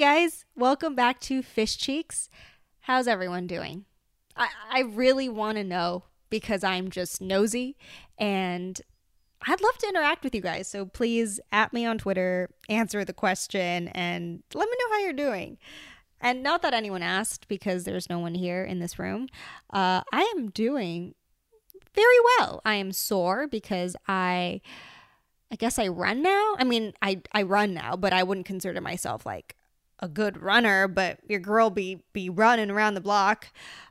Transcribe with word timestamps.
guys, 0.00 0.46
welcome 0.56 0.94
back 0.94 1.20
to 1.20 1.42
Fish 1.42 1.76
Cheeks. 1.76 2.30
How's 2.80 3.06
everyone 3.06 3.46
doing? 3.46 3.84
I, 4.34 4.48
I 4.72 4.80
really 4.80 5.28
want 5.28 5.58
to 5.58 5.62
know 5.62 6.04
because 6.30 6.64
I'm 6.64 6.88
just 6.88 7.20
nosy 7.20 7.76
and 8.16 8.80
I'd 9.46 9.60
love 9.60 9.76
to 9.76 9.88
interact 9.88 10.24
with 10.24 10.34
you 10.34 10.40
guys. 10.40 10.68
So 10.68 10.86
please 10.86 11.38
at 11.52 11.74
me 11.74 11.84
on 11.84 11.98
Twitter, 11.98 12.48
answer 12.70 13.04
the 13.04 13.12
question, 13.12 13.88
and 13.88 14.42
let 14.54 14.70
me 14.70 14.76
know 14.78 14.94
how 14.94 15.00
you're 15.00 15.12
doing. 15.12 15.58
And 16.18 16.42
not 16.42 16.62
that 16.62 16.72
anyone 16.72 17.02
asked 17.02 17.46
because 17.46 17.84
there's 17.84 18.08
no 18.08 18.20
one 18.20 18.34
here 18.34 18.64
in 18.64 18.78
this 18.78 18.98
room. 18.98 19.28
Uh, 19.68 20.00
I 20.10 20.32
am 20.34 20.48
doing 20.48 21.14
very 21.94 22.16
well. 22.38 22.62
I 22.64 22.76
am 22.76 22.92
sore 22.92 23.46
because 23.46 23.96
I. 24.08 24.62
I 25.52 25.56
guess 25.56 25.80
I 25.80 25.88
run 25.88 26.22
now. 26.22 26.54
I 26.60 26.62
mean, 26.62 26.92
I, 27.02 27.22
I 27.32 27.42
run 27.42 27.74
now, 27.74 27.96
but 27.96 28.12
I 28.12 28.22
wouldn't 28.22 28.46
consider 28.46 28.80
myself 28.80 29.26
like 29.26 29.56
a 30.00 30.08
good 30.08 30.42
runner, 30.42 30.88
but 30.88 31.18
your 31.28 31.40
girl 31.40 31.70
be 31.70 32.02
be 32.12 32.28
running 32.28 32.70
around 32.70 32.94
the 32.94 33.00
block, 33.00 33.48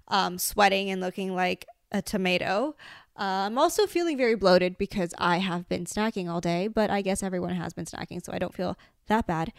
um, 0.07 0.37
sweating 0.37 0.89
and 0.89 1.01
looking 1.01 1.33
like 1.35 1.65
a 1.91 2.01
tomato. 2.01 2.75
Uh, 3.17 3.47
I'm 3.47 3.57
also 3.57 3.85
feeling 3.85 4.17
very 4.17 4.35
bloated 4.35 4.77
because 4.77 5.13
I 5.17 5.39
have 5.39 5.67
been 5.67 5.85
snacking 5.85 6.29
all 6.29 6.39
day, 6.39 6.67
but 6.67 6.89
I 6.89 7.01
guess 7.01 7.21
everyone 7.21 7.53
has 7.55 7.73
been 7.73 7.85
snacking, 7.85 8.23
so 8.23 8.31
I 8.31 8.39
don't 8.39 8.53
feel 8.53 8.77
that 9.07 9.27
bad. 9.27 9.51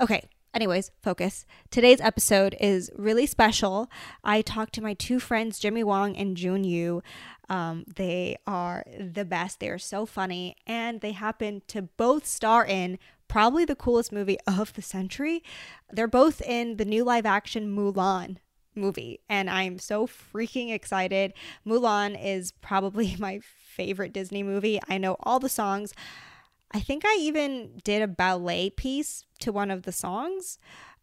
Okay, 0.00 0.28
anyways, 0.52 0.90
focus. 1.00 1.46
Today's 1.70 2.00
episode 2.00 2.56
is 2.60 2.90
really 2.96 3.26
special. 3.26 3.88
I 4.24 4.42
talked 4.42 4.74
to 4.74 4.82
my 4.82 4.94
two 4.94 5.20
friends, 5.20 5.60
Jimmy 5.60 5.84
Wong 5.84 6.16
and 6.16 6.36
Jun 6.36 6.64
Yu. 6.64 7.02
Um, 7.48 7.84
they 7.94 8.36
are 8.46 8.84
the 8.98 9.24
best. 9.24 9.60
They 9.60 9.68
are 9.68 9.78
so 9.78 10.06
funny, 10.06 10.56
and 10.66 11.00
they 11.00 11.12
happen 11.12 11.62
to 11.68 11.82
both 11.82 12.26
star 12.26 12.66
in 12.66 12.98
probably 13.28 13.64
the 13.64 13.76
coolest 13.76 14.12
movie 14.12 14.38
of 14.46 14.72
the 14.74 14.82
century. 14.82 15.42
They're 15.90 16.06
both 16.06 16.40
in 16.42 16.76
the 16.76 16.84
new 16.84 17.04
live 17.04 17.26
action 17.26 17.74
Mulan 17.74 18.38
movie, 18.74 19.20
and 19.28 19.48
I'm 19.48 19.78
so 19.78 20.06
freaking 20.06 20.72
excited. 20.72 21.32
Mulan 21.66 22.18
is 22.22 22.52
probably 22.52 23.16
my 23.18 23.40
favorite 23.42 24.12
Disney 24.12 24.42
movie. 24.42 24.80
I 24.88 24.98
know 24.98 25.16
all 25.20 25.40
the 25.40 25.48
songs. 25.48 25.94
I 26.72 26.80
think 26.80 27.04
I 27.06 27.16
even 27.20 27.80
did 27.84 28.02
a 28.02 28.08
ballet 28.08 28.70
piece 28.70 29.24
to 29.40 29.52
one 29.52 29.70
of 29.70 29.82
the 29.82 29.92
songs. 29.92 30.58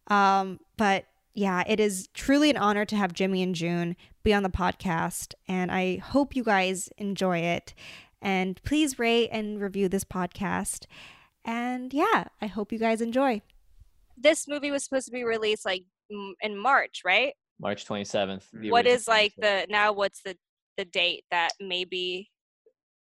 Um, 0.08 0.60
but 0.76 1.06
yeah, 1.34 1.64
it 1.66 1.80
is 1.80 2.08
truly 2.12 2.50
an 2.50 2.58
honor 2.58 2.84
to 2.84 2.96
have 2.96 3.14
Jimmy 3.14 3.42
and 3.42 3.54
Jun 3.54 3.96
be 4.22 4.34
on 4.34 4.42
the 4.42 4.50
podcast, 4.50 5.34
and 5.48 5.72
I 5.72 5.96
hope 5.96 6.36
you 6.36 6.44
guys 6.44 6.90
enjoy 6.98 7.38
it. 7.38 7.74
And 8.20 8.62
please 8.62 8.98
rate 8.98 9.30
and 9.32 9.60
review 9.60 9.88
this 9.88 10.04
podcast. 10.04 10.86
And 11.44 11.92
yeah, 11.92 12.24
I 12.40 12.46
hope 12.46 12.72
you 12.72 12.78
guys 12.78 13.00
enjoy. 13.00 13.42
This 14.16 14.46
movie 14.46 14.70
was 14.70 14.84
supposed 14.84 15.06
to 15.06 15.12
be 15.12 15.24
released 15.24 15.64
like 15.64 15.84
in 16.40 16.56
March, 16.56 17.02
right? 17.04 17.34
March 17.60 17.86
27th. 17.86 18.70
What 18.70 18.86
is 18.86 19.08
like 19.08 19.32
the 19.38 19.66
now 19.68 19.92
what's 19.92 20.22
the 20.22 20.36
the 20.76 20.84
date 20.84 21.24
that 21.30 21.50
maybe 21.60 22.30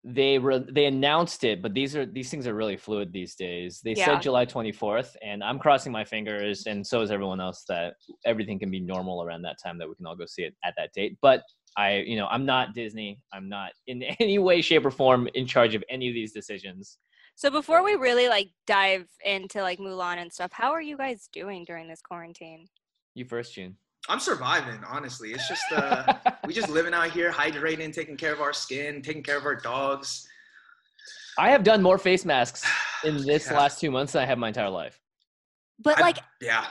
they 0.04 0.36
re- 0.38 0.64
they 0.68 0.86
announced 0.86 1.44
it, 1.44 1.62
but 1.62 1.74
these 1.74 1.94
are 1.94 2.04
these 2.04 2.28
things 2.28 2.46
are 2.48 2.54
really 2.54 2.76
fluid 2.76 3.12
these 3.12 3.36
days. 3.36 3.80
They 3.84 3.94
yeah. 3.94 4.06
said 4.06 4.22
July 4.22 4.44
24th, 4.46 5.14
and 5.22 5.44
I'm 5.44 5.60
crossing 5.60 5.92
my 5.92 6.04
fingers, 6.04 6.66
and 6.66 6.84
so 6.84 7.02
is 7.02 7.12
everyone 7.12 7.40
else 7.40 7.64
that 7.68 7.94
everything 8.24 8.58
can 8.58 8.70
be 8.70 8.80
normal 8.80 9.22
around 9.22 9.42
that 9.42 9.58
time 9.62 9.78
that 9.78 9.88
we 9.88 9.94
can 9.94 10.06
all 10.06 10.16
go 10.16 10.26
see 10.26 10.42
it 10.42 10.56
at 10.64 10.74
that 10.76 10.92
date. 10.92 11.18
But 11.22 11.44
I, 11.76 11.98
you 11.98 12.16
know, 12.16 12.26
I'm 12.26 12.44
not 12.44 12.74
Disney. 12.74 13.20
I'm 13.32 13.48
not 13.48 13.72
in 13.86 14.02
any 14.20 14.40
way, 14.40 14.60
shape, 14.60 14.84
or 14.84 14.90
form 14.90 15.28
in 15.34 15.46
charge 15.46 15.76
of 15.76 15.84
any 15.88 16.08
of 16.08 16.14
these 16.14 16.32
decisions. 16.32 16.98
So 17.42 17.50
before 17.50 17.82
we 17.82 17.96
really 17.96 18.28
like 18.28 18.50
dive 18.68 19.08
into 19.24 19.62
like 19.62 19.80
Mulan 19.80 20.18
and 20.18 20.32
stuff, 20.32 20.52
how 20.52 20.70
are 20.70 20.80
you 20.80 20.96
guys 20.96 21.28
doing 21.32 21.64
during 21.64 21.88
this 21.88 22.00
quarantine? 22.00 22.68
You 23.16 23.24
first, 23.24 23.56
Jun. 23.56 23.74
I'm 24.08 24.20
surviving, 24.20 24.78
honestly. 24.88 25.32
It's 25.32 25.48
just 25.48 25.64
uh 25.72 26.14
we 26.46 26.54
just 26.54 26.68
living 26.68 26.94
out 26.94 27.10
here, 27.10 27.32
hydrating, 27.32 27.92
taking 27.92 28.16
care 28.16 28.32
of 28.32 28.40
our 28.40 28.52
skin, 28.52 29.02
taking 29.02 29.24
care 29.24 29.36
of 29.36 29.44
our 29.44 29.56
dogs. 29.56 30.24
I 31.36 31.50
have 31.50 31.64
done 31.64 31.82
more 31.82 31.98
face 31.98 32.24
masks 32.24 32.64
in 33.04 33.26
this 33.26 33.48
yeah. 33.50 33.58
last 33.58 33.80
two 33.80 33.90
months 33.90 34.12
than 34.12 34.22
I 34.22 34.26
have 34.26 34.38
my 34.38 34.46
entire 34.46 34.70
life. 34.70 35.00
But 35.80 35.98
like 35.98 36.18
I, 36.18 36.22
yeah. 36.40 36.66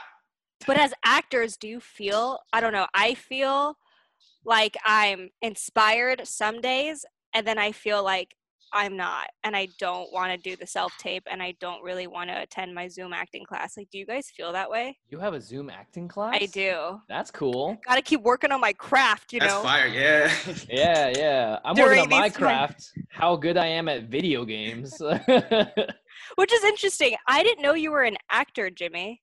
But 0.66 0.78
as 0.78 0.94
actors, 1.04 1.58
do 1.58 1.68
you 1.68 1.80
feel 1.80 2.38
I 2.50 2.62
don't 2.62 2.72
know, 2.72 2.86
I 2.94 3.12
feel 3.12 3.76
like 4.42 4.78
I'm 4.86 5.28
inspired 5.42 6.26
some 6.26 6.62
days 6.62 7.04
and 7.34 7.46
then 7.46 7.58
I 7.58 7.72
feel 7.72 8.02
like 8.02 8.36
I'm 8.74 8.96
not, 8.96 9.28
and 9.44 9.54
I 9.54 9.68
don't 9.78 10.10
want 10.12 10.32
to 10.32 10.38
do 10.38 10.56
the 10.56 10.66
self 10.66 10.96
tape, 10.98 11.24
and 11.30 11.42
I 11.42 11.54
don't 11.60 11.82
really 11.82 12.06
want 12.06 12.30
to 12.30 12.40
attend 12.40 12.74
my 12.74 12.88
Zoom 12.88 13.12
acting 13.12 13.44
class. 13.44 13.76
Like, 13.76 13.90
do 13.90 13.98
you 13.98 14.06
guys 14.06 14.30
feel 14.34 14.52
that 14.52 14.70
way? 14.70 14.96
You 15.10 15.18
have 15.18 15.34
a 15.34 15.40
Zoom 15.40 15.68
acting 15.68 16.08
class? 16.08 16.38
I 16.40 16.46
do. 16.46 17.00
That's 17.08 17.30
cool. 17.30 17.78
Got 17.86 17.96
to 17.96 18.02
keep 18.02 18.22
working 18.22 18.50
on 18.50 18.60
my 18.60 18.72
craft, 18.72 19.32
you 19.32 19.40
That's 19.40 19.52
know. 19.52 19.62
fire, 19.62 19.86
yeah. 19.86 20.32
yeah, 20.70 21.12
yeah. 21.14 21.58
I'm 21.64 21.74
During 21.74 21.98
working 22.00 22.12
on 22.14 22.20
my 22.20 22.30
craft. 22.30 22.90
How 23.10 23.36
good 23.36 23.56
I 23.56 23.66
am 23.66 23.88
at 23.88 24.04
video 24.04 24.44
games. 24.44 25.00
Which 26.36 26.52
is 26.52 26.64
interesting. 26.64 27.16
I 27.26 27.42
didn't 27.42 27.62
know 27.62 27.74
you 27.74 27.90
were 27.90 28.02
an 28.02 28.16
actor, 28.30 28.70
Jimmy. 28.70 29.20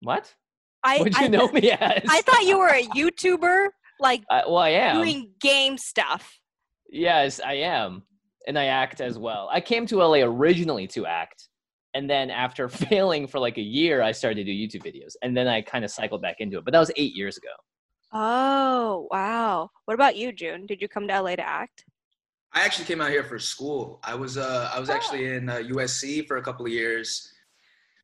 What? 0.00 0.34
I, 0.82 0.98
What'd 0.98 1.16
you 1.16 1.24
I, 1.24 1.28
know 1.28 1.48
me 1.48 1.70
as? 1.70 2.02
I 2.08 2.22
thought 2.22 2.44
you 2.44 2.58
were 2.58 2.68
a 2.68 2.82
YouTuber, 2.82 3.68
like 4.00 4.22
uh, 4.30 4.42
well, 4.46 4.58
I 4.58 4.70
am 4.70 4.96
doing 4.96 5.30
game 5.40 5.76
stuff. 5.76 6.38
Yes, 6.90 7.40
I 7.44 7.54
am 7.54 8.04
and 8.48 8.58
I 8.58 8.64
act 8.64 9.00
as 9.00 9.18
well. 9.18 9.48
I 9.52 9.60
came 9.60 9.86
to 9.86 9.98
LA 9.98 10.24
originally 10.24 10.88
to 10.88 11.06
act, 11.06 11.48
and 11.94 12.10
then 12.10 12.30
after 12.30 12.68
failing 12.68 13.28
for 13.28 13.38
like 13.38 13.58
a 13.58 13.62
year, 13.62 14.02
I 14.02 14.10
started 14.10 14.44
to 14.44 14.44
do 14.44 14.50
YouTube 14.50 14.84
videos, 14.84 15.14
and 15.22 15.36
then 15.36 15.46
I 15.46 15.62
kind 15.62 15.84
of 15.84 15.90
cycled 15.92 16.22
back 16.22 16.36
into 16.40 16.58
it. 16.58 16.64
But 16.64 16.72
that 16.72 16.80
was 16.80 16.90
eight 16.96 17.14
years 17.14 17.36
ago. 17.36 17.50
Oh 18.12 19.06
wow! 19.12 19.70
What 19.84 19.94
about 19.94 20.16
you, 20.16 20.32
Jun? 20.32 20.66
Did 20.66 20.80
you 20.82 20.88
come 20.88 21.06
to 21.06 21.20
LA 21.20 21.36
to 21.36 21.46
act? 21.46 21.84
I 22.54 22.64
actually 22.64 22.86
came 22.86 23.02
out 23.02 23.10
here 23.10 23.22
for 23.22 23.38
school. 23.38 24.00
I 24.02 24.14
was 24.14 24.38
uh, 24.38 24.70
I 24.74 24.80
was 24.80 24.88
actually 24.88 25.30
oh. 25.30 25.36
in 25.36 25.48
uh, 25.48 25.56
USC 25.56 26.26
for 26.26 26.38
a 26.38 26.42
couple 26.42 26.64
of 26.64 26.72
years, 26.72 27.30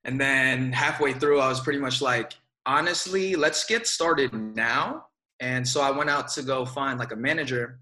and 0.04 0.20
then 0.20 0.72
halfway 0.72 1.14
through, 1.14 1.40
I 1.40 1.48
was 1.48 1.60
pretty 1.60 1.78
much 1.78 2.02
like, 2.02 2.34
honestly, 2.66 3.34
let's 3.34 3.64
get 3.64 3.86
started 3.86 4.34
now. 4.34 5.06
And 5.40 5.66
so 5.66 5.80
I 5.80 5.90
went 5.90 6.10
out 6.10 6.28
to 6.28 6.42
go 6.42 6.64
find 6.64 6.98
like 6.98 7.12
a 7.12 7.16
manager 7.16 7.80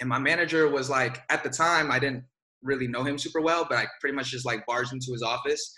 and 0.00 0.08
my 0.08 0.18
manager 0.18 0.68
was 0.68 0.88
like, 0.88 1.22
at 1.28 1.44
the 1.44 1.50
time, 1.50 1.90
I 1.90 1.98
didn't 1.98 2.24
really 2.62 2.88
know 2.88 3.04
him 3.04 3.18
super 3.18 3.40
well, 3.40 3.66
but 3.68 3.78
I 3.78 3.86
pretty 4.00 4.16
much 4.16 4.30
just 4.30 4.46
like 4.46 4.64
barged 4.66 4.92
into 4.92 5.12
his 5.12 5.22
office. 5.22 5.74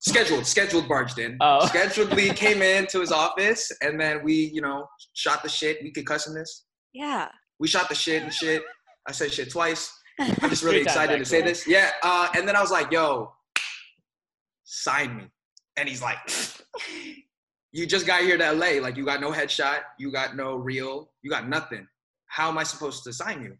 Scheduled, 0.00 0.46
scheduled 0.46 0.88
barged 0.88 1.18
in. 1.18 1.36
Oh. 1.40 1.60
Scheduledly 1.72 2.34
came 2.34 2.62
into 2.62 3.00
his 3.00 3.12
office, 3.12 3.70
and 3.82 4.00
then 4.00 4.24
we, 4.24 4.50
you 4.52 4.62
know, 4.62 4.86
shot 5.12 5.42
the 5.42 5.48
shit. 5.48 5.78
We 5.82 5.92
could 5.92 6.06
cuss 6.06 6.26
in 6.26 6.34
this. 6.34 6.64
Yeah. 6.94 7.28
We 7.58 7.68
shot 7.68 7.90
the 7.90 7.94
shit 7.94 8.22
and 8.22 8.32
shit. 8.32 8.62
I 9.06 9.12
said 9.12 9.32
shit 9.32 9.50
twice. 9.50 9.92
I'm 10.18 10.48
just 10.48 10.62
really 10.64 10.80
excited 10.80 11.18
to 11.18 11.24
say 11.24 11.42
this. 11.42 11.66
Yeah. 11.66 11.90
Uh, 12.02 12.28
and 12.34 12.48
then 12.48 12.56
I 12.56 12.62
was 12.62 12.70
like, 12.70 12.90
yo, 12.90 13.32
sign 14.64 15.16
me. 15.18 15.24
And 15.76 15.86
he's 15.86 16.00
like, 16.00 16.18
you 17.72 17.86
just 17.86 18.06
got 18.06 18.22
here 18.22 18.38
to 18.38 18.52
LA. 18.52 18.80
Like, 18.80 18.96
you 18.96 19.04
got 19.04 19.20
no 19.20 19.32
headshot. 19.32 19.80
You 19.98 20.10
got 20.10 20.34
no 20.34 20.56
reel. 20.56 21.10
You 21.22 21.30
got 21.30 21.46
nothing 21.46 21.86
how 22.30 22.48
am 22.48 22.56
I 22.58 22.62
supposed 22.62 23.02
to 23.04 23.12
sign 23.12 23.42
you? 23.42 23.56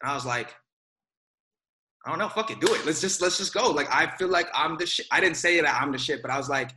And 0.00 0.10
I 0.10 0.14
was 0.14 0.24
like, 0.24 0.54
I 2.06 2.10
don't 2.10 2.18
know, 2.18 2.28
fuck 2.28 2.50
it, 2.50 2.60
do 2.60 2.72
it. 2.74 2.86
Let's 2.86 3.00
just 3.00 3.20
let's 3.20 3.36
just 3.36 3.52
go. 3.52 3.70
Like 3.70 3.88
I 3.92 4.06
feel 4.16 4.28
like 4.28 4.48
I'm 4.54 4.76
the 4.78 4.86
shit. 4.86 5.06
I 5.10 5.20
didn't 5.20 5.36
say 5.36 5.60
that 5.60 5.80
I'm 5.80 5.92
the 5.92 5.98
shit, 5.98 6.22
but 6.22 6.30
I 6.30 6.38
was 6.38 6.48
like, 6.48 6.70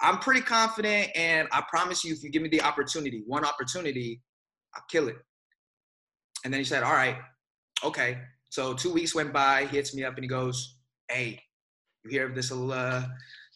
I'm 0.00 0.18
pretty 0.18 0.40
confident, 0.40 1.10
and 1.14 1.48
I 1.52 1.62
promise 1.68 2.04
you, 2.04 2.12
if 2.12 2.22
you 2.22 2.30
give 2.30 2.42
me 2.42 2.48
the 2.48 2.62
opportunity, 2.62 3.22
one 3.26 3.44
opportunity, 3.44 4.22
I'll 4.74 4.84
kill 4.90 5.08
it. 5.08 5.16
And 6.44 6.52
then 6.52 6.60
he 6.60 6.64
said, 6.64 6.82
All 6.82 6.92
right, 6.92 7.16
okay. 7.84 8.18
So 8.50 8.72
two 8.72 8.92
weeks 8.92 9.14
went 9.14 9.32
by. 9.32 9.66
He 9.66 9.76
hits 9.76 9.94
me 9.94 10.04
up 10.04 10.14
and 10.14 10.24
he 10.24 10.28
goes, 10.28 10.78
Hey, 11.10 11.40
you 12.04 12.10
hear 12.10 12.28
of 12.28 12.34
this 12.34 12.50
little 12.50 12.72
uh, 12.72 13.04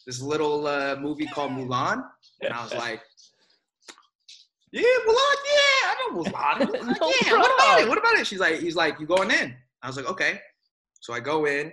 this 0.05 0.21
little 0.21 0.67
uh, 0.67 0.97
movie 0.99 1.27
called 1.27 1.51
Mulan? 1.51 2.03
And 2.41 2.53
I 2.53 2.63
was 2.63 2.73
like, 2.85 3.01
yeah, 4.73 4.81
Mulan, 5.07 5.37
yeah, 5.45 5.83
I 5.85 5.95
know 5.99 6.23
Mulan. 6.23 6.99
no 6.99 7.09
yeah, 7.09 7.29
problem. 7.29 7.39
what 7.39 7.53
about 7.55 7.81
it? 7.81 7.89
What 7.89 7.97
about 7.99 8.15
it? 8.15 8.27
She's 8.27 8.39
like, 8.39 8.59
he's 8.59 8.75
like, 8.75 8.99
you 8.99 9.05
going 9.05 9.29
in? 9.29 9.55
I 9.83 9.87
was 9.87 9.97
like, 9.97 10.09
okay. 10.09 10.39
So 10.99 11.13
I 11.13 11.19
go 11.19 11.45
in. 11.45 11.71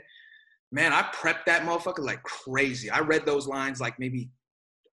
Man, 0.71 0.93
I 0.93 1.03
prepped 1.03 1.47
that 1.47 1.63
motherfucker 1.63 2.01
like 2.01 2.23
crazy. 2.23 2.91
I 2.91 3.01
read 3.01 3.25
those 3.25 3.49
lines 3.49 3.81
like 3.81 3.99
maybe 3.99 4.31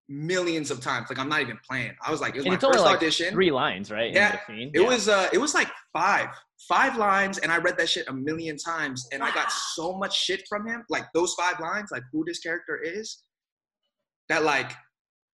millions 0.09 0.71
of 0.71 0.79
times. 0.79 1.09
Like 1.09 1.19
I'm 1.19 1.27
not 1.27 1.41
even 1.41 1.59
playing. 1.69 1.91
I 2.05 2.09
was 2.09 2.21
like, 2.21 2.35
it 2.35 2.37
was 2.37 2.45
and 2.45 2.53
my 2.53 2.59
first 2.59 2.79
like 2.79 2.97
audition. 2.97 3.33
Three 3.33 3.51
lines, 3.51 3.91
right? 3.91 4.13
Yeah. 4.13 4.39
It 4.49 4.71
yeah. 4.73 4.87
was 4.87 5.09
uh 5.09 5.27
it 5.33 5.37
was 5.37 5.53
like 5.53 5.67
five. 5.93 6.29
Five 6.67 6.97
lines, 6.97 7.37
and 7.37 7.51
I 7.51 7.57
read 7.57 7.77
that 7.77 7.87
shit 7.87 8.07
a 8.07 8.13
million 8.13 8.57
times, 8.57 9.07
and 9.11 9.21
wow. 9.21 9.27
I 9.27 9.35
got 9.35 9.51
so 9.51 9.95
much 9.95 10.19
shit 10.19 10.41
from 10.49 10.65
him. 10.65 10.83
Like 10.89 11.05
those 11.13 11.35
five 11.35 11.59
lines, 11.59 11.89
like 11.91 12.01
who 12.11 12.23
this 12.25 12.39
character 12.39 12.81
is. 12.81 13.21
That 14.29 14.43
like, 14.43 14.71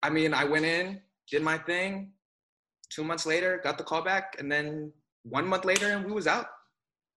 I 0.03 0.11
mean, 0.11 0.32
I 0.32 0.44
went 0.44 0.65
in, 0.65 1.00
did 1.29 1.43
my 1.43 1.59
thing, 1.59 2.12
two 2.90 3.05
months 3.05 3.26
later, 3.26 3.61
got 3.62 3.79
the 3.79 3.85
call 3.85 4.02
back, 4.02 4.37
and 4.38 4.50
then 4.50 4.93
one 5.23 5.46
month 5.46 5.64
later, 5.64 5.88
and 5.90 6.05
we 6.05 6.12
was 6.12 6.26
out. 6.26 6.46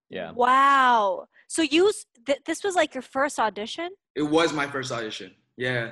Yeah. 0.10 0.32
Wow. 0.32 1.28
So 1.48 1.62
you, 1.62 1.92
th- 2.26 2.40
this 2.46 2.64
was 2.64 2.76
like 2.76 2.94
your 2.94 3.02
first 3.02 3.40
audition? 3.40 3.90
It 4.16 4.24
was 4.24 4.52
my 4.54 4.68
first 4.68 4.92
audition. 4.92 5.32
Yeah. 5.58 5.92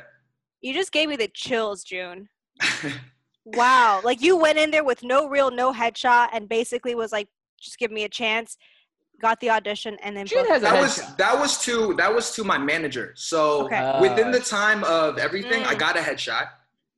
You 0.61 0.73
just 0.73 0.91
gave 0.91 1.07
me 1.07 1.15
the 1.15 1.29
chills, 1.33 1.83
Jun. 1.83 2.27
wow. 3.45 4.01
Like 4.03 4.21
you 4.21 4.35
went 4.37 4.57
in 4.57 4.71
there 4.71 4.83
with 4.83 5.03
no 5.03 5.27
real 5.29 5.51
no 5.51 5.73
headshot 5.73 6.29
and 6.33 6.49
basically 6.49 6.95
was 6.95 7.11
like, 7.11 7.29
just 7.59 7.77
give 7.77 7.91
me 7.91 8.03
a 8.03 8.09
chance. 8.09 8.57
Got 9.21 9.39
the 9.39 9.49
audition 9.49 9.97
and 10.03 10.15
then 10.15 10.25
Jun 10.25 10.45
has 10.47 10.61
a 10.63 10.65
that 10.65 10.81
was 10.81 10.97
headshot. 10.99 11.17
that 11.17 11.39
was 11.39 11.57
to 11.63 11.93
that 11.95 12.13
was 12.13 12.31
to 12.35 12.43
my 12.43 12.57
manager. 12.57 13.13
So 13.15 13.65
Okay. 13.65 13.97
within 14.01 14.31
the 14.31 14.39
Uh, 14.39 14.43
time 14.43 14.83
of 14.83 15.17
everything, 15.17 15.63
I 15.63 15.75
Mm. 15.75 15.79
got 15.79 15.97
a 15.97 16.01
headshot, 16.01 16.49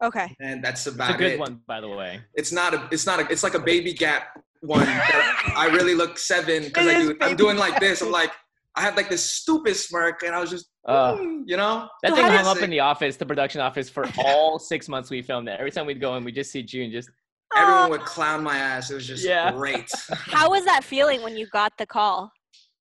Okay. 0.01 0.35
and 0.39 0.63
that's 0.63 0.87
about 0.87 1.09
it's 1.11 1.15
about 1.15 1.15
a 1.15 1.17
good 1.23 1.31
it. 1.33 1.39
one, 1.39 1.61
by 1.67 1.79
the 1.81 1.87
way. 1.89 2.21
It's 2.33 2.51
not 2.51 2.73
a. 2.73 2.87
It's 2.91 3.05
not 3.05 3.19
a. 3.19 3.27
It's 3.31 3.43
like 3.43 3.53
a 3.53 3.59
baby 3.59 3.93
gap 3.93 4.41
one. 4.61 4.85
that 4.85 5.53
I 5.57 5.67
really 5.67 5.95
look 5.95 6.17
seven 6.17 6.63
because 6.63 6.87
I 6.87 6.99
do. 7.01 7.17
I'm 7.21 7.35
doing 7.35 7.57
like 7.57 7.79
this. 7.79 8.01
I'm 8.01 8.11
like, 8.11 8.31
I 8.75 8.81
had 8.81 8.95
like 8.95 9.09
this 9.09 9.23
stupid 9.23 9.75
smirk, 9.75 10.23
and 10.23 10.33
I 10.33 10.39
was 10.39 10.49
just, 10.49 10.67
Uh, 10.85 11.15
mm, 11.15 11.43
you 11.45 11.55
know. 11.57 11.87
That 12.01 12.09
So 12.09 12.15
thing 12.15 12.25
hung 12.25 12.45
up 12.47 12.57
it- 12.57 12.63
in 12.63 12.69
the 12.71 12.79
office, 12.79 13.15
the 13.17 13.25
production 13.25 13.61
office, 13.61 13.89
for 13.89 14.05
all 14.17 14.57
six 14.59 14.89
months 14.89 15.09
we 15.11 15.21
filmed 15.21 15.47
it. 15.49 15.59
Every 15.59 15.71
time 15.71 15.85
we'd 15.85 16.01
go 16.01 16.15
in, 16.15 16.23
we 16.23 16.31
just 16.31 16.51
see 16.51 16.63
Jun 16.63 16.91
just 16.91 17.09
Everyone 17.55 17.89
would 17.89 18.01
clown 18.05 18.43
my 18.43 18.57
ass. 18.57 18.89
It 18.91 18.95
was 18.95 19.05
just 19.05 19.25
Yeah. 19.25 19.51
great. 19.51 19.91
How 20.13 20.49
was 20.49 20.63
that 20.65 20.83
feeling 20.85 21.21
when 21.21 21.35
you 21.35 21.47
got 21.47 21.77
the 21.77 21.85
call? 21.85 22.31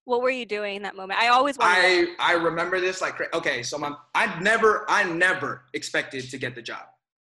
What 0.05 0.23
were 0.23 0.31
you 0.31 0.47
doing 0.47 0.77
in 0.77 0.83
that 0.85 0.95
moment? 0.97 1.21
I 1.21 1.29
always 1.29 1.59
want. 1.59 1.71
I 1.77 2.07
I 2.19 2.33
remember 2.35 2.81
this 2.81 3.01
like 3.03 3.21
okay, 3.35 3.63
so 3.63 3.77
my 3.79 3.93
I 4.15 4.41
never 4.41 4.87
I 4.89 5.03
never 5.05 5.65
expected 5.75 6.31
to 6.31 6.39
get 6.39 6.55
the 6.55 6.63
job. 6.63 6.85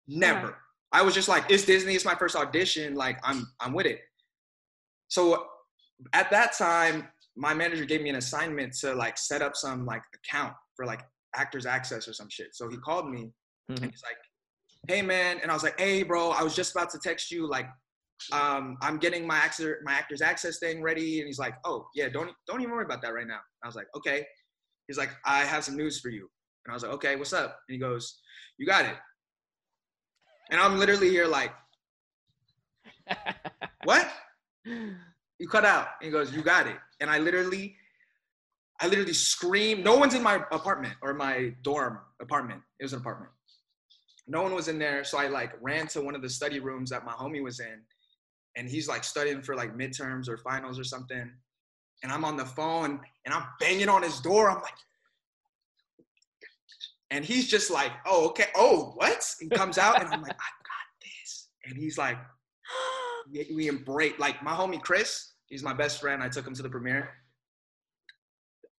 Never. 0.10 0.58
I 0.92 1.02
was 1.04 1.14
just 1.14 1.30
like, 1.30 1.46
it's 1.50 1.66
Disney. 1.66 1.94
It's 1.96 2.06
my 2.06 2.16
first 2.16 2.36
audition. 2.36 2.96
Like 2.96 3.20
I'm 3.24 3.48
I'm 3.60 3.74
with 3.74 3.86
it. 3.86 4.00
So 5.08 5.46
at 6.14 6.30
that 6.32 6.54
time, 6.58 7.08
my 7.36 7.54
manager 7.54 7.86
gave 7.86 8.02
me 8.02 8.10
an 8.10 8.16
assignment 8.16 8.74
to 8.80 8.94
like 8.96 9.18
set 9.18 9.42
up 9.42 9.56
some 9.56 9.86
like 9.86 10.02
account 10.16 10.54
for 10.76 10.86
like 10.86 11.02
Actors 11.36 11.66
Access 11.66 12.08
or 12.08 12.14
some 12.14 12.28
shit. 12.30 12.50
So 12.54 12.70
he 12.70 12.78
called 12.78 13.10
me 13.10 13.32
Mhm. 13.70 13.82
and 13.84 13.92
he's 13.92 14.02
like, 14.04 14.18
"Hey 14.88 15.02
man," 15.04 15.40
and 15.42 15.52
I 15.52 15.54
was 15.54 15.64
like, 15.64 15.80
"Hey 15.80 16.02
bro, 16.04 16.30
I 16.32 16.42
was 16.42 16.56
just 16.56 16.72
about 16.76 16.90
to 16.92 17.00
text 17.00 17.32
you 17.32 17.48
like." 17.48 17.68
Um, 18.34 18.76
I'm 18.82 18.98
getting 18.98 19.26
my 19.26 19.38
actor, 19.38 19.80
my 19.86 19.94
actors 19.94 20.22
access 20.22 20.60
thing 20.60 20.82
ready, 20.82 21.20
and 21.20 21.28
he's 21.28 21.40
like, 21.40 21.56
"Oh 21.66 21.88
yeah, 21.96 22.10
don't 22.10 22.32
don't 22.48 22.62
even 22.62 22.74
worry 22.74 22.84
about 22.86 23.02
that 23.04 23.14
right 23.14 23.28
now." 23.28 23.40
I 23.64 23.68
was 23.68 23.76
like, 23.76 23.88
"Okay." 23.96 24.26
He's 24.88 24.98
like, 24.98 25.12
"I 25.24 25.46
have 25.46 25.64
some 25.64 25.78
news 25.78 26.00
for 26.02 26.10
you," 26.10 26.28
and 26.66 26.72
I 26.72 26.74
was 26.74 26.84
like, 26.84 26.92
"Okay, 26.94 27.16
what's 27.16 27.32
up?" 27.32 27.60
And 27.70 27.74
he 27.76 27.80
goes, 27.80 28.20
"You 28.58 28.66
got 28.66 28.86
it." 28.86 28.98
And 30.50 30.60
I'm 30.60 30.78
literally 30.78 31.10
here 31.10 31.28
like, 31.28 31.52
"What?" 33.84 34.10
You 34.66 35.48
cut 35.48 35.66
out. 35.66 35.88
And 36.00 36.06
he 36.06 36.12
goes, 36.12 36.34
"You 36.34 36.42
got 36.42 36.68
it." 36.68 36.78
And 37.00 37.10
I 37.10 37.20
literally, 37.20 37.76
I 38.82 38.88
literally 38.88 39.14
screamed. 39.14 39.84
No 39.84 39.98
one's 39.98 40.14
in 40.14 40.24
my 40.24 40.36
apartment 40.52 40.96
or 41.02 41.14
my 41.14 41.54
dorm 41.62 42.00
apartment. 42.22 42.62
It 42.80 42.84
was 42.84 42.94
an 42.94 43.00
apartment. 43.00 43.32
No 44.28 44.44
one 44.44 44.54
was 44.54 44.68
in 44.68 44.78
there, 44.78 45.04
so 45.04 45.18
I 45.18 45.28
like 45.28 45.54
ran 45.62 45.88
to 45.88 46.02
one 46.02 46.16
of 46.16 46.22
the 46.22 46.30
study 46.30 46.60
rooms 46.60 46.90
that 46.92 47.06
my 47.06 47.14
homie 47.14 47.44
was 47.44 47.60
in, 47.60 47.82
and 48.56 48.70
he's 48.70 48.88
like 48.88 49.04
studying 49.04 49.42
for 49.42 49.56
like 49.56 49.76
midterms 49.76 50.28
or 50.30 50.38
finals 50.38 50.78
or 50.80 50.84
something. 50.84 51.32
And 52.04 52.12
I'm 52.12 52.24
on 52.24 52.38
the 52.38 52.46
phone 52.46 53.02
and 53.26 53.34
I'm 53.34 53.44
banging 53.60 53.90
on 53.90 54.04
his 54.04 54.22
door. 54.22 54.50
I'm 54.50 54.62
like, 54.62 54.74
and 57.12 57.26
he's 57.26 57.48
just 57.48 57.72
like, 57.72 57.92
"Oh, 58.06 58.30
okay. 58.30 58.48
Oh, 58.56 58.94
what?" 58.96 59.26
And 59.42 59.52
comes 59.52 59.78
out 59.78 60.02
and 60.02 60.14
I'm 60.14 60.22
like, 60.22 60.32
"I 60.32 60.52
got 60.64 61.02
this." 61.02 61.50
And 61.66 61.78
he's 61.78 61.98
like, 61.98 62.18
we, 63.32 63.48
we 63.54 63.68
embrace 63.68 64.14
like 64.20 64.42
my 64.44 64.52
homie 64.52 64.82
Chris. 64.82 65.34
He's 65.48 65.64
my 65.64 65.74
best 65.74 66.00
friend. 66.00 66.22
I 66.22 66.30
took 66.30 66.46
him 66.46 66.54
to 66.56 66.62
the 66.62 66.70
premiere. 66.70 67.10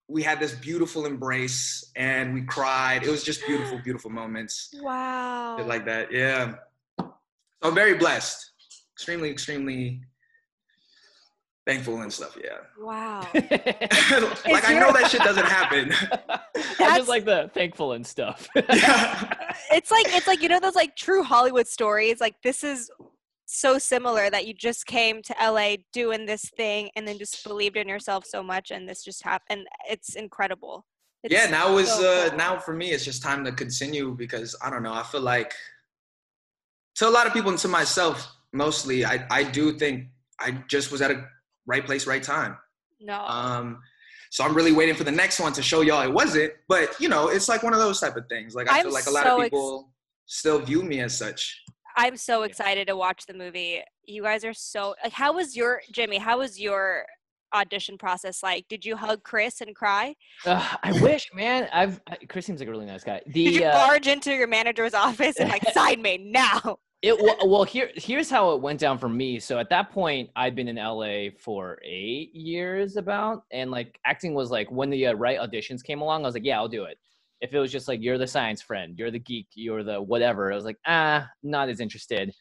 We 0.08 0.22
had 0.22 0.40
this 0.40 0.52
beautiful 0.54 1.06
embrace 1.06 1.90
and 1.96 2.34
we 2.34 2.42
cried. 2.42 3.04
It 3.04 3.10
was 3.10 3.22
just 3.22 3.46
beautiful, 3.46 3.78
beautiful 3.84 4.10
moments. 4.10 4.70
wow. 4.80 5.56
Shit 5.58 5.66
like 5.66 5.84
that. 5.86 6.12
Yeah. 6.12 6.54
So 6.98 7.12
I'm 7.62 7.74
very 7.74 7.94
blessed. 7.94 8.50
Extremely, 8.94 9.30
extremely 9.30 10.02
thankful 11.66 12.00
and 12.02 12.12
stuff. 12.12 12.36
Yeah. 12.42 12.58
wow. 12.78 13.26
like 13.34 13.44
Is 13.44 14.64
I 14.64 14.78
know 14.78 14.92
that 14.92 15.08
shit 15.10 15.22
doesn't 15.22 15.46
happen. 15.46 15.92
I 16.80 16.98
just 16.98 17.08
like 17.08 17.24
the 17.24 17.50
thankful 17.54 17.92
and 17.92 18.06
stuff. 18.06 18.48
yeah. 18.56 19.52
it's 19.70 19.90
like 19.90 20.06
it's 20.08 20.26
like 20.26 20.42
you 20.42 20.48
know 20.48 20.60
those 20.60 20.74
like 20.74 20.96
true 20.96 21.22
Hollywood 21.22 21.66
stories. 21.66 22.20
Like 22.20 22.36
this 22.42 22.64
is 22.64 22.90
so 23.46 23.78
similar 23.78 24.30
that 24.30 24.46
you 24.46 24.54
just 24.54 24.86
came 24.86 25.22
to 25.22 25.34
LA 25.40 25.76
doing 25.92 26.24
this 26.24 26.48
thing 26.56 26.88
and 26.94 27.06
then 27.06 27.18
just 27.18 27.42
believed 27.44 27.76
in 27.76 27.88
yourself 27.88 28.24
so 28.24 28.42
much 28.42 28.70
and 28.70 28.88
this 28.88 29.02
just 29.02 29.24
happened. 29.24 29.66
It's 29.88 30.14
incredible. 30.14 30.86
It's 31.22 31.34
yeah. 31.34 31.46
Now 31.46 31.76
is 31.78 31.92
so 31.92 32.26
uh, 32.26 32.28
cool. 32.28 32.38
now 32.38 32.58
for 32.58 32.74
me, 32.74 32.92
it's 32.92 33.04
just 33.04 33.22
time 33.22 33.44
to 33.44 33.52
continue 33.52 34.14
because 34.16 34.56
I 34.62 34.70
don't 34.70 34.82
know. 34.82 34.94
I 34.94 35.02
feel 35.02 35.20
like 35.20 35.52
to 36.96 37.08
a 37.08 37.10
lot 37.10 37.26
of 37.26 37.32
people 37.32 37.50
and 37.50 37.58
to 37.58 37.68
myself 37.68 38.26
mostly, 38.52 39.04
I 39.04 39.26
I 39.30 39.44
do 39.44 39.78
think 39.78 40.06
I 40.38 40.52
just 40.68 40.90
was 40.90 41.02
at 41.02 41.10
a 41.10 41.26
right 41.70 41.84
place, 41.86 42.06
right 42.06 42.22
time. 42.22 42.56
no. 43.00 43.20
Um, 43.24 43.80
so 44.30 44.44
I'm 44.44 44.54
really 44.54 44.72
waiting 44.72 44.94
for 44.94 45.02
the 45.02 45.10
next 45.10 45.40
one 45.40 45.52
to 45.54 45.62
show 45.62 45.80
y'all 45.80 46.02
it 46.02 46.12
wasn't. 46.12 46.52
But 46.68 46.98
you 47.00 47.08
know, 47.08 47.28
it's 47.28 47.48
like 47.48 47.62
one 47.62 47.72
of 47.72 47.80
those 47.80 48.00
type 48.00 48.16
of 48.16 48.28
things. 48.28 48.54
Like 48.54 48.70
I 48.70 48.78
I'm 48.78 48.84
feel 48.84 48.92
like 48.92 49.06
a 49.06 49.10
lot 49.10 49.24
so 49.24 49.36
of 49.36 49.40
ex- 49.40 49.46
people 49.50 49.92
still 50.26 50.60
view 50.60 50.82
me 50.82 51.00
as 51.00 51.16
such. 51.16 51.62
I'm 51.96 52.16
so 52.16 52.44
excited 52.44 52.86
to 52.86 52.96
watch 52.96 53.26
the 53.26 53.34
movie. 53.34 53.82
You 54.04 54.22
guys 54.22 54.44
are 54.44 54.54
so 54.54 54.94
like 55.02 55.12
how 55.12 55.32
was 55.32 55.56
your 55.56 55.82
Jimmy, 55.92 56.18
how 56.18 56.38
was 56.38 56.60
your 56.60 57.06
audition 57.52 57.98
process 57.98 58.42
like? 58.42 58.68
Did 58.68 58.84
you 58.84 58.96
hug 58.96 59.24
Chris 59.24 59.60
and 59.60 59.74
cry? 59.74 60.14
Ugh, 60.46 60.78
I 60.82 60.92
wish, 61.02 61.28
man. 61.34 61.68
I've 61.72 62.00
Chris 62.28 62.46
seems 62.46 62.60
like 62.60 62.68
a 62.68 62.70
really 62.70 62.86
nice 62.86 63.02
guy. 63.02 63.20
The 63.26 63.44
Did 63.46 63.54
you 63.56 63.64
uh, 63.64 63.72
barge 63.72 64.06
into 64.06 64.32
your 64.32 64.46
manager's 64.46 64.94
office 64.94 65.36
and 65.38 65.48
like 65.48 65.64
sign 65.74 66.00
me 66.00 66.18
now? 66.18 66.78
It 67.02 67.18
well, 67.18 67.64
here 67.64 67.90
here's 67.94 68.28
how 68.28 68.52
it 68.52 68.60
went 68.60 68.78
down 68.78 68.98
for 68.98 69.08
me. 69.08 69.40
So 69.40 69.58
at 69.58 69.70
that 69.70 69.90
point, 69.90 70.28
I'd 70.36 70.54
been 70.54 70.68
in 70.68 70.76
LA 70.76 71.30
for 71.38 71.78
eight 71.82 72.34
years 72.34 72.96
about, 72.96 73.44
and 73.50 73.70
like 73.70 73.98
acting 74.04 74.34
was 74.34 74.50
like 74.50 74.70
when 74.70 74.90
the 74.90 75.06
uh, 75.06 75.14
right 75.14 75.38
auditions 75.38 75.82
came 75.82 76.02
along, 76.02 76.24
I 76.24 76.26
was 76.26 76.34
like, 76.34 76.44
yeah, 76.44 76.58
I'll 76.58 76.68
do 76.68 76.84
it. 76.84 76.98
If 77.40 77.54
it 77.54 77.58
was 77.58 77.72
just 77.72 77.88
like 77.88 78.02
you're 78.02 78.18
the 78.18 78.26
science 78.26 78.60
friend, 78.60 78.98
you're 78.98 79.10
the 79.10 79.18
geek, 79.18 79.46
you're 79.54 79.82
the 79.82 80.02
whatever, 80.02 80.52
I 80.52 80.56
was 80.56 80.66
like, 80.66 80.76
ah, 80.86 81.26
not 81.42 81.70
as 81.70 81.80
interested. 81.80 82.34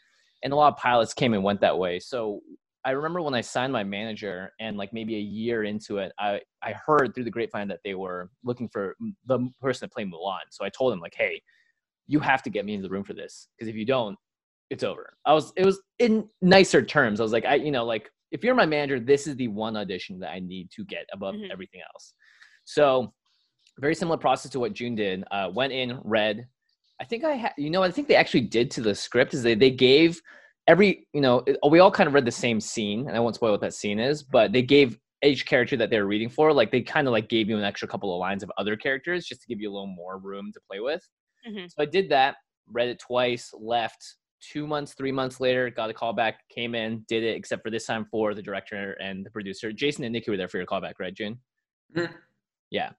And 0.43 0.51
a 0.51 0.57
lot 0.57 0.73
of 0.73 0.77
pilots 0.77 1.13
came 1.13 1.33
and 1.33 1.43
went 1.43 1.61
that 1.61 1.77
way. 1.77 1.99
So 1.99 2.41
I 2.83 2.91
remember 2.91 3.21
when 3.21 3.33
I 3.33 3.41
signed 3.41 3.71
my 3.71 3.85
manager, 3.85 4.51
and 4.59 4.75
like 4.75 4.91
maybe 4.91 5.15
a 5.15 5.19
year 5.19 5.63
into 5.63 5.99
it, 5.99 6.11
I 6.19 6.41
I 6.61 6.73
heard 6.73 7.15
through 7.15 7.25
the 7.25 7.31
grapevine 7.31 7.69
that 7.69 7.79
they 7.85 7.95
were 7.95 8.29
looking 8.43 8.67
for 8.67 8.97
the 9.25 9.39
person 9.61 9.87
to 9.87 9.93
play 9.93 10.03
Mulan. 10.03 10.39
So 10.51 10.65
I 10.65 10.69
told 10.69 10.91
him 10.91 10.99
like, 10.99 11.15
hey, 11.17 11.41
you 12.07 12.19
have 12.19 12.43
to 12.43 12.49
get 12.49 12.65
me 12.65 12.73
into 12.73 12.87
the 12.89 12.93
room 12.93 13.05
for 13.05 13.13
this 13.13 13.47
because 13.55 13.69
if 13.69 13.75
you 13.75 13.85
don't 13.85 14.17
it's 14.69 14.83
over. 14.83 15.13
I 15.25 15.33
was 15.33 15.51
it 15.55 15.65
was 15.65 15.81
in 15.99 16.27
nicer 16.41 16.81
terms. 16.83 17.19
I 17.19 17.23
was 17.23 17.31
like, 17.33 17.45
I 17.45 17.55
you 17.55 17.71
know, 17.71 17.85
like 17.85 18.09
if 18.31 18.43
you're 18.43 18.55
my 18.55 18.65
manager, 18.65 18.99
this 18.99 19.25
is 19.27 19.35
the 19.35 19.47
one 19.47 19.75
audition 19.75 20.19
that 20.19 20.29
I 20.31 20.39
need 20.39 20.69
to 20.75 20.85
get 20.85 21.05
above 21.13 21.35
Mhm. 21.35 21.51
everything 21.51 21.81
else. 21.93 22.13
So 22.65 23.13
very 23.79 23.95
similar 23.95 24.17
process 24.17 24.51
to 24.51 24.59
what 24.59 24.73
June 24.73 24.93
did. 24.95 25.23
Uh, 25.31 25.49
went 25.53 25.73
in, 25.73 25.99
read. 26.03 26.47
I 27.01 27.05
think 27.05 27.23
I 27.23 27.31
had, 27.35 27.53
you 27.57 27.69
know, 27.69 27.81
I 27.81 27.89
think 27.91 28.07
they 28.07 28.15
actually 28.15 28.41
did 28.41 28.69
to 28.71 28.81
the 28.81 28.93
script 28.93 29.33
is 29.33 29.41
they 29.41 29.55
they 29.55 29.71
gave 29.71 30.21
every, 30.67 31.07
you 31.13 31.21
know, 31.21 31.39
it- 31.47 31.57
we 31.69 31.79
all 31.79 31.89
kind 31.89 32.07
of 32.07 32.13
read 32.13 32.25
the 32.25 32.31
same 32.31 32.59
scene, 32.59 33.07
and 33.07 33.15
I 33.17 33.19
won't 33.19 33.35
spoil 33.35 33.51
what 33.51 33.61
that 33.61 33.73
scene 33.73 33.99
is, 33.99 34.21
but 34.21 34.51
they 34.51 34.61
gave 34.61 34.99
each 35.23 35.45
character 35.47 35.75
that 35.77 35.89
they 35.89 35.99
were 35.99 36.05
reading 36.07 36.29
for, 36.29 36.53
like 36.53 36.71
they 36.71 36.81
kind 36.81 37.07
of 37.07 37.11
like 37.11 37.27
gave 37.27 37.49
you 37.49 37.57
an 37.57 37.63
extra 37.63 37.87
couple 37.87 38.13
of 38.13 38.19
lines 38.19 38.43
of 38.43 38.51
other 38.57 38.77
characters 38.77 39.25
just 39.25 39.41
to 39.41 39.47
give 39.47 39.59
you 39.59 39.69
a 39.69 39.73
little 39.73 39.87
more 39.87 40.17
room 40.19 40.51
to 40.53 40.59
play 40.69 40.79
with. 40.79 41.03
Mhm. 41.47 41.69
So 41.71 41.81
I 41.81 41.85
did 41.85 42.09
that, 42.09 42.35
read 42.67 42.87
it 42.89 42.99
twice, 42.99 43.51
left. 43.59 44.17
Two 44.41 44.65
months, 44.65 44.93
three 44.93 45.11
months 45.11 45.39
later, 45.39 45.69
got 45.69 45.89
a 45.89 45.93
call 45.93 46.13
back, 46.13 46.47
came 46.49 46.75
in, 46.75 47.03
did 47.07 47.23
it, 47.23 47.35
except 47.35 47.63
for 47.63 47.69
this 47.69 47.85
time 47.85 48.05
for 48.09 48.33
the 48.33 48.41
director 48.41 48.93
and 49.01 49.25
the 49.25 49.29
producer. 49.29 49.71
Jason 49.71 50.03
and 50.05 50.15
Niki 50.15 50.29
were 50.29 50.37
there 50.37 50.47
for 50.47 50.57
your 50.57 50.65
callback, 50.65 50.93
right, 50.99 51.13
Jun? 51.13 51.39
Mhm. 51.95 52.13
Yeah. 52.71 52.91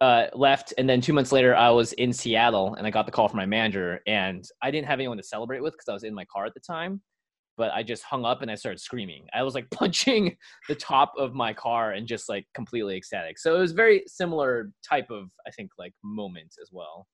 Uh, 0.00 0.26
left, 0.34 0.74
and 0.76 0.88
then 0.88 1.00
two 1.00 1.12
months 1.12 1.32
later, 1.32 1.54
I 1.56 1.70
was 1.70 1.92
in 1.94 2.12
Seattle, 2.12 2.74
and 2.74 2.86
I 2.86 2.90
got 2.90 3.06
the 3.06 3.12
call 3.12 3.28
from 3.28 3.38
my 3.38 3.46
manager, 3.46 4.00
and 4.06 4.44
I 4.62 4.70
didn't 4.70 4.86
have 4.86 4.98
anyone 4.98 5.16
to 5.16 5.22
celebrate 5.22 5.60
with 5.62 5.72
because 5.72 5.88
I 5.88 5.94
was 5.94 6.04
in 6.04 6.14
my 6.14 6.24
car 6.26 6.44
at 6.46 6.54
the 6.54 6.60
time. 6.60 7.02
But 7.58 7.72
I 7.72 7.82
just 7.82 8.02
hung 8.02 8.26
up 8.26 8.42
and 8.42 8.50
I 8.50 8.54
started 8.54 8.78
screaming. 8.80 9.26
I 9.32 9.42
was 9.42 9.54
like 9.54 9.70
punching 9.70 10.36
the 10.68 10.74
top 10.74 11.14
of 11.16 11.32
my 11.32 11.54
car 11.54 11.92
and 11.92 12.06
just 12.06 12.28
like 12.28 12.46
completely 12.54 12.96
ecstatic. 12.96 13.38
So 13.38 13.56
it 13.56 13.58
was 13.58 13.72
very 13.72 14.04
similar 14.06 14.70
type 14.86 15.10
of, 15.10 15.30
I 15.46 15.50
think, 15.50 15.70
like 15.78 15.94
moment 16.04 16.54
as 16.60 16.68
well. 16.70 17.06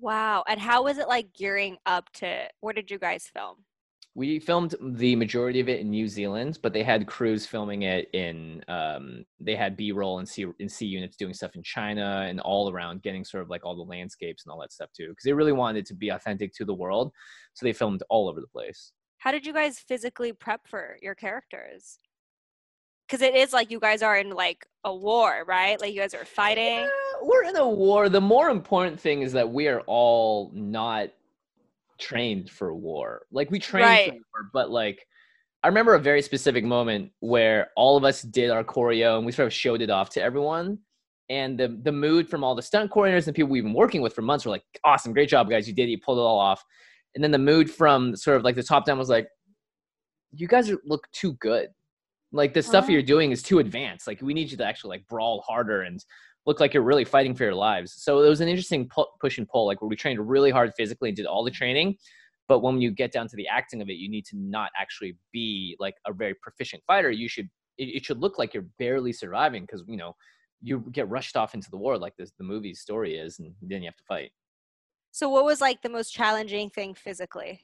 Wow. 0.00 0.44
And 0.48 0.58
how 0.58 0.84
was 0.84 0.98
it 0.98 1.08
like 1.08 1.32
gearing 1.34 1.76
up 1.86 2.10
to 2.14 2.48
where 2.60 2.72
did 2.72 2.90
you 2.90 2.98
guys 2.98 3.28
film? 3.32 3.58
We 4.16 4.40
filmed 4.40 4.74
the 4.80 5.14
majority 5.14 5.60
of 5.60 5.68
it 5.68 5.80
in 5.80 5.90
New 5.90 6.08
Zealand, 6.08 6.58
but 6.62 6.72
they 6.72 6.82
had 6.82 7.06
crews 7.06 7.46
filming 7.46 7.82
it 7.82 8.08
in. 8.12 8.60
Um, 8.66 9.24
they 9.38 9.54
had 9.54 9.76
B 9.76 9.92
roll 9.92 10.18
and 10.18 10.28
C 10.28 10.46
in 10.58 10.68
C 10.68 10.86
units 10.86 11.16
doing 11.16 11.32
stuff 11.32 11.54
in 11.54 11.62
China 11.62 12.26
and 12.28 12.40
all 12.40 12.72
around, 12.72 13.02
getting 13.02 13.24
sort 13.24 13.44
of 13.44 13.50
like 13.50 13.64
all 13.64 13.76
the 13.76 13.82
landscapes 13.82 14.44
and 14.44 14.52
all 14.52 14.60
that 14.62 14.72
stuff 14.72 14.90
too, 14.96 15.10
because 15.10 15.22
they 15.24 15.32
really 15.32 15.52
wanted 15.52 15.80
it 15.80 15.86
to 15.86 15.94
be 15.94 16.08
authentic 16.08 16.52
to 16.54 16.64
the 16.64 16.74
world. 16.74 17.12
So 17.54 17.64
they 17.64 17.72
filmed 17.72 18.02
all 18.10 18.28
over 18.28 18.40
the 18.40 18.48
place. 18.48 18.92
How 19.18 19.30
did 19.30 19.46
you 19.46 19.52
guys 19.52 19.78
physically 19.78 20.32
prep 20.32 20.66
for 20.66 20.96
your 21.00 21.14
characters? 21.14 21.98
Because 23.06 23.22
it 23.22 23.34
is 23.36 23.52
like 23.52 23.70
you 23.70 23.78
guys 23.78 24.02
are 24.02 24.16
in 24.16 24.30
like 24.30 24.66
a 24.82 24.94
war, 24.94 25.44
right? 25.46 25.80
Like 25.80 25.92
you 25.94 26.00
guys 26.00 26.14
are 26.14 26.24
fighting. 26.24 26.78
Yeah, 26.78 26.88
we're 27.22 27.44
in 27.44 27.56
a 27.56 27.68
war. 27.68 28.08
The 28.08 28.20
more 28.20 28.48
important 28.50 28.98
thing 29.00 29.22
is 29.22 29.32
that 29.32 29.50
we 29.50 29.68
are 29.68 29.80
all 29.86 30.50
not 30.54 31.08
trained 31.98 32.50
for 32.50 32.74
war. 32.74 33.22
Like 33.30 33.50
we 33.50 33.58
train 33.58 33.82
Right. 33.84 34.08
for 34.10 34.14
war, 34.42 34.50
but 34.52 34.70
like 34.70 35.06
I 35.62 35.68
remember 35.68 35.94
a 35.94 36.00
very 36.00 36.22
specific 36.22 36.64
moment 36.64 37.12
where 37.20 37.68
all 37.76 37.96
of 37.98 38.04
us 38.04 38.22
did 38.22 38.50
our 38.50 38.64
choreo 38.64 39.18
and 39.18 39.26
we 39.26 39.32
sort 39.32 39.46
of 39.46 39.52
showed 39.52 39.82
it 39.82 39.90
off 39.90 40.08
to 40.10 40.22
everyone. 40.22 40.78
And 41.28 41.58
the 41.58 41.68
the 41.82 41.92
mood 41.92 42.28
from 42.28 42.42
all 42.42 42.54
the 42.54 42.62
stunt 42.62 42.90
coordinators 42.90 43.26
and 43.26 43.36
people 43.36 43.50
we've 43.50 43.62
been 43.62 43.74
working 43.74 44.00
with 44.02 44.14
for 44.14 44.22
months 44.22 44.44
were 44.46 44.50
like, 44.50 44.64
awesome, 44.84 45.12
great 45.12 45.28
job, 45.28 45.50
guys. 45.50 45.68
You 45.68 45.74
did 45.74 45.88
it, 45.88 45.92
you 45.92 45.98
pulled 45.98 46.18
it 46.18 46.22
all 46.22 46.38
off. 46.38 46.64
And 47.14 47.22
then 47.22 47.30
the 47.30 47.38
mood 47.38 47.70
from 47.70 48.16
sort 48.16 48.36
of 48.36 48.44
like 48.44 48.56
the 48.56 48.62
top 48.62 48.84
down 48.86 48.98
was 48.98 49.08
like, 49.10 49.28
you 50.32 50.48
guys 50.48 50.70
are, 50.70 50.78
look 50.84 51.06
too 51.12 51.34
good. 51.34 51.68
Like 52.32 52.54
the 52.54 52.62
stuff 52.62 52.86
Oh. 52.88 52.92
you're 52.92 53.02
doing 53.02 53.32
is 53.32 53.42
too 53.42 53.58
advanced. 53.58 54.06
Like 54.06 54.22
we 54.22 54.32
need 54.32 54.50
you 54.50 54.56
to 54.56 54.64
actually 54.64 54.90
like 54.96 55.06
brawl 55.08 55.44
harder 55.46 55.82
and 55.82 56.02
look 56.46 56.60
like 56.60 56.74
you're 56.74 56.82
really 56.82 57.04
fighting 57.04 57.34
for 57.34 57.44
your 57.44 57.54
lives. 57.54 57.94
So 57.96 58.22
it 58.22 58.28
was 58.28 58.40
an 58.40 58.48
interesting 58.48 58.88
pu- 58.88 59.06
push 59.20 59.38
and 59.38 59.48
pull, 59.48 59.66
like 59.66 59.80
where 59.80 59.88
we 59.88 59.96
trained 59.96 60.26
really 60.28 60.50
hard 60.50 60.72
physically 60.76 61.10
and 61.10 61.16
did 61.16 61.26
all 61.26 61.44
the 61.44 61.50
training. 61.50 61.96
But 62.48 62.60
when 62.60 62.80
you 62.80 62.90
get 62.90 63.12
down 63.12 63.28
to 63.28 63.36
the 63.36 63.46
acting 63.46 63.80
of 63.80 63.88
it, 63.88 63.94
you 63.94 64.08
need 64.08 64.24
to 64.26 64.36
not 64.36 64.70
actually 64.78 65.16
be 65.32 65.76
like 65.78 65.94
a 66.06 66.12
very 66.12 66.34
proficient 66.34 66.82
fighter. 66.86 67.10
You 67.10 67.28
should 67.28 67.48
it, 67.78 67.84
it 67.96 68.04
should 68.04 68.18
look 68.18 68.38
like 68.38 68.54
you're 68.54 68.66
barely 68.78 69.12
surviving 69.12 69.62
because 69.62 69.84
you 69.86 69.96
know 69.96 70.16
you 70.60 70.84
get 70.92 71.08
rushed 71.08 71.36
off 71.36 71.54
into 71.54 71.70
the 71.70 71.76
war 71.76 71.96
like 71.96 72.16
this 72.16 72.32
the 72.38 72.44
movie's 72.44 72.80
story 72.80 73.16
is, 73.16 73.38
and 73.38 73.54
then 73.62 73.82
you 73.82 73.88
have 73.88 73.96
to 73.96 74.04
fight. 74.04 74.32
So 75.12 75.28
what 75.28 75.44
was 75.44 75.60
like 75.60 75.82
the 75.82 75.88
most 75.88 76.12
challenging 76.12 76.70
thing 76.70 76.94
physically? 76.94 77.60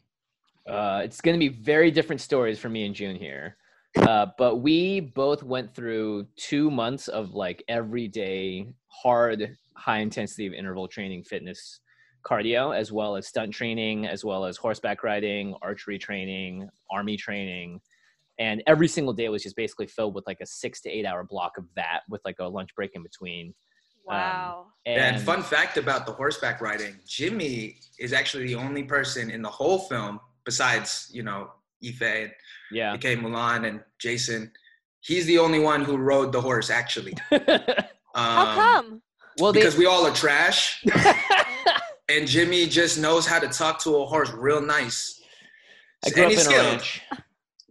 Uh, 0.68 1.02
it's 1.04 1.21
going 1.21 1.38
to 1.38 1.38
be 1.38 1.49
very 1.49 1.90
different 1.90 2.21
stories 2.21 2.59
for 2.59 2.68
me 2.68 2.87
and 2.87 2.95
June 2.95 3.16
here. 3.16 3.56
Uh, 3.99 4.26
but 4.38 4.57
we 4.57 5.00
both 5.00 5.43
went 5.43 5.75
through 5.75 6.26
two 6.37 6.71
months 6.71 7.09
of 7.09 7.35
like 7.35 7.65
everyday 7.69 8.69
hard, 8.88 9.57
high 9.75 9.99
intensity 9.99 10.47
of 10.47 10.53
interval 10.53 10.88
training, 10.88 11.25
fitness, 11.25 11.81
cardio, 12.25 12.76
as 12.76 12.93
well 12.93 13.17
as 13.17 13.26
stunt 13.26 13.53
training, 13.53 14.07
as 14.07 14.25
well 14.25 14.45
as 14.45 14.57
horseback 14.57 15.03
riding, 15.03 15.55
archery 15.62 15.99
training, 15.99 16.69
army 16.91 17.17
training. 17.17 17.81
And 18.38 18.62
every 18.67 18.88
single 18.88 19.15
day 19.15 19.29
was 19.29 19.43
just 19.43 19.57
basically 19.57 19.87
filled 19.87 20.15
with 20.15 20.26
like 20.26 20.41
a 20.41 20.47
six 20.47 20.81
to 20.83 20.91
eight 20.91 21.07
hour 21.07 21.25
block 21.25 21.53
of 21.57 21.65
that 21.76 22.00
with 22.09 22.21
like 22.25 22.37
a 22.38 22.45
lunch 22.45 22.75
break 22.75 22.93
in 22.95 23.03
between. 23.03 23.55
Wow. 24.05 24.67
And, 24.85 25.21
fun 25.23 25.43
fact 25.43 25.79
about 25.79 26.07
the 26.07 26.12
horseback 26.12 26.61
riding, 26.61 26.95
Jimmy 27.07 27.79
is 27.99 28.12
actually 28.12 28.47
the 28.47 28.55
only 28.55 28.85
person 28.85 29.31
in 29.31 29.43
the 29.43 29.49
whole 29.49 29.81
film, 29.81 30.21
besides, 30.45 31.11
you 31.12 31.23
know, 31.23 31.50
Yifei 31.83 32.25
and 32.25 32.33
yeah. 32.73 32.92
Ike 32.92 33.02
Mulan 33.18 33.66
and 33.68 33.80
Jason. 33.99 34.50
He's 35.00 35.26
the 35.26 35.38
only 35.38 35.61
one 35.61 35.85
who 35.85 35.97
rode 35.97 36.33
the 36.33 36.40
horse, 36.40 36.68
actually. 36.71 37.14
How 37.30 37.38
Um, 38.14 38.54
come? 38.56 39.02
well, 39.38 39.52
they, 39.52 39.61
Because 39.61 39.76
we 39.76 39.87
all 39.87 40.06
are 40.06 40.14
trash, 40.14 40.85
and 42.09 42.26
Jimmy 42.26 42.66
just 42.66 42.99
knows 42.99 43.26
how 43.26 43.38
to 43.38 43.49
talk 43.49 43.78
to 43.85 43.97
a 43.97 44.06
horse 44.06 44.30
real 44.33 44.61
nice. 44.61 45.21
I 46.04 46.11
grew 46.11 46.25
up 46.25 46.33
in 46.33 46.38
he's 46.38 46.47
a 46.47 46.50
ranch. 46.50 47.02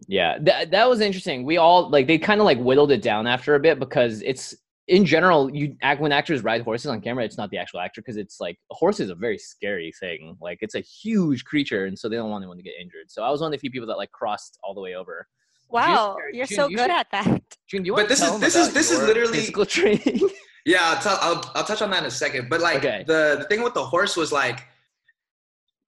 Yeah, 0.07 0.37
that 0.41 0.71
that 0.71 0.87
was 0.89 1.01
interesting. 1.01 1.45
We 1.45 1.57
all 1.57 1.89
like 1.89 2.05
they 2.07 2.17
kind 2.19 2.39
of 2.39 2.45
like 2.45 2.59
whittled 2.59 2.91
it 2.91 3.01
down 3.01 3.25
after 3.27 3.55
a 3.55 3.59
bit 3.59 3.79
because 3.79 4.21
it's 4.21 4.53
in 4.87 5.03
general 5.05 5.49
you 5.53 5.75
act 5.81 5.99
when 5.99 6.11
actors 6.11 6.43
ride 6.43 6.61
horses 6.61 6.87
on 6.87 7.01
camera, 7.01 7.23
it's 7.23 7.37
not 7.37 7.49
the 7.49 7.57
actual 7.57 7.79
actor 7.79 8.01
because 8.01 8.17
it's 8.17 8.39
like 8.39 8.57
a 8.71 8.75
horse 8.75 8.99
is 8.99 9.09
a 9.09 9.15
very 9.15 9.37
scary 9.37 9.91
thing. 9.99 10.37
Like 10.41 10.59
it's 10.61 10.75
a 10.75 10.79
huge 10.79 11.43
creature, 11.45 11.85
and 11.85 11.97
so 11.97 12.07
they 12.07 12.15
don't 12.17 12.29
want 12.29 12.43
anyone 12.43 12.57
to 12.57 12.63
get 12.63 12.73
injured. 12.79 13.09
So 13.09 13.23
I 13.23 13.29
was 13.31 13.41
one 13.41 13.47
of 13.47 13.51
the 13.53 13.57
few 13.57 13.71
people 13.71 13.87
that 13.87 13.97
like 13.97 14.11
crossed 14.11 14.59
all 14.63 14.73
the 14.73 14.81
way 14.81 14.95
over. 14.95 15.27
Wow, 15.69 16.17
Jun, 16.19 16.33
you're 16.33 16.45
Jun, 16.45 16.55
so 16.55 16.67
you 16.67 16.77
good 16.77 16.83
should- 16.83 16.91
at 16.91 17.07
that. 17.11 17.41
Jun, 17.67 17.81
do 17.81 17.87
you 17.87 17.95
But 17.95 18.07
this 18.09 18.19
to 18.19 18.25
is- 18.35 18.39
this 18.39 18.55
is- 18.55 18.73
this 18.73 18.91
is 18.91 18.99
literally- 19.01 19.39
physical 19.39 19.65
training? 19.77 20.21
Yeah, 20.67 20.77
I'll, 20.81 20.99
tell, 21.01 21.17
I'll, 21.21 21.51
I'll 21.55 21.63
touch 21.63 21.81
on 21.83 21.89
that 21.91 21.99
in 21.99 22.05
a 22.05 22.11
second. 22.11 22.49
But 22.49 22.59
like 22.61 22.77
Okay. 22.77 23.03
the, 23.07 23.37
the 23.39 23.45
thing 23.45 23.61
with 23.63 23.73
the 23.75 23.85
horse 23.85 24.15
was 24.15 24.31
like, 24.31 24.61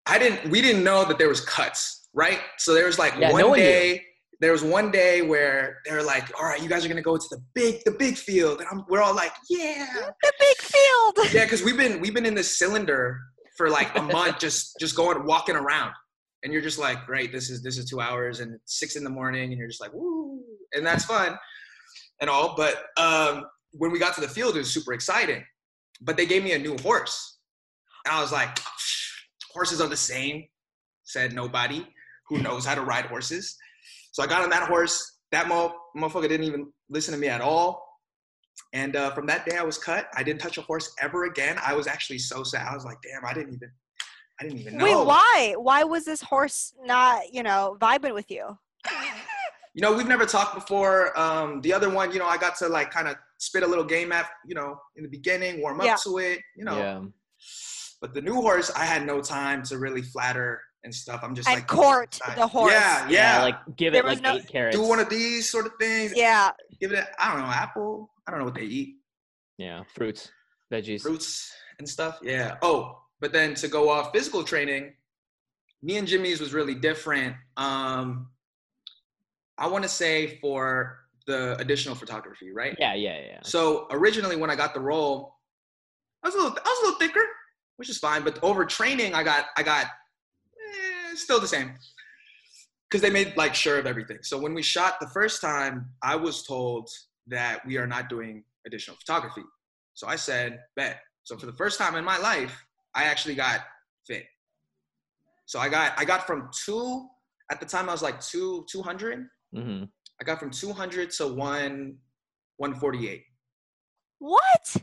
I 0.06 0.18
didn't, 0.20 0.50
we 0.52 0.62
didn't 0.62 0.84
know 0.84 1.04
that 1.06 1.18
there 1.18 1.28
was 1.30 1.42
cuts, 1.42 2.08
right? 2.14 2.40
So 2.58 2.74
there 2.74 2.86
was 2.86 2.98
like 3.00 3.14
Yeah, 3.20 3.32
one 3.32 3.42
no 3.42 3.50
one 3.50 3.60
day, 3.60 4.06
there 4.40 4.52
was 4.52 4.64
one 4.64 4.92
day 4.92 5.22
where 5.22 5.80
they're 5.86 6.04
like, 6.04 6.32
all 6.40 6.46
right, 6.46 6.62
you 6.62 6.70
guys 6.70 6.86
are 6.86 6.88
gonna 6.88 7.02
go 7.02 7.18
to 7.18 7.28
the 7.32 7.42
big, 7.56 7.84
the 7.86 7.92
big 7.92 8.18
field, 8.18 8.60
and 8.60 8.68
I'm, 8.72 8.84
we're 8.88 9.02
all 9.02 9.16
like, 9.16 9.34
yeah, 9.50 9.88
The 10.22 10.34
big 10.40 10.58
field. 10.58 11.34
yeah, 11.34 11.46
because 11.46 11.64
we've 11.64 11.78
been 11.78 12.00
we've 12.02 12.14
been 12.14 12.26
in 12.26 12.36
this 12.36 12.58
cylinder 12.58 13.20
for 13.58 13.70
like 13.70 13.96
a 13.98 14.02
month, 14.02 14.40
just 14.40 14.78
just 14.80 14.96
going 14.96 15.26
walking 15.26 15.56
around, 15.56 15.92
and 16.44 16.54
you're 16.54 16.62
just 16.62 16.78
like, 16.78 17.06
great, 17.06 17.32
this 17.32 17.50
is 17.50 17.64
this 17.64 17.78
is 17.78 17.90
two 17.90 18.00
hours, 18.00 18.40
and 18.40 18.54
it's 18.54 18.80
six 18.80 18.96
in 18.96 19.04
the 19.04 19.10
morning, 19.10 19.50
and 19.50 19.58
you're 19.58 19.68
just 19.68 19.82
like, 19.82 19.94
woo, 19.94 20.40
and 20.74 20.86
that's 20.86 21.06
fun, 21.06 21.36
and 22.22 22.30
all. 22.30 22.56
But 22.56 22.86
um, 22.98 23.46
when 23.72 23.92
we 23.92 23.98
got 23.98 24.14
to 24.16 24.22
the 24.22 24.28
field, 24.28 24.56
it 24.56 24.60
was 24.60 24.72
super 24.72 24.94
exciting. 24.94 25.44
But 26.00 26.16
they 26.16 26.28
gave 26.28 26.44
me 26.44 26.52
a 26.52 26.60
new 26.60 26.78
horse, 26.78 27.40
and 28.06 28.16
I 28.16 28.22
was 28.22 28.32
like, 28.32 28.60
horses 29.52 29.82
are 29.82 29.88
the 29.90 29.98
same. 29.98 30.46
Said 31.06 31.34
nobody 31.34 31.88
who 32.28 32.40
knows 32.40 32.66
how 32.66 32.76
to 32.76 32.82
ride 32.82 33.06
horses. 33.06 33.58
So 34.18 34.24
I 34.24 34.26
got 34.26 34.42
on 34.42 34.50
that 34.50 34.68
horse. 34.68 35.20
That 35.32 35.48
mo- 35.48 35.76
motherfucker 35.96 36.28
didn't 36.28 36.48
even 36.48 36.74
listen 36.90 37.14
to 37.14 37.20
me 37.20 37.28
at 37.28 37.40
all. 37.40 37.88
And 38.74 38.96
uh, 38.96 39.12
from 39.12 39.28
that 39.28 39.46
day, 39.46 39.58
I 39.58 39.62
was 39.62 39.78
cut. 39.78 40.08
I 40.16 40.24
didn't 40.24 40.42
touch 40.42 40.58
a 40.58 40.62
horse 40.64 40.92
ever 41.00 41.26
again. 41.26 41.58
I 41.64 41.76
was 41.76 41.86
actually 41.86 42.18
so 42.18 42.42
sad. 42.42 42.66
I 42.68 42.74
was 42.74 42.84
like, 42.84 42.98
damn, 43.04 43.24
I 43.24 43.32
didn't 43.36 43.54
even, 43.54 43.70
I 44.40 44.44
didn't 44.44 44.58
even 44.58 44.78
know. 44.78 44.86
Wait, 44.86 45.06
why? 45.06 45.54
Why 45.60 45.84
was 45.84 46.04
this 46.04 46.20
horse 46.24 46.74
not, 46.84 47.32
you 47.32 47.44
know, 47.44 47.78
vibing 47.80 48.16
with 48.16 48.32
you? 48.32 48.58
You 49.76 49.84
know, 49.84 49.94
we've 49.96 50.08
never 50.08 50.26
talked 50.26 50.56
before. 50.56 51.16
Um, 51.20 51.62
the 51.62 51.72
other 51.72 51.92
one, 51.92 52.12
you 52.12 52.18
know, 52.18 52.26
I 52.26 52.38
got 52.38 52.56
to 52.58 52.68
like 52.68 52.90
kind 52.90 53.08
of 53.08 53.16
spit 53.38 53.62
a 53.62 53.68
little 53.68 53.84
game 53.84 54.12
at, 54.12 54.26
you 54.44 54.56
know, 54.56 54.80
in 54.96 55.04
the 55.04 55.08
beginning, 55.10 55.62
warm 55.62 55.80
up 55.80 55.86
Yeah. 55.86 55.98
to 56.04 56.18
it, 56.18 56.40
you 56.56 56.66
know. 56.66 56.80
Yeah. 56.80 57.02
But 58.02 58.16
the 58.16 58.22
new 58.24 58.34
horse, 58.34 58.72
I 58.72 58.86
had 58.86 59.06
no 59.06 59.22
time 59.22 59.62
to 59.66 59.78
really 59.78 60.02
flatter 60.02 60.62
and 60.88 60.96
stuff. 60.96 61.20
I'm 61.22 61.36
just 61.36 61.48
And 61.50 61.58
like 61.60 61.68
court 61.68 62.18
the 62.38 62.48
horse. 62.48 62.72
Yeah, 62.72 63.10
yeah. 63.10 63.44
like 63.44 63.56
give 63.76 63.92
There 63.94 64.02
it 64.04 64.08
like 64.08 64.22
no- 64.22 64.36
eight 64.36 64.48
carrots. 64.48 64.76
do 64.76 64.84
one 64.88 65.00
of 65.00 65.10
these 65.10 65.50
sort 65.52 65.66
of 65.66 65.74
things. 65.80 66.14
Yeah. 66.16 66.52
Give 66.80 66.94
it, 66.94 67.00
a, 67.00 67.08
I 67.24 67.34
don't 67.34 67.42
know, 67.44 67.52
apple. 67.52 68.10
I 68.26 68.32
don't 68.32 68.40
know 68.40 68.46
what 68.46 68.56
they 68.56 68.62
eat. 68.64 68.96
yeah, 69.58 69.84
fruits, 69.94 70.32
veggies. 70.74 71.02
fruits 71.02 71.52
and 71.80 71.88
stuff. 71.88 72.20
Yeah. 72.24 72.56
Oh, 72.62 73.02
but 73.20 73.34
then 73.34 73.54
to 73.56 73.68
go 73.68 73.90
off 73.90 74.12
physical 74.14 74.44
training, 74.44 74.94
me 75.84 75.98
and 75.98 76.08
Jimmy's 76.08 76.40
was 76.40 76.54
really 76.54 76.76
different. 76.76 77.36
Um, 77.58 78.30
I 79.58 79.68
want 79.68 79.84
to 79.84 79.90
say 79.90 80.38
for 80.40 81.00
the 81.26 81.58
additional 81.60 81.96
photography, 81.96 82.52
right? 82.54 82.76
Yeah, 82.80 82.94
yeah, 82.94 83.20
yeah. 83.20 83.40
So 83.44 83.88
originally, 83.92 84.38
when 84.38 84.50
I 84.50 84.56
got 84.56 84.74
the 84.74 84.80
role, 84.80 85.36
I 86.24 86.28
was 86.30 86.36
a 86.36 86.38
little, 86.38 86.58
I 86.58 86.62
was 86.70 86.80
a 86.80 86.86
little 86.86 87.00
thicker, 87.00 87.26
which 87.76 87.90
is 87.90 87.98
fine. 87.98 88.24
But 88.24 88.42
over 88.44 88.66
training, 88.66 89.14
I 89.14 89.24
got, 89.24 89.46
I 89.58 89.64
got, 89.64 89.88
still 91.24 91.40
the 91.40 91.48
same, 91.48 91.74
because 92.90 93.02
they 93.02 93.10
made 93.10 93.36
like 93.38 93.56
sure 93.56 93.78
of 93.78 93.86
everything. 93.86 94.20
So 94.22 94.38
when 94.38 94.54
we 94.54 94.62
shot 94.62 95.00
the 95.00 95.08
first 95.08 95.42
time, 95.42 95.90
I 96.02 96.16
was 96.16 96.44
told 96.44 96.90
that 97.28 97.66
we 97.66 97.78
are 97.78 97.88
not 97.88 98.10
doing 98.10 98.44
additional 98.66 98.98
photography. 98.98 99.44
So 99.94 100.08
I 100.08 100.16
said, 100.16 100.60
bet. 100.76 101.00
So 101.24 101.38
for 101.38 101.46
the 101.46 101.54
first 101.54 101.78
time 101.78 101.96
in 101.96 102.06
my 102.06 102.18
life, 102.18 102.64
I 102.96 103.04
actually 103.06 103.36
got 103.36 103.62
fit. 104.06 104.24
So 105.46 105.60
I 105.60 105.70
got, 105.70 105.94
I 105.98 106.06
got 106.06 106.26
from 106.28 106.50
two 106.66 107.08
at 107.52 107.60
the 107.60 107.66
time 107.66 107.90
I 107.90 107.94
was 107.94 108.02
like 108.02 108.20
two, 108.22 108.66
two 108.70 108.82
hundred. 108.82 109.28
hmm 109.54 109.84
I 110.20 110.24
got 110.24 110.40
from 110.40 110.50
200 110.50 111.12
to 111.12 111.28
one, 111.28 111.98
148. 112.58 113.24
What? 114.18 114.76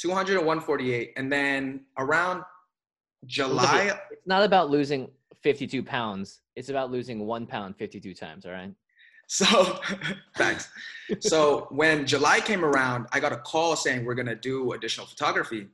200 0.00 0.36
and 0.38 0.46
148 0.46 1.12
and 1.16 1.32
then 1.32 1.84
around 1.98 2.44
july 3.26 3.90
It's 4.12 4.26
not 4.26 4.44
about 4.44 4.70
losing 4.70 5.10
52 5.42 5.82
pounds. 5.82 6.40
It's 6.56 6.68
about 6.68 6.90
losing 6.90 7.26
one 7.26 7.46
pound 7.46 7.76
52 7.76 8.14
times. 8.14 8.44
All 8.44 8.52
right. 8.52 8.72
so 9.28 9.78
thanks 10.38 10.70
so 11.20 11.66
when 11.70 12.06
july 12.06 12.40
came 12.40 12.64
around 12.64 13.06
i 13.12 13.20
got 13.20 13.30
a 13.30 13.36
call 13.36 13.76
saying 13.76 14.02
we're 14.02 14.14
to 14.14 14.34
do 14.34 14.72
additional 14.72 15.06
photography 15.06 15.66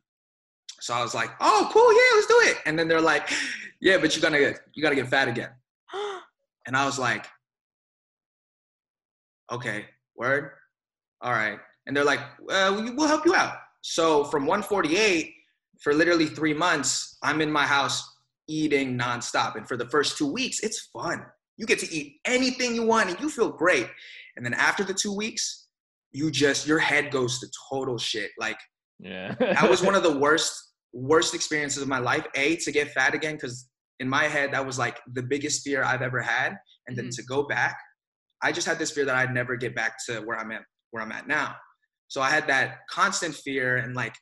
so 0.81 0.93
i 0.93 1.01
was 1.01 1.15
like 1.15 1.31
oh 1.41 1.71
cool 1.73 1.93
yeah 1.93 2.17
let's 2.17 2.27
do 2.27 2.51
it 2.51 2.59
and 2.67 2.77
then 2.77 2.89
they're 2.89 3.01
like 3.01 3.31
yeah 3.81 3.97
but 3.97 4.17
you 4.17 4.21
gotta 4.21 4.39
get 4.39 4.59
you 4.75 4.83
gotta 4.83 4.97
get 4.97 5.07
fat 5.07 5.29
again 5.29 5.51
and 6.67 6.77
i 6.77 6.85
was 6.85 6.99
like 6.99 7.27
okay 9.53 9.85
word 10.17 10.51
all 11.21 11.31
right 11.31 11.61
and 11.87 11.97
they're 11.97 12.05
like 12.05 12.21
uh, 12.51 12.83
we'll 12.97 13.07
help 13.07 13.25
you 13.25 13.37
out 13.37 13.55
so 13.83 14.25
from 14.25 14.47
148 14.47 15.33
for 15.79 15.95
literally 15.95 16.27
three 16.27 16.55
months 16.55 17.19
i'm 17.23 17.41
in 17.41 17.53
my 17.53 17.65
house 17.65 18.14
eating 18.49 18.99
nonstop. 18.99 19.57
And 19.57 19.67
for 19.67 19.77
the 19.77 19.89
first 19.89 20.19
two 20.19 20.31
weeks 20.31 20.61
it's 20.61 20.89
fun. 20.93 21.25
You 21.57 21.67
get 21.67 21.79
to 21.81 21.95
eat 21.95 22.17
anything 22.25 22.75
you 22.75 22.85
want 22.85 23.11
and 23.11 23.21
you 23.21 23.29
feel 23.29 23.51
great. 23.51 23.89
And 24.37 24.45
then 24.45 24.55
after 24.55 24.85
the 24.85 24.95
two 24.95 25.15
weeks 25.15 25.69
you 26.13 26.31
just 26.31 26.67
your 26.67 26.79
head 26.79 27.11
goes 27.11 27.41
to 27.41 27.49
total 27.71 27.99
shit. 27.99 28.31
Like 28.39 28.59
Yeah. 29.01 29.35
that 29.39 29.69
was 29.69 29.83
one 29.83 29.95
of 29.95 30.03
the 30.09 30.19
worst 30.19 30.53
worst 30.93 31.35
experiences 31.35 31.83
of 31.83 31.89
my 31.89 31.99
life. 31.99 32.27
A 32.37 32.57
to 32.57 32.73
get 32.73 32.93
fat 32.93 33.15
again 33.15 33.35
because 33.35 33.69
in 34.01 34.09
my 34.09 34.25
head 34.25 34.53
that 34.53 34.65
was 34.65 34.79
like 34.79 35.01
the 35.15 35.23
biggest 35.23 35.63
fear 35.63 35.83
i've 35.83 36.03
ever 36.03 36.21
had. 36.21 36.57
And 36.87 36.97
then 36.97 37.07
mm-hmm. 37.07 37.23
to 37.23 37.23
go 37.25 37.45
back 37.45 37.77
i 38.43 38.53
just 38.53 38.67
had 38.67 38.79
this 38.79 38.91
fear 38.91 39.05
that 39.05 39.17
i'd 39.17 39.33
never 39.33 39.57
get 39.57 39.75
back 39.75 39.95
to 40.07 40.21
where 40.21 40.39
i'm 40.39 40.51
at 40.53 40.63
where 40.91 41.03
i'm 41.03 41.13
at 41.13 41.27
now. 41.27 41.57
So 42.09 42.21
i 42.21 42.31
had 42.31 42.47
that 42.49 42.79
constant 42.91 43.35
fear 43.35 43.79
and 43.79 43.95
like 43.95 44.15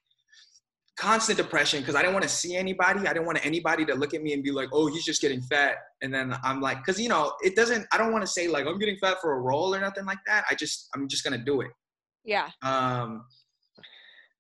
constant 0.97 1.39
depression 1.39 1.81
because 1.81 1.95
I 1.95 2.03
didn't 2.03 2.15
want 2.15 2.25
to 2.25 2.29
see 2.29 2.57
anybody. 2.57 3.01
I 3.01 3.13
didn't 3.13 3.27
want 3.27 3.45
anybody 3.45 3.85
to 3.87 3.95
look 3.95 4.15
at 4.15 4.23
me 4.23 4.33
and 4.33 4.43
be 4.43 4.51
like, 4.51 4.69
"Oh, 4.73 4.87
he's 4.87 5.05
just 5.05 5.21
getting 5.21 5.41
fat." 5.43 5.77
And 6.03 6.13
then 6.13 6.37
I'm 6.43 6.61
like, 6.61 6.79
because 6.79 7.01
you 7.01 7.09
know, 7.09 7.33
it 7.43 7.57
doesn't. 7.57 7.87
I 7.93 7.99
don't 7.99 8.13
want 8.13 8.23
to 8.23 8.31
say 8.31 8.49
like 8.49 8.67
I'm 8.67 8.79
getting 8.79 8.97
fat 8.99 9.19
for 9.21 9.33
a 9.33 9.41
role 9.41 9.75
or 9.75 9.81
nothing 9.81 10.05
like 10.05 10.19
that. 10.27 10.45
I 10.51 10.55
just 10.55 10.89
I'm 10.95 11.09
just 11.09 11.25
gonna 11.25 11.39
do 11.39 11.61
it. 11.61 11.71
Yeah. 12.25 12.51
Um. 12.63 13.25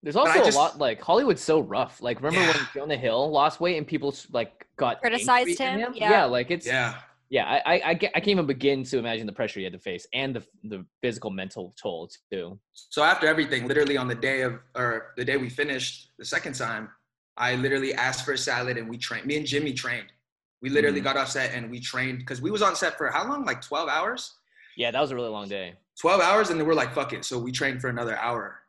There's 0.05 0.17
also 0.17 0.35
just, 0.45 0.57
a 0.57 0.61
lot 0.61 0.79
like 0.79 1.01
Hollywood's 1.01 1.43
so 1.43 1.61
rough. 1.61 2.03
Like 2.03 2.21
remember 2.21 2.41
yeah. 2.41 2.57
when 2.57 2.69
Jonah 2.75 2.97
Hill 2.97 3.31
lost 3.31 3.61
weight 3.61 3.79
and 3.79 3.87
people 3.87 4.15
like 4.33 4.67
got 4.77 5.01
criticized 5.01 5.59
him? 5.59 5.79
him? 5.79 5.93
Yeah. 5.95 6.11
yeah, 6.11 6.25
like 6.25 6.51
it's 6.51 6.67
yeah 6.67 6.97
yeah, 7.33 7.47
I, 7.65 7.77
I, 7.77 7.81
I, 7.89 7.95
can't 7.95 8.29
even 8.29 8.45
begin 8.45 8.85
to 8.85 8.99
imagine 8.99 9.27
the 9.27 9.33
pressure 9.33 9.59
he 9.59 9.65
had 9.65 9.73
to 9.73 9.79
face 9.79 10.07
and 10.13 10.37
the 10.37 10.45
the 10.65 10.85
physical 11.01 11.31
mental 11.31 11.75
toll 11.83 12.11
too. 12.31 12.61
So 12.75 13.03
after 13.03 13.27
everything, 13.27 13.67
literally 13.67 13.97
on 13.97 14.07
the 14.07 14.15
day 14.15 14.43
of 14.43 14.59
or 14.75 15.13
the 15.17 15.25
day 15.25 15.39
we 15.39 15.49
finished 15.49 16.11
the 16.19 16.27
second 16.27 16.57
time, 16.57 16.91
I 17.39 17.55
literally 17.55 17.95
asked 17.95 18.27
for 18.27 18.33
a 18.33 18.39
salad 18.39 18.77
and 18.77 18.87
we 18.87 18.99
trained. 18.99 19.25
Me 19.25 19.39
and 19.39 19.47
Jimmy 19.47 19.73
trained. 19.73 20.13
We 20.61 20.69
literally 20.69 20.99
mm-hmm. 20.99 21.05
got 21.05 21.17
off 21.17 21.31
set 21.31 21.55
and 21.55 21.71
we 21.71 21.81
trained 21.81 22.19
because 22.19 22.43
we 22.43 22.51
was 22.51 22.61
on 22.61 22.77
set 22.77 22.99
for 22.99 23.11
how 23.11 23.27
long? 23.27 23.47
Like 23.47 23.63
twelve 23.63 23.89
hours. 23.89 24.35
Yeah, 24.77 24.91
that 24.91 25.01
was 25.01 25.11
a 25.11 25.15
really 25.15 25.31
long 25.31 25.49
day. 25.49 25.73
Twelve 25.99 26.21
hours, 26.21 26.51
and 26.51 26.61
then 26.61 26.67
we're 26.67 26.75
like, 26.75 26.93
"Fuck 26.93 27.15
it!" 27.15 27.25
So 27.25 27.39
we 27.39 27.51
trained 27.51 27.81
for 27.81 27.89
another 27.89 28.15
hour 28.19 28.61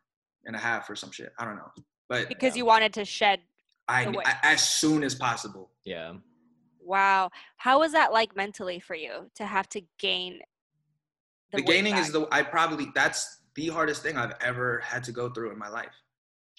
and 0.45 0.55
a 0.55 0.59
half 0.59 0.89
or 0.89 0.95
some 0.95 1.11
shit. 1.11 1.33
I 1.37 1.43
don't 1.43 1.57
know, 1.57 1.69
but 2.07 2.29
because 2.29 2.55
you 2.55 2.63
wanted 2.63 2.93
to 2.93 3.03
shed. 3.03 3.41
I, 3.89 4.05
I 4.05 4.37
as 4.53 4.63
soon 4.63 5.03
as 5.03 5.13
possible. 5.13 5.69
Yeah. 5.83 6.13
Wow. 6.85 7.29
How 7.57 7.79
was 7.79 7.91
that 7.93 8.11
like 8.11 8.35
mentally 8.35 8.79
for 8.79 8.95
you 8.95 9.29
to 9.35 9.45
have 9.45 9.67
to 9.69 9.81
gain 9.99 10.39
the, 11.51 11.57
the 11.57 11.63
gaining 11.63 11.93
back? 11.93 12.01
is 12.01 12.11
the 12.11 12.27
I 12.31 12.43
probably 12.43 12.87
that's 12.93 13.41
the 13.55 13.67
hardest 13.67 14.03
thing 14.03 14.17
I've 14.17 14.33
ever 14.41 14.79
had 14.79 15.03
to 15.05 15.11
go 15.11 15.29
through 15.29 15.51
in 15.51 15.57
my 15.57 15.69
life. 15.69 15.93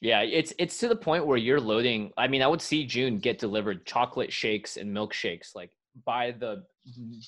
Yeah, 0.01 0.23
it's 0.23 0.53
it's 0.59 0.79
to 0.79 0.89
the 0.89 0.97
point 0.97 1.27
where 1.27 1.39
you're 1.39 1.61
loading. 1.61 2.13
I 2.17 2.29
mean, 2.29 2.43
I 2.43 2.47
would 2.47 2.63
see 2.63 2.85
Jun 2.85 3.19
get 3.19 3.39
delivered 3.39 3.87
chocolate 3.87 4.33
shakes 4.33 4.77
and 4.77 4.95
milkshakes 4.95 5.55
like 5.55 5.71
by 6.05 6.33
the 6.33 6.65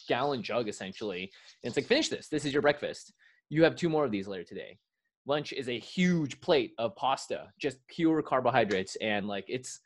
gallon 0.08 0.42
jug 0.42 0.68
essentially. 0.68 1.30
And 1.62 1.70
it's 1.70 1.76
like 1.76 1.86
finish 1.86 2.08
this. 2.08 2.28
This 2.28 2.44
is 2.44 2.52
your 2.52 2.62
breakfast. 2.62 3.12
You 3.48 3.62
have 3.64 3.76
two 3.76 3.88
more 3.88 4.04
of 4.04 4.10
these 4.10 4.26
later 4.26 4.44
today. 4.44 4.78
Lunch 5.26 5.52
is 5.52 5.68
a 5.68 5.78
huge 5.78 6.40
plate 6.40 6.72
of 6.78 6.94
pasta, 6.96 7.48
just 7.58 7.78
pure 7.88 8.22
carbohydrates 8.22 8.96
and 8.96 9.26
like 9.26 9.44
it's 9.48 9.80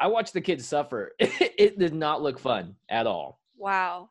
I 0.00 0.06
watched 0.06 0.32
the 0.32 0.40
kids 0.40 0.66
suffer. 0.66 1.12
it 1.18 1.78
did 1.78 1.94
not 1.94 2.22
look 2.22 2.38
fun 2.38 2.74
at 2.88 3.06
all. 3.06 3.40
Wow. 3.56 4.08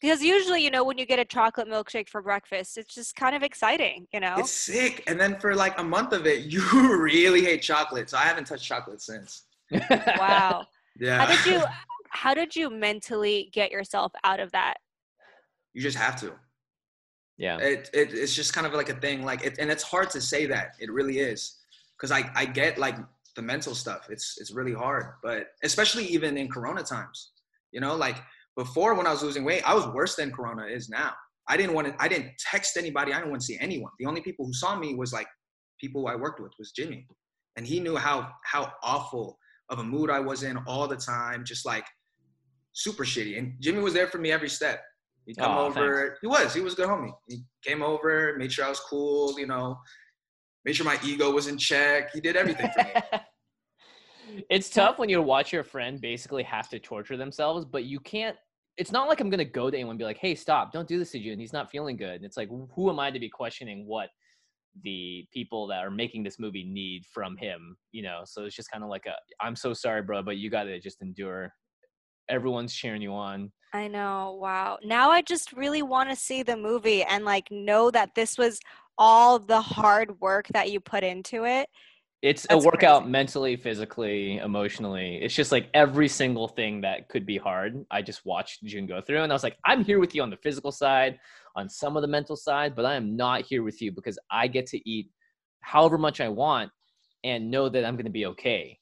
Because 0.00 0.20
usually, 0.20 0.64
you 0.64 0.70
know, 0.70 0.82
when 0.82 0.98
you 0.98 1.06
get 1.06 1.20
a 1.20 1.24
chocolate 1.24 1.68
milkshake 1.68 2.08
for 2.08 2.20
breakfast, 2.20 2.76
it's 2.76 2.92
just 2.92 3.14
kind 3.14 3.36
of 3.36 3.44
exciting, 3.44 4.08
you 4.12 4.18
know? 4.18 4.34
It's 4.36 4.50
sick. 4.50 5.04
And 5.06 5.18
then 5.18 5.38
for 5.38 5.54
like 5.54 5.78
a 5.78 5.84
month 5.84 6.12
of 6.12 6.26
it, 6.26 6.40
you 6.46 6.60
really 7.00 7.42
hate 7.42 7.62
chocolate. 7.62 8.10
So 8.10 8.18
I 8.18 8.22
haven't 8.22 8.48
touched 8.48 8.64
chocolate 8.64 9.00
since. 9.00 9.44
wow. 10.18 10.66
yeah. 10.98 11.24
How 11.24 11.26
did 11.26 11.46
you 11.46 11.62
how 12.14 12.34
did 12.34 12.54
you 12.54 12.68
mentally 12.68 13.48
get 13.54 13.70
yourself 13.70 14.12
out 14.22 14.38
of 14.38 14.52
that? 14.52 14.74
You 15.72 15.80
just 15.80 15.96
have 15.96 16.20
to. 16.20 16.34
Yeah. 17.38 17.56
It, 17.58 17.88
it 17.94 18.12
it's 18.12 18.34
just 18.34 18.52
kind 18.52 18.66
of 18.66 18.74
like 18.74 18.90
a 18.90 18.94
thing 18.94 19.24
like 19.24 19.46
it, 19.46 19.58
and 19.58 19.70
it's 19.70 19.82
hard 19.82 20.10
to 20.10 20.20
say 20.20 20.44
that. 20.46 20.74
It 20.78 20.92
really 20.92 21.20
is. 21.20 21.60
Cuz 21.96 22.10
I 22.10 22.30
I 22.34 22.44
get 22.44 22.76
like 22.76 22.96
the 23.36 23.42
mental 23.42 23.74
stuff. 23.74 24.08
It's 24.10 24.36
it's 24.38 24.52
really 24.52 24.74
hard, 24.74 25.14
but 25.22 25.48
especially 25.62 26.04
even 26.06 26.36
in 26.36 26.48
Corona 26.48 26.82
times, 26.82 27.32
you 27.72 27.80
know, 27.80 27.94
like 27.94 28.16
before 28.56 28.94
when 28.94 29.06
I 29.06 29.10
was 29.10 29.22
losing 29.22 29.44
weight, 29.44 29.62
I 29.66 29.74
was 29.74 29.86
worse 29.88 30.16
than 30.16 30.30
Corona 30.30 30.66
is 30.66 30.88
now. 30.88 31.12
I 31.48 31.56
didn't 31.56 31.74
want 31.74 31.88
to. 31.88 31.94
I 31.98 32.08
didn't 32.08 32.32
text 32.38 32.76
anybody. 32.76 33.12
I 33.12 33.16
didn't 33.16 33.30
want 33.30 33.40
to 33.42 33.46
see 33.46 33.58
anyone. 33.60 33.92
The 33.98 34.06
only 34.06 34.20
people 34.20 34.46
who 34.46 34.52
saw 34.52 34.76
me 34.76 34.94
was 34.94 35.12
like 35.12 35.26
people 35.80 36.06
I 36.06 36.14
worked 36.14 36.40
with 36.40 36.52
was 36.58 36.72
Jimmy, 36.72 37.06
and 37.56 37.66
he 37.66 37.80
knew 37.80 37.96
how 37.96 38.28
how 38.44 38.72
awful 38.82 39.38
of 39.68 39.78
a 39.78 39.84
mood 39.84 40.10
I 40.10 40.20
was 40.20 40.42
in 40.42 40.58
all 40.66 40.86
the 40.86 40.96
time, 40.96 41.44
just 41.44 41.64
like 41.64 41.84
super 42.72 43.04
shitty. 43.04 43.38
And 43.38 43.54
Jimmy 43.60 43.80
was 43.80 43.94
there 43.94 44.06
for 44.06 44.18
me 44.18 44.30
every 44.30 44.48
step. 44.48 44.82
He'd 45.26 45.36
come 45.36 45.56
oh, 45.56 45.66
over. 45.66 46.00
Thanks. 46.00 46.18
He 46.20 46.26
was. 46.26 46.54
He 46.54 46.60
was 46.60 46.72
a 46.74 46.76
good 46.76 46.88
homie. 46.88 47.12
He 47.28 47.44
came 47.64 47.82
over, 47.82 48.34
made 48.38 48.52
sure 48.52 48.64
I 48.64 48.68
was 48.68 48.80
cool. 48.80 49.38
You 49.38 49.46
know, 49.46 49.78
made 50.64 50.76
sure 50.76 50.86
my 50.86 50.98
ego 51.04 51.30
was 51.30 51.46
in 51.46 51.58
check. 51.58 52.12
He 52.12 52.20
did 52.20 52.36
everything 52.36 52.70
for 52.76 52.84
me. 52.84 53.20
it's 54.50 54.70
tough 54.70 54.98
when 54.98 55.08
you 55.08 55.20
watch 55.22 55.52
your 55.52 55.64
friend 55.64 56.00
basically 56.00 56.42
have 56.44 56.68
to 56.70 56.78
torture 56.78 57.16
themselves, 57.16 57.64
but 57.64 57.84
you 57.84 58.00
can't. 58.00 58.36
It's 58.78 58.92
not 58.92 59.08
like 59.08 59.20
I'm 59.20 59.28
gonna 59.28 59.44
go 59.44 59.70
to 59.70 59.76
anyone 59.76 59.92
and 59.92 59.98
be 59.98 60.04
like, 60.04 60.18
"Hey, 60.18 60.34
stop! 60.34 60.72
Don't 60.72 60.88
do 60.88 60.98
this 60.98 61.10
to 61.12 61.18
you." 61.18 61.32
And 61.32 61.40
he's 61.40 61.52
not 61.52 61.70
feeling 61.70 61.96
good. 61.96 62.16
And 62.16 62.24
it's 62.24 62.36
like, 62.36 62.48
who 62.74 62.90
am 62.90 62.98
I 62.98 63.10
to 63.10 63.18
be 63.18 63.28
questioning 63.28 63.86
what 63.86 64.08
the 64.82 65.26
people 65.32 65.66
that 65.66 65.84
are 65.84 65.90
making 65.90 66.22
this 66.22 66.38
movie 66.38 66.64
need 66.64 67.04
from 67.12 67.36
him? 67.36 67.76
You 67.92 68.02
know. 68.02 68.22
So 68.24 68.44
it's 68.44 68.56
just 68.56 68.70
kind 68.70 68.82
of 68.82 68.88
like 68.88 69.04
a, 69.06 69.14
"I'm 69.40 69.56
so 69.56 69.74
sorry, 69.74 70.02
bro, 70.02 70.22
but 70.22 70.38
you 70.38 70.50
gotta 70.50 70.80
just 70.80 71.02
endure." 71.02 71.52
Everyone's 72.28 72.74
cheering 72.74 73.02
you 73.02 73.12
on. 73.12 73.52
I 73.74 73.88
know. 73.88 74.38
Wow. 74.40 74.78
Now 74.84 75.10
I 75.10 75.22
just 75.22 75.52
really 75.52 75.82
want 75.82 76.10
to 76.10 76.16
see 76.16 76.42
the 76.42 76.56
movie 76.56 77.02
and 77.04 77.24
like 77.24 77.50
know 77.50 77.90
that 77.90 78.14
this 78.14 78.36
was 78.36 78.60
all 78.98 79.38
the 79.38 79.60
hard 79.60 80.20
work 80.20 80.48
that 80.48 80.70
you 80.70 80.80
put 80.80 81.04
into 81.04 81.44
it. 81.44 81.68
It's 82.22 82.46
a 82.50 82.56
workout 82.56 83.02
crazy. 83.02 83.10
mentally, 83.10 83.56
physically, 83.56 84.38
emotionally. 84.38 85.16
It's 85.16 85.34
just 85.34 85.50
like 85.50 85.68
every 85.74 86.06
single 86.06 86.46
thing 86.46 86.80
that 86.82 87.08
could 87.08 87.26
be 87.26 87.36
hard. 87.36 87.84
I 87.90 88.00
just 88.00 88.24
watched 88.24 88.62
Jun 88.64 88.86
go 88.86 89.00
through 89.00 89.22
and 89.22 89.32
I 89.32 89.34
was 89.34 89.42
like, 89.42 89.56
I'm 89.64 89.84
here 89.84 89.98
with 89.98 90.14
you 90.14 90.22
on 90.22 90.30
the 90.30 90.36
physical 90.36 90.70
side, 90.70 91.18
on 91.56 91.68
some 91.68 91.96
of 91.96 92.02
the 92.02 92.08
mental 92.08 92.36
side, 92.36 92.76
but 92.76 92.84
I 92.84 92.94
am 92.94 93.16
not 93.16 93.42
here 93.42 93.64
with 93.64 93.82
you 93.82 93.90
because 93.90 94.20
I 94.30 94.46
get 94.46 94.66
to 94.68 94.88
eat 94.88 95.10
however 95.62 95.98
much 95.98 96.20
I 96.20 96.28
want 96.28 96.70
and 97.24 97.50
know 97.50 97.68
that 97.68 97.84
I'm 97.84 97.96
going 97.96 98.06
to 98.06 98.10
be 98.10 98.26
okay. 98.26 98.78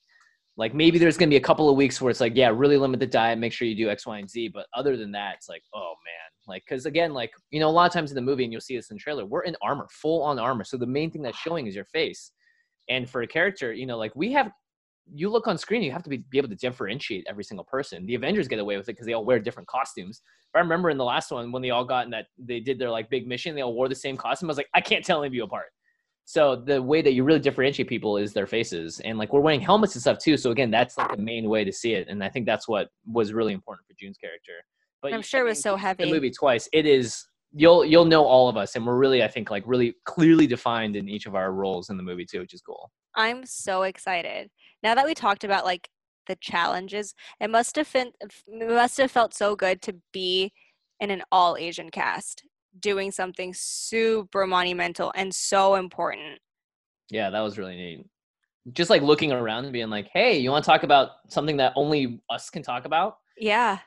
Like 0.58 0.74
maybe 0.74 0.98
there's 0.98 1.16
going 1.16 1.30
to 1.30 1.32
be 1.32 1.38
a 1.38 1.40
couple 1.40 1.70
of 1.70 1.76
weeks 1.76 1.98
where 1.98 2.10
it's 2.10 2.20
like, 2.20 2.36
yeah, 2.36 2.52
really 2.54 2.76
limit 2.76 3.00
the 3.00 3.06
diet, 3.06 3.38
make 3.38 3.54
sure 3.54 3.66
you 3.66 3.74
do 3.74 3.88
X, 3.88 4.06
Y, 4.06 4.18
and 4.18 4.28
Z. 4.28 4.48
But 4.48 4.66
other 4.74 4.98
than 4.98 5.12
that, 5.12 5.36
it's 5.36 5.48
like, 5.48 5.62
oh 5.74 5.94
man, 6.04 6.29
like, 6.50 6.64
because 6.68 6.84
again, 6.84 7.14
like, 7.14 7.32
you 7.50 7.60
know, 7.60 7.68
a 7.68 7.70
lot 7.70 7.86
of 7.86 7.92
times 7.92 8.10
in 8.10 8.14
the 8.14 8.20
movie, 8.20 8.44
and 8.44 8.52
you'll 8.52 8.60
see 8.60 8.76
this 8.76 8.90
in 8.90 8.98
trailer, 8.98 9.24
we're 9.24 9.44
in 9.44 9.56
armor, 9.62 9.86
full 9.90 10.22
on 10.22 10.38
armor. 10.38 10.64
So 10.64 10.76
the 10.76 10.86
main 10.86 11.10
thing 11.10 11.22
that's 11.22 11.38
showing 11.38 11.66
is 11.66 11.74
your 11.74 11.86
face. 11.86 12.32
And 12.90 13.08
for 13.08 13.22
a 13.22 13.26
character, 13.26 13.72
you 13.72 13.86
know, 13.86 13.96
like 13.96 14.14
we 14.14 14.32
have, 14.32 14.50
you 15.12 15.30
look 15.30 15.48
on 15.48 15.56
screen, 15.56 15.82
you 15.82 15.92
have 15.92 16.02
to 16.02 16.10
be, 16.10 16.18
be 16.18 16.38
able 16.38 16.48
to 16.50 16.54
differentiate 16.56 17.26
every 17.28 17.44
single 17.44 17.64
person. 17.64 18.04
The 18.04 18.14
Avengers 18.16 18.48
get 18.48 18.58
away 18.58 18.76
with 18.76 18.88
it 18.88 18.92
because 18.92 19.06
they 19.06 19.14
all 19.14 19.24
wear 19.24 19.38
different 19.38 19.68
costumes. 19.68 20.20
But 20.52 20.58
I 20.58 20.62
remember 20.62 20.90
in 20.90 20.98
the 20.98 21.04
last 21.04 21.30
one 21.30 21.50
when 21.52 21.62
they 21.62 21.70
all 21.70 21.84
got 21.84 22.04
in 22.04 22.10
that, 22.10 22.26
they 22.38 22.60
did 22.60 22.78
their 22.78 22.90
like 22.90 23.08
big 23.08 23.26
mission, 23.26 23.54
they 23.54 23.62
all 23.62 23.74
wore 23.74 23.88
the 23.88 23.94
same 23.94 24.16
costume. 24.16 24.48
I 24.48 24.50
was 24.50 24.56
like, 24.56 24.68
I 24.74 24.80
can't 24.80 25.04
tell 25.04 25.20
any 25.20 25.28
of 25.28 25.34
you 25.34 25.44
apart. 25.44 25.66
So 26.26 26.54
the 26.54 26.80
way 26.80 27.02
that 27.02 27.14
you 27.14 27.24
really 27.24 27.40
differentiate 27.40 27.88
people 27.88 28.16
is 28.16 28.32
their 28.32 28.46
faces, 28.46 29.00
and 29.00 29.18
like 29.18 29.32
we're 29.32 29.40
wearing 29.40 29.60
helmets 29.60 29.96
and 29.96 30.00
stuff 30.00 30.18
too. 30.18 30.36
So 30.36 30.52
again, 30.52 30.70
that's 30.70 30.96
like 30.96 31.10
the 31.10 31.20
main 31.20 31.48
way 31.48 31.64
to 31.64 31.72
see 31.72 31.94
it, 31.94 32.06
and 32.08 32.22
I 32.22 32.28
think 32.28 32.46
that's 32.46 32.68
what 32.68 32.90
was 33.04 33.32
really 33.32 33.52
important 33.52 33.84
for 33.88 33.94
Jun's 33.98 34.16
character. 34.16 34.52
But 35.02 35.14
I'm 35.14 35.22
sure 35.22 35.40
it 35.40 35.48
was 35.48 35.60
so 35.60 35.76
heavy. 35.76 36.04
The 36.04 36.10
movie 36.10 36.30
twice. 36.30 36.68
It 36.72 36.86
is. 36.86 37.26
You'll 37.52 37.84
you'll 37.84 38.04
know 38.04 38.24
all 38.24 38.48
of 38.48 38.56
us, 38.56 38.76
and 38.76 38.86
we're 38.86 38.96
really, 38.96 39.24
I 39.24 39.28
think, 39.28 39.50
like 39.50 39.64
really 39.66 39.94
clearly 40.04 40.46
defined 40.46 40.94
in 40.94 41.08
each 41.08 41.26
of 41.26 41.34
our 41.34 41.52
roles 41.52 41.90
in 41.90 41.96
the 41.96 42.02
movie 42.02 42.24
too, 42.24 42.40
which 42.40 42.54
is 42.54 42.60
cool. 42.60 42.90
I'm 43.16 43.44
so 43.44 43.82
excited. 43.82 44.50
Now 44.82 44.94
that 44.94 45.04
we 45.04 45.14
talked 45.14 45.42
about 45.42 45.64
like 45.64 45.88
the 46.26 46.36
challenges, 46.36 47.14
it 47.40 47.50
must 47.50 47.74
have 47.76 47.92
been 47.92 48.12
it 48.20 48.68
must 48.68 48.98
have 48.98 49.10
felt 49.10 49.34
so 49.34 49.56
good 49.56 49.82
to 49.82 49.96
be 50.12 50.52
in 51.00 51.10
an 51.10 51.22
all 51.32 51.56
Asian 51.56 51.90
cast 51.90 52.44
doing 52.78 53.10
something 53.10 53.52
super 53.52 54.46
monumental 54.46 55.10
and 55.16 55.34
so 55.34 55.74
important. 55.74 56.38
Yeah, 57.10 57.30
that 57.30 57.40
was 57.40 57.58
really 57.58 57.74
neat. 57.74 58.06
Just 58.72 58.90
like 58.90 59.02
looking 59.02 59.32
around 59.32 59.64
and 59.64 59.72
being 59.72 59.90
like, 59.90 60.08
"Hey, 60.12 60.38
you 60.38 60.52
want 60.52 60.64
to 60.64 60.70
talk 60.70 60.84
about 60.84 61.10
something 61.28 61.56
that 61.56 61.72
only 61.74 62.22
us 62.30 62.48
can 62.48 62.62
talk 62.62 62.84
about?" 62.84 63.16
Yeah 63.36 63.78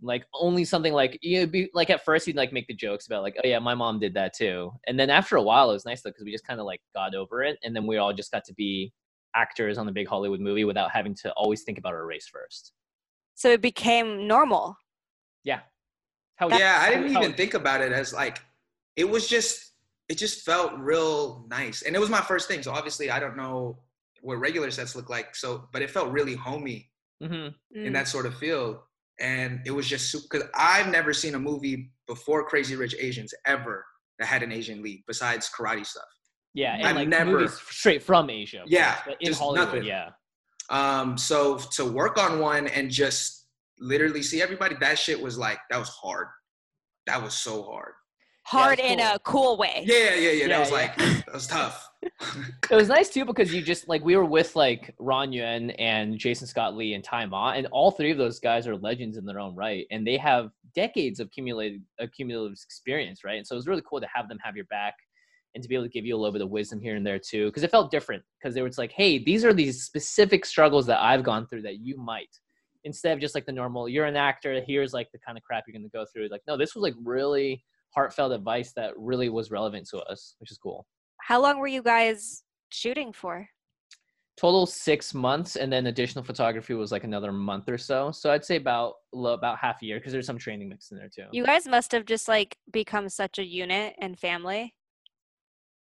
like 0.00 0.26
only 0.34 0.64
something 0.64 0.92
like 0.92 1.18
you 1.22 1.40
know, 1.40 1.46
be 1.46 1.70
like 1.74 1.90
at 1.90 2.04
first 2.04 2.26
you'd 2.26 2.36
like 2.36 2.52
make 2.52 2.66
the 2.66 2.74
jokes 2.74 3.06
about 3.06 3.22
like 3.22 3.36
oh 3.42 3.46
yeah 3.46 3.58
my 3.58 3.74
mom 3.74 3.98
did 3.98 4.14
that 4.14 4.32
too. 4.34 4.72
And 4.86 4.98
then 4.98 5.10
after 5.10 5.36
a 5.36 5.42
while 5.42 5.70
it 5.70 5.74
was 5.74 5.84
nice 5.84 6.02
though 6.02 6.10
because 6.10 6.24
we 6.24 6.32
just 6.32 6.46
kind 6.46 6.60
of 6.60 6.66
like 6.66 6.80
got 6.94 7.14
over 7.14 7.42
it 7.42 7.58
and 7.62 7.74
then 7.74 7.86
we 7.86 7.96
all 7.96 8.12
just 8.12 8.30
got 8.30 8.44
to 8.44 8.54
be 8.54 8.92
actors 9.34 9.76
on 9.78 9.86
the 9.86 9.92
big 9.92 10.08
hollywood 10.08 10.40
movie 10.40 10.64
without 10.64 10.90
having 10.90 11.14
to 11.14 11.32
always 11.32 11.62
think 11.62 11.78
about 11.78 11.94
our 11.94 12.06
race 12.06 12.28
first. 12.32 12.72
So 13.34 13.50
it 13.50 13.60
became 13.60 14.26
normal. 14.26 14.76
Yeah. 15.44 15.60
How, 16.36 16.48
yeah 16.50 16.78
i 16.80 16.90
didn't 16.90 17.12
how, 17.12 17.20
even 17.20 17.34
think 17.34 17.54
about 17.54 17.80
it 17.80 17.90
as 17.90 18.12
like 18.12 18.38
it 18.94 19.08
was 19.08 19.26
just 19.28 19.72
it 20.08 20.18
just 20.18 20.44
felt 20.44 20.72
real 20.78 21.44
nice 21.50 21.82
and 21.82 21.96
it 21.96 21.98
was 21.98 22.08
my 22.08 22.20
first 22.20 22.46
thing 22.46 22.62
so 22.62 22.70
obviously 22.70 23.10
i 23.10 23.18
don't 23.18 23.36
know 23.36 23.76
what 24.20 24.36
regular 24.36 24.70
sets 24.70 24.94
look 24.94 25.10
like 25.10 25.34
so 25.34 25.68
but 25.72 25.82
it 25.82 25.90
felt 25.90 26.12
really 26.12 26.36
homey 26.36 26.92
mm-hmm. 27.20 27.48
in 27.76 27.92
that 27.92 28.06
sort 28.06 28.24
of 28.24 28.36
feel 28.36 28.84
and 29.20 29.60
it 29.66 29.70
was 29.70 29.86
just 29.86 30.10
super 30.10 30.26
because 30.30 30.48
I've 30.54 30.88
never 30.88 31.12
seen 31.12 31.34
a 31.34 31.38
movie 31.38 31.90
before 32.06 32.44
Crazy 32.44 32.76
Rich 32.76 32.94
Asians 32.98 33.34
ever 33.46 33.84
that 34.18 34.26
had 34.26 34.42
an 34.42 34.52
Asian 34.52 34.82
lead 34.82 35.02
besides 35.06 35.50
karate 35.56 35.86
stuff. 35.86 36.04
Yeah, 36.54 36.74
and 36.74 36.86
I've 36.86 36.96
like 36.96 37.08
never 37.08 37.48
straight 37.48 38.02
from 38.02 38.30
Asia. 38.30 38.62
Yeah, 38.66 38.96
in 39.20 39.32
Hollywood. 39.32 39.66
Nothing. 39.66 39.84
Yeah. 39.84 40.10
Um, 40.70 41.16
so 41.16 41.58
to 41.76 41.84
work 41.84 42.18
on 42.18 42.40
one 42.40 42.66
and 42.68 42.90
just 42.90 43.46
literally 43.78 44.22
see 44.22 44.42
everybody, 44.42 44.76
that 44.80 44.98
shit 44.98 45.20
was 45.20 45.38
like 45.38 45.58
that 45.70 45.78
was 45.78 45.88
hard. 45.88 46.28
That 47.06 47.22
was 47.22 47.34
so 47.34 47.62
hard. 47.62 47.92
Hard 48.48 48.78
yeah, 48.78 48.84
cool. 48.86 48.92
in 48.92 49.00
a 49.00 49.18
cool 49.18 49.58
way. 49.58 49.84
Yeah, 49.84 50.14
yeah, 50.14 50.30
yeah. 50.30 50.46
That 50.46 50.48
yeah, 50.48 50.60
was 50.60 50.72
like 50.72 50.96
that 50.96 51.34
was 51.34 51.46
tough. 51.46 51.90
it 52.70 52.74
was 52.74 52.88
nice 52.88 53.10
too 53.10 53.26
because 53.26 53.52
you 53.52 53.60
just 53.60 53.88
like 53.88 54.02
we 54.02 54.16
were 54.16 54.24
with 54.24 54.56
like 54.56 54.94
Ron 54.98 55.34
Yuen 55.34 55.72
and 55.72 56.18
Jason 56.18 56.46
Scott 56.46 56.74
Lee 56.74 56.94
and 56.94 57.04
Tzi 57.04 57.26
Ma, 57.26 57.52
and 57.52 57.66
all 57.66 57.90
three 57.90 58.10
of 58.10 58.16
those 58.16 58.40
guys 58.40 58.66
are 58.66 58.74
legends 58.74 59.18
in 59.18 59.26
their 59.26 59.38
own 59.38 59.54
right, 59.54 59.86
and 59.90 60.06
they 60.06 60.16
have 60.16 60.48
decades 60.74 61.20
of 61.20 61.26
accumulated 61.26 61.82
accumulative 61.98 62.58
experience, 62.64 63.22
right? 63.22 63.36
And 63.36 63.46
so 63.46 63.54
it 63.54 63.58
was 63.58 63.66
really 63.66 63.82
cool 63.86 64.00
to 64.00 64.08
have 64.14 64.30
them 64.30 64.38
have 64.42 64.56
your 64.56 64.64
back 64.66 64.94
and 65.54 65.62
to 65.62 65.68
be 65.68 65.74
able 65.74 65.84
to 65.84 65.90
give 65.90 66.06
you 66.06 66.16
a 66.16 66.18
little 66.18 66.32
bit 66.32 66.40
of 66.40 66.48
wisdom 66.48 66.80
here 66.80 66.96
and 66.96 67.06
there 67.06 67.18
too, 67.18 67.48
because 67.48 67.64
it 67.64 67.70
felt 67.70 67.90
different. 67.90 68.22
Because 68.40 68.54
they 68.54 68.62
were 68.62 68.70
like, 68.78 68.92
hey, 68.92 69.22
these 69.22 69.44
are 69.44 69.52
these 69.52 69.82
specific 69.82 70.46
struggles 70.46 70.86
that 70.86 71.02
I've 71.02 71.22
gone 71.22 71.46
through 71.46 71.62
that 71.62 71.80
you 71.80 71.98
might. 71.98 72.34
Instead 72.84 73.12
of 73.12 73.20
just 73.20 73.34
like 73.34 73.44
the 73.44 73.52
normal, 73.52 73.90
you're 73.90 74.06
an 74.06 74.16
actor. 74.16 74.58
Here's 74.66 74.94
like 74.94 75.12
the 75.12 75.18
kind 75.18 75.36
of 75.36 75.44
crap 75.44 75.64
you're 75.66 75.78
going 75.78 75.82
to 75.82 75.90
go 75.90 76.06
through. 76.10 76.28
Like, 76.28 76.40
no, 76.48 76.56
this 76.56 76.74
was 76.74 76.80
like 76.80 76.94
really 77.04 77.62
heartfelt 77.94 78.32
advice 78.32 78.72
that 78.76 78.92
really 78.96 79.28
was 79.28 79.50
relevant 79.50 79.88
to 79.90 79.98
us, 80.00 80.34
which 80.38 80.50
is 80.50 80.58
cool. 80.58 80.86
How 81.20 81.40
long 81.40 81.58
were 81.58 81.66
you 81.66 81.82
guys 81.82 82.42
shooting 82.70 83.12
for? 83.12 83.48
Total 84.36 84.66
six 84.66 85.14
months, 85.14 85.56
and 85.56 85.72
then 85.72 85.88
additional 85.88 86.24
photography 86.24 86.74
was 86.74 86.92
like 86.92 87.02
another 87.02 87.32
month 87.32 87.68
or 87.68 87.76
so. 87.76 88.12
So 88.12 88.30
I'd 88.30 88.44
say 88.44 88.56
about 88.56 88.94
about 89.12 89.58
half 89.58 89.82
a 89.82 89.86
year 89.86 89.98
because 89.98 90.12
there's 90.12 90.26
some 90.26 90.38
training 90.38 90.68
mixed 90.68 90.92
in 90.92 90.98
there 90.98 91.08
too. 91.08 91.26
You 91.32 91.44
guys 91.44 91.66
must 91.66 91.90
have 91.92 92.04
just 92.04 92.28
like 92.28 92.56
become 92.72 93.08
such 93.08 93.38
a 93.38 93.44
unit 93.44 93.94
and 94.00 94.16
family. 94.16 94.74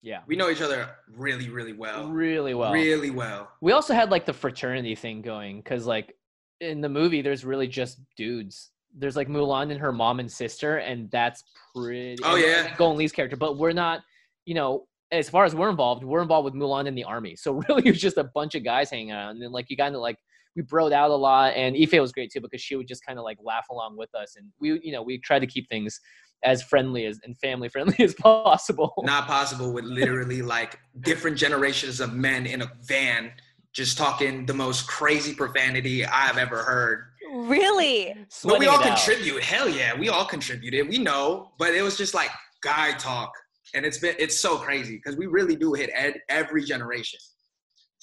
Yeah. 0.03 0.19
We 0.27 0.35
know 0.35 0.49
each 0.49 0.61
other 0.61 0.89
really, 1.15 1.49
really 1.49 1.71
well. 1.71 2.09
Really 2.09 2.53
well. 2.53 2.73
Really 2.73 3.09
well. 3.09 3.49
We 3.61 3.71
also 3.71 3.93
had 3.93 4.11
like 4.11 4.25
the 4.25 4.33
fraternity 4.33 4.95
thing 4.95 5.21
going 5.21 5.57
because 5.57 5.87
like 5.87 6.13
in 6.59 6.81
the 6.81 6.89
movie 6.89 7.21
there's 7.21 7.45
really 7.45 7.67
just 7.67 7.99
dudes 8.17 8.69
there's 8.97 9.15
like 9.15 9.27
Mulan 9.27 9.71
and 9.71 9.79
her 9.79 9.91
mom 9.91 10.19
and 10.19 10.31
sister, 10.31 10.77
and 10.77 11.09
that's 11.11 11.43
pretty. 11.75 12.17
Oh 12.23 12.35
yeah, 12.35 12.75
Gong 12.77 12.97
Li's 12.97 13.11
character, 13.11 13.37
but 13.37 13.57
we're 13.57 13.73
not. 13.73 14.01
You 14.45 14.55
know, 14.55 14.87
as 15.11 15.29
far 15.29 15.45
as 15.45 15.55
we're 15.55 15.69
involved, 15.69 16.03
we're 16.03 16.21
involved 16.21 16.45
with 16.45 16.53
Mulan 16.53 16.87
in 16.87 16.95
the 16.95 17.03
army. 17.03 17.35
So 17.35 17.53
really, 17.69 17.83
it 17.85 17.91
was 17.91 18.01
just 18.01 18.17
a 18.17 18.23
bunch 18.23 18.55
of 18.55 18.63
guys 18.63 18.89
hanging 18.89 19.11
out, 19.11 19.31
and 19.31 19.41
then 19.41 19.51
like 19.51 19.69
you 19.69 19.77
kind 19.77 19.95
of 19.95 20.01
like 20.01 20.17
we 20.55 20.61
broed 20.63 20.93
out 20.93 21.11
a 21.11 21.15
lot, 21.15 21.53
and 21.55 21.75
Yifei 21.75 21.99
was 21.99 22.11
great 22.11 22.31
too 22.31 22.41
because 22.41 22.61
she 22.61 22.75
would 22.75 22.87
just 22.87 23.05
kind 23.05 23.17
of 23.17 23.25
like 23.25 23.37
laugh 23.43 23.65
along 23.71 23.97
with 23.97 24.13
us, 24.15 24.35
and 24.35 24.47
we 24.59 24.79
you 24.83 24.91
know 24.91 25.01
we 25.01 25.17
tried 25.19 25.39
to 25.39 25.47
keep 25.47 25.67
things 25.69 25.99
as 26.43 26.61
friendly 26.61 27.05
as 27.05 27.19
and 27.23 27.37
family 27.37 27.69
friendly 27.69 27.95
as 28.03 28.13
possible. 28.13 28.93
Not 29.03 29.27
possible 29.27 29.73
with 29.73 29.85
literally 29.85 30.41
like 30.41 30.79
different 31.01 31.37
generations 31.37 31.99
of 31.99 32.13
men 32.13 32.45
in 32.45 32.61
a 32.61 32.71
van 32.81 33.31
just 33.73 33.97
talking 33.97 34.45
the 34.45 34.53
most 34.53 34.87
crazy 34.87 35.33
profanity 35.33 36.05
I've 36.05 36.37
ever 36.37 36.61
heard 36.61 37.05
Really? 37.33 38.13
but 38.43 38.59
we 38.59 38.67
all 38.67 38.79
contribute. 38.79 39.37
Out. 39.37 39.43
Hell 39.43 39.69
yeah, 39.69 39.97
we 39.97 40.09
all 40.09 40.25
contributed. 40.25 40.87
We 40.87 40.99
know, 40.99 41.51
but 41.57 41.73
it 41.73 41.81
was 41.81 41.97
just 41.97 42.13
like 42.13 42.29
guy 42.61 42.91
talk, 42.93 43.33
and 43.73 43.85
it's 43.85 43.97
been 43.97 44.15
it's 44.19 44.39
so 44.39 44.57
crazy 44.57 44.95
because 44.97 45.17
we 45.17 45.25
really 45.25 45.55
do 45.55 45.73
hit 45.73 45.89
ed, 45.95 46.21
every 46.29 46.63
generation. 46.63 47.19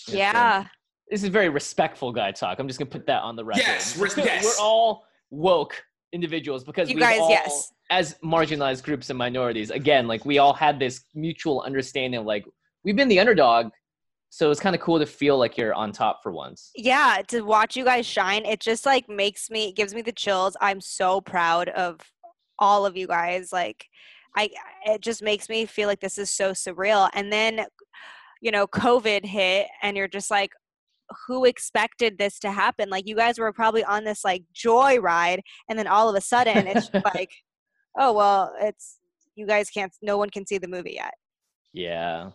Yeah. 0.08 0.64
This 1.08 1.22
is 1.22 1.28
very 1.28 1.48
respectful 1.48 2.12
guy 2.12 2.32
talk. 2.32 2.58
I'm 2.58 2.66
just 2.66 2.78
gonna 2.78 2.90
put 2.90 3.06
that 3.06 3.22
on 3.22 3.36
the 3.36 3.44
record. 3.44 3.62
Yes, 3.66 3.96
we're, 3.96 4.08
yes. 4.16 4.44
we're 4.44 4.64
all 4.64 5.04
woke 5.30 5.80
individuals 6.12 6.64
because 6.64 6.90
you 6.90 6.98
guys, 6.98 7.20
all, 7.20 7.30
yes, 7.30 7.72
as 7.90 8.16
marginalized 8.24 8.82
groups 8.82 9.10
and 9.10 9.18
minorities, 9.18 9.70
again, 9.70 10.08
like 10.08 10.24
we 10.24 10.38
all 10.38 10.52
had 10.52 10.78
this 10.78 11.04
mutual 11.14 11.62
understanding. 11.62 12.20
Of, 12.20 12.26
like 12.26 12.44
we've 12.84 12.96
been 12.96 13.08
the 13.08 13.20
underdog, 13.20 13.70
so 14.30 14.48
it's 14.50 14.60
kind 14.60 14.76
of 14.76 14.80
cool 14.80 15.00
to 15.00 15.06
feel 15.06 15.36
like 15.36 15.58
you're 15.58 15.74
on 15.74 15.90
top 15.90 16.22
for 16.22 16.30
once. 16.32 16.70
Yeah 16.76 17.20
to 17.28 17.42
watch 17.42 17.76
you 17.76 17.84
guys 17.84 18.06
shine 18.06 18.46
it 18.46 18.60
just 18.60 18.86
like 18.86 19.08
makes 19.08 19.50
me 19.50 19.72
gives 19.72 19.92
me 19.92 20.02
the 20.02 20.12
chills. 20.12 20.56
I'm 20.60 20.80
so 20.80 21.20
proud 21.20 21.68
of 21.70 21.98
all 22.58 22.86
of 22.86 22.96
you 22.96 23.06
guys 23.06 23.52
like 23.52 23.86
i 24.36 24.50
it 24.84 25.00
just 25.00 25.22
makes 25.22 25.48
me 25.48 25.64
feel 25.66 25.88
like 25.88 26.00
this 26.00 26.16
is 26.16 26.30
so 26.30 26.52
surreal. 26.52 27.10
And 27.12 27.32
then 27.32 27.66
you 28.40 28.52
know 28.52 28.66
covid 28.66 29.24
hit 29.24 29.66
and 29.82 29.96
you're 29.96 30.08
just 30.08 30.30
like 30.30 30.52
who 31.26 31.44
expected 31.44 32.18
this 32.18 32.38
to 32.38 32.52
happen? 32.52 32.88
Like 32.88 33.08
you 33.08 33.16
guys 33.16 33.36
were 33.36 33.52
probably 33.52 33.82
on 33.82 34.04
this 34.04 34.24
like 34.24 34.44
joy 34.52 35.00
ride 35.00 35.42
and 35.68 35.76
then 35.76 35.88
all 35.88 36.08
of 36.08 36.14
a 36.14 36.20
sudden 36.20 36.68
it's 36.68 36.88
like 37.14 37.32
oh 37.98 38.12
well 38.12 38.52
it's 38.60 38.98
you 39.34 39.44
guys 39.44 39.70
can't 39.70 39.92
no 40.02 40.16
one 40.18 40.30
can 40.30 40.46
see 40.46 40.58
the 40.58 40.68
movie 40.68 40.94
yet. 40.94 41.14
Yeah 41.72 42.30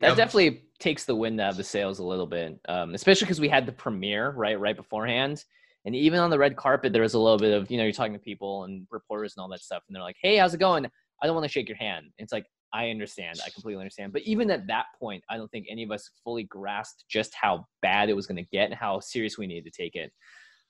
that 0.00 0.08
yep. 0.08 0.16
definitely 0.16 0.62
takes 0.78 1.04
the 1.04 1.14
wind 1.14 1.40
out 1.40 1.50
of 1.50 1.56
the 1.56 1.64
sails 1.64 1.98
a 1.98 2.04
little 2.04 2.26
bit, 2.26 2.58
um, 2.68 2.94
especially 2.94 3.24
because 3.24 3.40
we 3.40 3.48
had 3.48 3.66
the 3.66 3.72
premiere 3.72 4.30
right 4.30 4.58
right 4.58 4.76
beforehand, 4.76 5.44
and 5.84 5.94
even 5.94 6.18
on 6.18 6.30
the 6.30 6.38
red 6.38 6.56
carpet 6.56 6.92
there 6.92 7.02
was 7.02 7.14
a 7.14 7.18
little 7.18 7.38
bit 7.38 7.52
of 7.52 7.70
you 7.70 7.76
know 7.76 7.84
you're 7.84 7.92
talking 7.92 8.12
to 8.12 8.18
people 8.18 8.64
and 8.64 8.86
reporters 8.90 9.34
and 9.36 9.42
all 9.42 9.48
that 9.48 9.60
stuff, 9.60 9.82
and 9.88 9.94
they're 9.94 10.02
like, 10.02 10.16
"Hey, 10.20 10.36
how's 10.36 10.54
it 10.54 10.60
going? 10.60 10.86
I 11.22 11.26
don't 11.26 11.34
want 11.34 11.44
to 11.44 11.52
shake 11.52 11.68
your 11.68 11.78
hand." 11.78 12.06
It's 12.18 12.32
like 12.32 12.46
I 12.72 12.90
understand, 12.90 13.40
I 13.44 13.50
completely 13.50 13.80
understand, 13.80 14.12
but 14.12 14.22
even 14.22 14.50
at 14.50 14.66
that 14.66 14.86
point, 14.98 15.24
I 15.30 15.36
don't 15.36 15.50
think 15.50 15.66
any 15.70 15.82
of 15.82 15.90
us 15.90 16.10
fully 16.22 16.44
grasped 16.44 17.04
just 17.08 17.34
how 17.34 17.66
bad 17.80 18.10
it 18.10 18.16
was 18.16 18.26
going 18.26 18.36
to 18.36 18.48
get 18.52 18.66
and 18.66 18.74
how 18.74 19.00
serious 19.00 19.38
we 19.38 19.46
needed 19.46 19.72
to 19.72 19.82
take 19.82 19.94
it. 19.94 20.12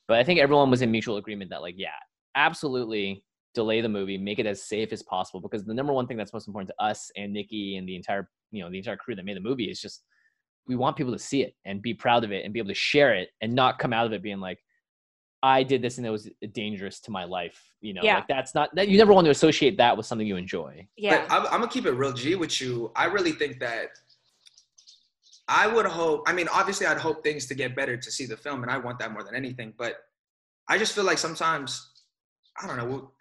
But 0.07 0.19
I 0.19 0.25
think 0.25 0.39
everyone 0.39 0.71
was 0.71 0.83
in 0.83 0.91
mutual 0.91 1.17
agreement 1.17 1.51
that 1.51 1.62
like, 1.62 1.75
yeah, 1.77 1.89
absolutely 2.37 3.25
delay 3.55 3.81
the 3.81 3.89
movie, 3.89 4.19
make 4.19 4.39
it 4.39 4.47
as 4.47 4.62
safe 4.62 4.93
as 4.93 5.03
possible 5.03 5.41
because 5.41 5.65
the 5.65 5.75
number 5.75 5.93
one 5.93 6.07
thing 6.07 6.17
that's 6.17 6.33
most 6.33 6.47
important 6.47 6.69
to 6.69 6.85
us 6.85 7.11
and 7.17 7.35
Niki 7.35 7.79
and 7.79 7.89
the 7.89 7.97
entire 7.97 8.31
you 8.50 8.62
know 8.62 8.70
the 8.70 8.78
entire 8.78 8.96
crew 8.96 9.14
that 9.14 9.24
made 9.24 9.37
the 9.37 9.40
movie 9.40 9.64
is 9.64 9.80
just 9.80 10.02
we 10.66 10.76
want 10.76 10.96
people 10.96 11.12
to 11.12 11.18
see 11.18 11.42
it 11.42 11.54
and 11.64 11.80
be 11.82 11.94
proud 11.94 12.24
of 12.24 12.32
it 12.32 12.44
and 12.44 12.52
be 12.52 12.59
able 12.59 12.68
to 12.68 12.74
share 12.74 13.14
it 13.14 13.28
and 13.40 13.54
not 13.54 13.78
come 13.78 13.92
out 13.92 14.06
of 14.06 14.12
it 14.12 14.22
being 14.22 14.40
like 14.40 14.59
I 15.42 15.62
did 15.62 15.82
this 15.82 15.98
and 15.98 16.06
it 16.06 16.11
was 16.11 16.28
dangerous 16.52 16.98
to 17.00 17.11
my 17.11 17.24
life. 17.24 17.62
You 17.80 17.94
know, 17.94 18.00
yeah. 18.02 18.16
like 18.16 18.28
that's 18.28 18.54
not 18.54 18.74
that 18.74 18.88
you 18.88 18.98
never 18.98 19.12
want 19.12 19.26
to 19.26 19.30
associate 19.30 19.76
that 19.76 19.96
with 19.96 20.06
something 20.06 20.26
you 20.26 20.37
enjoy. 20.37 20.87
Yeah, 20.96 21.24
but 21.28 21.32
I'm, 21.32 21.46
I'm 21.46 21.61
gonna 21.61 21.68
keep 21.68 21.87
it 21.87 21.92
real 21.92 22.12
G 22.12 22.35
with 22.35 22.61
you. 22.61 22.90
I 22.96 23.04
really 23.04 23.32
think 23.32 23.61
that 23.61 23.90
I 25.46 25.66
would 25.68 25.87
hope. 25.87 26.24
I 26.26 26.32
mean, 26.32 26.48
obviously, 26.52 26.87
I'd 26.87 26.96
hope 26.96 27.22
things 27.22 27.46
to 27.46 27.54
get 27.54 27.76
better 27.76 27.96
to 27.96 28.11
see 28.11 28.26
the 28.26 28.37
film, 28.37 28.62
and 28.62 28.70
I 28.70 28.78
want 28.78 28.98
that 28.98 29.12
more 29.12 29.22
than 29.22 29.37
anything. 29.37 29.72
But 29.78 29.96
I 30.68 30.78
just 30.78 30.94
feel 30.94 31.04
like 31.04 31.18
sometimes 31.18 31.90
I 32.61 32.66
don't 32.66 32.76
know. 32.76 32.87
Will, 32.87 33.12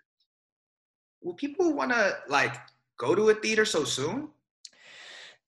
will 1.22 1.36
people 1.36 1.74
want 1.74 1.92
to 1.92 2.18
like 2.28 2.56
go 2.98 3.14
to 3.14 3.30
a 3.30 3.36
theater 3.36 3.66
so 3.66 3.84
soon? 3.84 4.30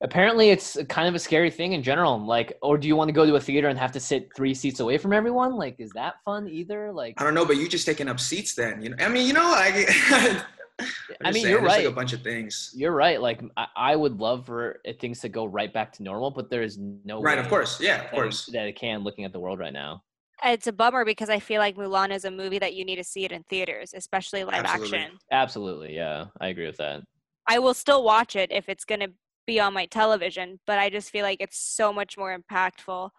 Apparently 0.01 0.51
it's 0.51 0.77
kind 0.89 1.07
of 1.07 1.15
a 1.15 1.19
scary 1.19 1.49
thing 1.49 1.73
in 1.73 1.81
general 1.81 2.23
like 2.23 2.57
or 2.62 2.77
do 2.77 2.88
you 2.88 2.95
want 2.95 3.07
to 3.07 3.13
go 3.13 3.25
to 3.25 3.36
a 3.36 3.39
theater 3.39 3.67
and 3.67 3.79
have 3.79 3.91
to 3.91 3.99
sit 3.99 4.29
three 4.36 4.53
seats 4.53 4.79
away 4.79 4.97
from 4.97 5.12
everyone 5.12 5.55
like 5.55 5.75
is 5.79 5.89
that 5.91 6.15
fun 6.23 6.47
either 6.47 6.91
like 6.91 7.19
i 7.19 7.23
don't 7.23 7.33
know 7.33 7.45
but 7.45 7.57
you 7.57 7.67
just 7.67 7.86
taking 7.86 8.07
up 8.07 8.19
seats 8.19 8.53
then 8.53 8.81
you 8.81 8.89
know 8.89 8.97
i 8.99 9.10
mean 9.10 9.25
you 9.25 9.33
know 9.33 9.49
like 9.49 9.73
i 9.99 10.43
mean 11.23 11.33
saying, 11.33 11.47
you're 11.47 11.62
right 11.62 11.83
like 11.83 11.86
a 11.86 11.91
bunch 11.91 12.13
of 12.13 12.21
things 12.21 12.71
you're 12.75 12.91
right 12.91 13.21
like 13.21 13.41
I, 13.57 13.67
I, 13.75 13.95
would 13.95 14.19
love 14.19 14.45
for 14.45 14.79
things 14.99 15.21
to 15.21 15.29
go 15.29 15.45
right 15.45 15.73
back 15.73 15.91
to 15.93 16.03
normal 16.03 16.29
but 16.29 16.51
there 16.51 16.62
is 16.62 16.77
no 16.77 17.21
right 17.21 17.39
of 17.39 17.49
course 17.49 17.81
yeah 17.81 18.03
of 18.03 18.12
course 18.12 18.45
that 18.53 18.67
it 18.67 18.75
can 18.75 19.03
looking 19.03 19.25
at 19.25 19.33
the 19.33 19.39
world 19.39 19.57
right 19.57 19.73
now 19.73 20.03
it's 20.43 20.67
a 20.67 20.71
bummer 20.71 21.03
because 21.03 21.31
I 21.31 21.39
feel 21.39 21.60
like 21.60 21.75
Mulan 21.77 22.12
is 22.12 22.23
a 22.23 22.29
movie 22.29 22.60
that 22.60 22.75
you 22.75 22.86
need 22.86 22.97
to 22.97 23.03
see 23.03 23.25
it 23.25 23.31
in 23.31 23.41
theaters, 23.49 23.95
especially 23.95 24.43
live 24.43 24.65
Absolutely. 24.65 24.99
action. 24.99 25.17
Absolutely, 25.31 25.95
yeah, 25.95 26.25
I 26.39 26.49
agree 26.49 26.67
with 26.67 26.77
that. 26.77 27.01
I 27.47 27.57
will 27.57 27.73
still 27.73 28.03
watch 28.03 28.36
it 28.36 28.51
if 28.51 28.69
it's 28.69 28.86
going 28.86 28.99
to 28.99 29.10
be 29.47 29.60
on 29.60 29.73
my 29.73 29.88
television, 29.88 30.60
but 30.67 30.77
I 30.77 30.91
just 30.91 31.10
feel 31.10 31.23
like 31.23 31.41
it's 31.41 31.57
so 31.57 31.91
much 31.91 32.17
more 32.17 32.38
impactful 32.38 33.10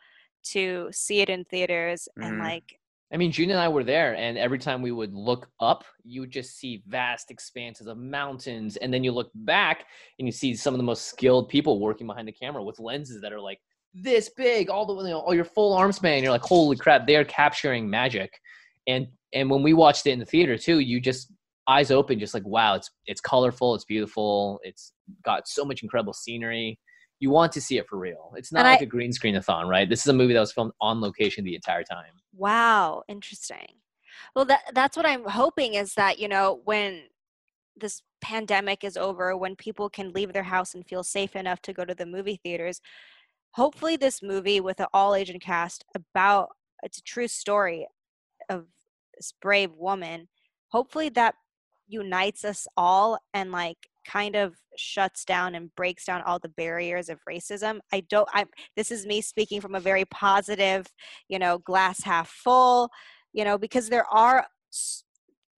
to 0.44 0.88
see 0.92 1.20
it 1.20 1.28
in 1.28 1.44
theaters 1.44 2.06
mm. 2.16 2.24
and 2.24 2.34
mm-hmm. 2.34 2.44
like 2.44 2.78
I 3.10 3.16
mean, 3.16 3.32
Jun 3.32 3.48
and 3.50 3.58
I 3.58 3.68
were 3.68 3.84
there, 3.84 4.14
and 4.16 4.36
every 4.36 4.58
time 4.58 4.82
we 4.82 4.92
would 4.92 5.14
look 5.14 5.48
up, 5.60 5.84
you 6.04 6.20
would 6.20 6.30
just 6.30 6.58
see 6.58 6.82
vast 6.86 7.30
expanses 7.30 7.86
of 7.86 7.96
mountains. 7.96 8.76
And 8.76 8.92
then 8.92 9.02
you 9.02 9.12
look 9.12 9.30
back 9.34 9.86
and 10.18 10.28
you 10.28 10.32
see 10.32 10.54
some 10.54 10.74
of 10.74 10.78
the 10.78 10.84
most 10.84 11.06
skilled 11.06 11.48
people 11.48 11.80
working 11.80 12.06
behind 12.06 12.28
the 12.28 12.32
camera 12.32 12.62
with 12.62 12.78
lenses 12.78 13.22
that 13.22 13.32
are 13.32 13.40
like 13.40 13.60
this 13.94 14.28
big, 14.36 14.68
all 14.68 14.84
the 14.84 14.94
you 15.04 15.10
know, 15.10 15.20
all 15.20 15.34
your 15.34 15.46
full 15.46 15.72
arm 15.72 15.90
span. 15.90 16.22
You're 16.22 16.32
like, 16.32 16.42
holy 16.42 16.76
crap, 16.76 17.06
they 17.06 17.16
are 17.16 17.24
capturing 17.24 17.88
magic. 17.88 18.30
And 18.86 19.06
and 19.32 19.48
when 19.48 19.62
we 19.62 19.72
watched 19.72 20.06
it 20.06 20.10
in 20.10 20.18
the 20.18 20.26
theater 20.26 20.58
too, 20.58 20.80
you 20.80 21.00
just 21.00 21.32
eyes 21.68 21.90
open, 21.90 22.18
just 22.18 22.34
like 22.34 22.46
wow, 22.46 22.74
it's 22.74 22.90
it's 23.06 23.20
colorful, 23.20 23.74
it's 23.74 23.84
beautiful, 23.84 24.60
it's 24.62 24.92
got 25.22 25.46
so 25.46 25.64
much 25.64 25.82
incredible 25.82 26.12
scenery. 26.12 26.78
You 27.20 27.30
want 27.30 27.52
to 27.52 27.60
see 27.60 27.78
it 27.78 27.86
for 27.88 27.98
real. 27.98 28.32
It's 28.36 28.52
not 28.52 28.60
and 28.60 28.72
like 28.72 28.80
I, 28.80 28.84
a 28.84 28.86
green 28.86 29.12
screen 29.12 29.36
a 29.36 29.42
thon, 29.42 29.68
right? 29.68 29.88
This 29.88 30.00
is 30.00 30.06
a 30.06 30.12
movie 30.12 30.34
that 30.34 30.40
was 30.40 30.52
filmed 30.52 30.72
on 30.80 31.00
location 31.00 31.44
the 31.44 31.54
entire 31.54 31.82
time. 31.82 32.12
Wow, 32.32 33.02
interesting. 33.08 33.74
Well, 34.34 34.44
that 34.46 34.62
that's 34.72 34.96
what 34.96 35.06
I'm 35.06 35.24
hoping 35.24 35.74
is 35.74 35.94
that 35.94 36.18
you 36.18 36.28
know 36.28 36.60
when 36.64 37.02
this 37.76 38.02
pandemic 38.20 38.82
is 38.82 38.96
over, 38.96 39.36
when 39.36 39.54
people 39.54 39.88
can 39.88 40.12
leave 40.12 40.32
their 40.32 40.42
house 40.42 40.74
and 40.74 40.86
feel 40.86 41.04
safe 41.04 41.36
enough 41.36 41.60
to 41.62 41.72
go 41.72 41.84
to 41.84 41.94
the 41.94 42.06
movie 42.06 42.40
theaters, 42.42 42.80
hopefully 43.52 43.96
this 43.96 44.22
movie 44.22 44.60
with 44.60 44.80
an 44.80 44.86
all 44.92 45.14
Asian 45.14 45.38
cast 45.38 45.84
about 45.94 46.50
it's 46.82 46.98
a 46.98 47.02
true 47.02 47.28
story 47.28 47.86
of 48.48 48.66
this 49.16 49.32
brave 49.40 49.72
woman. 49.76 50.28
Hopefully 50.70 51.08
that 51.10 51.34
unites 51.88 52.44
us 52.44 52.66
all 52.76 53.18
and 53.34 53.50
like 53.50 53.78
kind 54.06 54.36
of 54.36 54.54
shuts 54.76 55.24
down 55.24 55.54
and 55.54 55.74
breaks 55.74 56.04
down 56.04 56.22
all 56.22 56.38
the 56.38 56.48
barriers 56.50 57.08
of 57.08 57.18
racism. 57.28 57.80
I 57.92 58.00
don't 58.08 58.28
i 58.32 58.44
this 58.76 58.90
is 58.90 59.06
me 59.06 59.20
speaking 59.20 59.60
from 59.60 59.74
a 59.74 59.80
very 59.80 60.04
positive 60.06 60.86
you 61.28 61.38
know 61.38 61.58
glass 61.58 62.02
half 62.04 62.28
full 62.28 62.90
you 63.32 63.44
know 63.44 63.58
because 63.58 63.88
there 63.88 64.06
are 64.06 64.46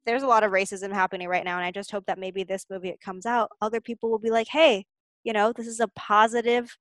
there's 0.06 0.22
a 0.22 0.26
lot 0.26 0.42
of 0.42 0.52
racism 0.52 0.92
happening 0.92 1.28
right 1.28 1.44
now 1.44 1.56
and 1.56 1.64
i 1.64 1.70
just 1.70 1.90
hope 1.90 2.04
that 2.06 2.18
maybe 2.18 2.42
this 2.42 2.66
movie 2.70 2.88
it 2.88 3.00
comes 3.00 3.26
out 3.26 3.50
other 3.60 3.80
people 3.80 4.10
will 4.10 4.18
be 4.18 4.30
like 4.30 4.48
hey 4.48 4.84
you 5.24 5.32
know 5.32 5.52
this 5.52 5.66
is 5.66 5.80
a 5.80 5.88
positive 5.96 6.76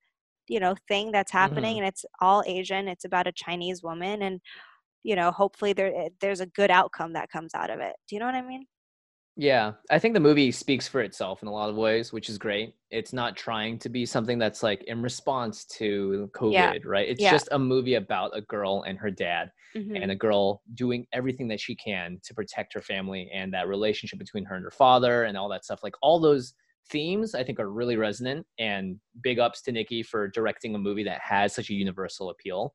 you 0.47 0.59
know 0.59 0.75
thing 0.87 1.11
that's 1.11 1.31
happening 1.31 1.75
mm-hmm. 1.75 1.83
and 1.83 1.87
it's 1.87 2.05
all 2.21 2.43
asian 2.47 2.87
it's 2.87 3.05
about 3.05 3.27
a 3.27 3.31
chinese 3.31 3.83
woman 3.83 4.23
and 4.23 4.39
you 5.03 5.15
know 5.15 5.31
hopefully 5.31 5.73
there 5.73 5.93
eh, 5.95 6.09
there's 6.21 6.39
a 6.39 6.45
good 6.47 6.71
outcome 6.71 7.13
that 7.13 7.29
comes 7.29 7.53
out 7.55 7.69
of 7.69 7.79
it. 7.79 7.95
Do 8.07 8.15
you 8.15 8.19
know 8.19 8.25
what 8.25 8.35
i 8.35 8.41
mean 8.41 8.65
yeah, 9.35 9.73
I 9.89 9.99
think 9.99 10.13
the 10.13 10.19
movie 10.19 10.51
speaks 10.51 10.87
for 10.87 11.01
itself 11.01 11.41
in 11.41 11.47
a 11.47 11.51
lot 11.51 11.69
of 11.69 11.75
ways, 11.75 12.11
which 12.11 12.29
is 12.29 12.37
great. 12.37 12.73
It's 12.91 13.13
not 13.13 13.37
trying 13.37 13.79
to 13.79 13.89
be 13.89 14.05
something 14.05 14.37
that's 14.37 14.63
like 14.63 14.83
in 14.83 15.01
response 15.01 15.63
to 15.77 16.29
COVID, 16.35 16.53
yeah. 16.53 16.73
right? 16.83 17.07
It's 17.07 17.21
yeah. 17.21 17.31
just 17.31 17.47
a 17.51 17.59
movie 17.59 17.95
about 17.95 18.35
a 18.35 18.41
girl 18.41 18.83
and 18.83 18.97
her 18.97 19.09
dad, 19.09 19.51
mm-hmm. 19.75 19.95
and 19.95 20.11
a 20.11 20.15
girl 20.15 20.61
doing 20.73 21.07
everything 21.13 21.47
that 21.49 21.59
she 21.61 21.75
can 21.75 22.19
to 22.23 22.33
protect 22.33 22.73
her 22.73 22.81
family 22.81 23.29
and 23.33 23.53
that 23.53 23.67
relationship 23.67 24.19
between 24.19 24.43
her 24.45 24.55
and 24.55 24.63
her 24.63 24.71
father 24.71 25.23
and 25.23 25.37
all 25.37 25.49
that 25.49 25.63
stuff. 25.63 25.83
Like 25.83 25.95
all 26.01 26.19
those 26.19 26.53
themes, 26.89 27.35
I 27.35 27.43
think 27.43 27.59
are 27.59 27.71
really 27.71 27.95
resonant. 27.95 28.45
And 28.57 28.99
big 29.21 29.39
ups 29.39 29.61
to 29.63 29.71
Niki 29.71 30.05
for 30.05 30.27
directing 30.27 30.75
a 30.75 30.79
movie 30.79 31.03
that 31.03 31.21
has 31.21 31.53
such 31.53 31.69
a 31.69 31.75
universal 31.75 32.29
appeal 32.29 32.73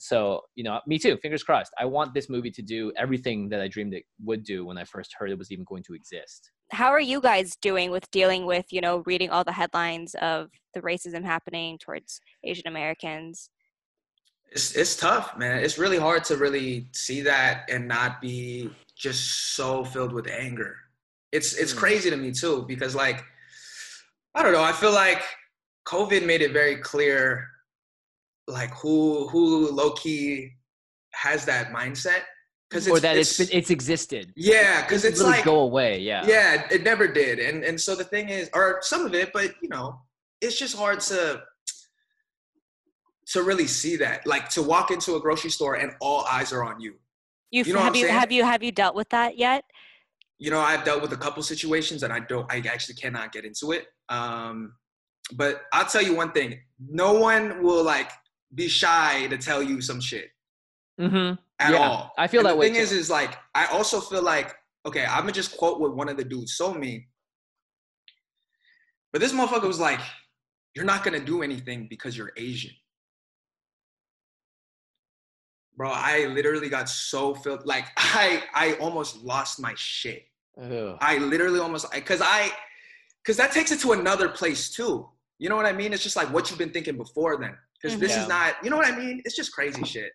so 0.00 0.42
you 0.54 0.64
know 0.64 0.80
me 0.86 0.98
too 0.98 1.16
fingers 1.18 1.42
crossed. 1.42 1.72
I 1.78 1.84
want 1.84 2.14
this 2.14 2.28
movie 2.28 2.50
to 2.52 2.62
do 2.62 2.92
everything 2.96 3.48
that 3.50 3.60
i 3.60 3.68
dreamed 3.68 3.94
it 3.94 4.04
would 4.24 4.44
do 4.44 4.64
when 4.64 4.78
i 4.78 4.84
first 4.84 5.14
heard 5.18 5.30
it 5.30 5.38
was 5.38 5.50
even 5.50 5.64
going 5.64 5.82
to 5.84 5.94
exist. 5.94 6.50
How 6.70 6.88
are 6.88 7.00
you 7.00 7.20
guys 7.20 7.56
doing 7.60 7.90
with 7.90 8.10
dealing 8.10 8.46
with 8.46 8.66
you 8.70 8.80
know 8.80 9.02
reading 9.06 9.30
all 9.30 9.44
the 9.44 9.52
headlines 9.52 10.14
of 10.20 10.48
the 10.74 10.80
racism 10.80 11.24
happening 11.24 11.78
towards 11.78 12.20
asian 12.44 12.66
americans? 12.66 13.50
It's, 14.50 14.74
it's 14.74 14.96
tough 14.96 15.36
man. 15.36 15.62
It's 15.62 15.76
really 15.76 15.98
hard 15.98 16.24
to 16.24 16.36
really 16.36 16.88
see 16.92 17.20
that 17.22 17.68
and 17.68 17.86
not 17.86 18.20
be 18.22 18.70
just 18.96 19.54
so 19.54 19.84
filled 19.84 20.12
with 20.12 20.26
anger. 20.26 20.74
It's 21.32 21.54
it's 21.54 21.74
mm. 21.74 21.76
crazy 21.76 22.08
to 22.10 22.16
me 22.16 22.32
too 22.32 22.64
because 22.66 22.94
like 22.94 23.22
i 24.34 24.42
don't 24.42 24.52
know 24.52 24.62
i 24.62 24.72
feel 24.72 24.92
like 24.92 25.22
covid 25.86 26.24
made 26.24 26.42
it 26.42 26.52
very 26.52 26.76
clear 26.76 27.46
like 28.48 28.74
who 28.74 29.28
who 29.28 29.70
low 29.70 29.92
key 29.92 30.52
has 31.12 31.44
that 31.44 31.72
mindset 31.72 32.22
because 32.68 32.88
or 32.88 33.00
that 33.00 33.16
it's 33.16 33.38
it's, 33.40 33.50
it's 33.50 33.70
existed. 33.70 34.32
Yeah, 34.36 34.82
because 34.82 35.04
it's, 35.04 35.20
really 35.20 35.32
like 35.32 35.44
go 35.44 35.60
away. 35.60 36.00
Yeah, 36.00 36.26
yeah, 36.26 36.66
it 36.70 36.82
never 36.82 37.06
did, 37.08 37.38
and 37.38 37.64
and 37.64 37.80
so 37.80 37.94
the 37.94 38.04
thing 38.04 38.28
is, 38.28 38.50
or 38.54 38.78
some 38.82 39.06
of 39.06 39.14
it, 39.14 39.32
but 39.32 39.54
you 39.62 39.68
know, 39.68 40.00
it's 40.40 40.58
just 40.58 40.76
hard 40.76 41.00
to 41.00 41.42
to 43.28 43.42
really 43.42 43.66
see 43.66 43.96
that, 43.96 44.26
like 44.26 44.48
to 44.50 44.62
walk 44.62 44.90
into 44.90 45.14
a 45.16 45.20
grocery 45.20 45.50
store 45.50 45.74
and 45.74 45.92
all 46.00 46.24
eyes 46.24 46.52
are 46.52 46.64
on 46.64 46.80
you. 46.80 46.94
You've, 47.50 47.66
you 47.66 47.74
know 47.74 47.80
have 47.80 47.96
you 47.96 48.04
saying? 48.04 48.14
have 48.14 48.32
you 48.32 48.44
have 48.44 48.62
you 48.62 48.72
dealt 48.72 48.94
with 48.94 49.08
that 49.10 49.38
yet? 49.38 49.64
You 50.38 50.50
know, 50.50 50.60
I've 50.60 50.84
dealt 50.84 51.02
with 51.02 51.12
a 51.12 51.16
couple 51.16 51.42
situations, 51.42 52.02
and 52.02 52.12
I 52.12 52.20
don't, 52.20 52.50
I 52.52 52.62
actually 52.70 52.94
cannot 52.94 53.32
get 53.32 53.44
into 53.44 53.72
it. 53.72 53.86
Um, 54.08 54.74
but 55.34 55.62
I'll 55.72 55.86
tell 55.86 56.02
you 56.02 56.14
one 56.14 56.32
thing: 56.32 56.60
no 56.78 57.14
one 57.14 57.62
will 57.62 57.82
like 57.82 58.10
be 58.54 58.68
shy 58.68 59.26
to 59.28 59.38
tell 59.38 59.62
you 59.62 59.80
some 59.80 60.00
shit. 60.00 60.30
Mm-hmm. 61.00 61.34
At 61.60 61.72
yeah, 61.72 61.78
all. 61.78 62.12
I 62.16 62.26
feel 62.26 62.40
and 62.40 62.46
that 62.46 62.52
the 62.52 62.56
way. 62.58 62.68
The 62.68 62.74
thing 62.74 62.80
too. 62.80 62.84
is, 62.84 62.92
is 62.92 63.10
like 63.10 63.36
I 63.54 63.66
also 63.66 64.00
feel 64.00 64.22
like 64.22 64.54
okay, 64.86 65.04
I'm 65.04 65.20
gonna 65.20 65.32
just 65.32 65.56
quote 65.56 65.80
what 65.80 65.94
one 65.94 66.08
of 66.08 66.16
the 66.16 66.24
dudes 66.24 66.56
told 66.56 66.78
me. 66.78 67.08
But 69.12 69.20
this 69.20 69.32
motherfucker 69.32 69.66
was 69.66 69.80
like, 69.80 70.00
"You're 70.74 70.84
not 70.84 71.04
gonna 71.04 71.20
do 71.20 71.42
anything 71.42 71.86
because 71.88 72.16
you're 72.16 72.32
Asian." 72.36 72.72
Bro, 75.76 75.90
I 75.90 76.26
literally 76.26 76.68
got 76.68 76.88
so 76.88 77.34
filled. 77.34 77.64
Like 77.64 77.86
I, 77.96 78.42
I 78.54 78.72
almost 78.74 79.22
lost 79.22 79.60
my 79.60 79.74
shit. 79.76 80.24
Ugh. 80.60 80.98
I 81.00 81.18
literally 81.18 81.60
almost 81.60 81.90
because 81.92 82.20
I, 82.20 82.50
because 83.22 83.36
that 83.36 83.52
takes 83.52 83.70
it 83.70 83.78
to 83.80 83.92
another 83.92 84.28
place 84.28 84.70
too. 84.70 85.08
You 85.38 85.48
know 85.48 85.54
what 85.54 85.66
I 85.66 85.72
mean? 85.72 85.92
It's 85.92 86.02
just 86.02 86.16
like 86.16 86.32
what 86.32 86.50
you've 86.50 86.58
been 86.58 86.72
thinking 86.72 86.96
before 86.96 87.36
then 87.38 87.56
because 87.80 87.94
mm-hmm. 87.94 88.02
this 88.02 88.12
yeah. 88.12 88.22
is 88.22 88.28
not 88.28 88.54
you 88.62 88.70
know 88.70 88.76
what 88.76 88.86
i 88.86 88.96
mean 88.96 89.20
it's 89.24 89.36
just 89.36 89.52
crazy 89.52 89.82
shit 89.84 90.10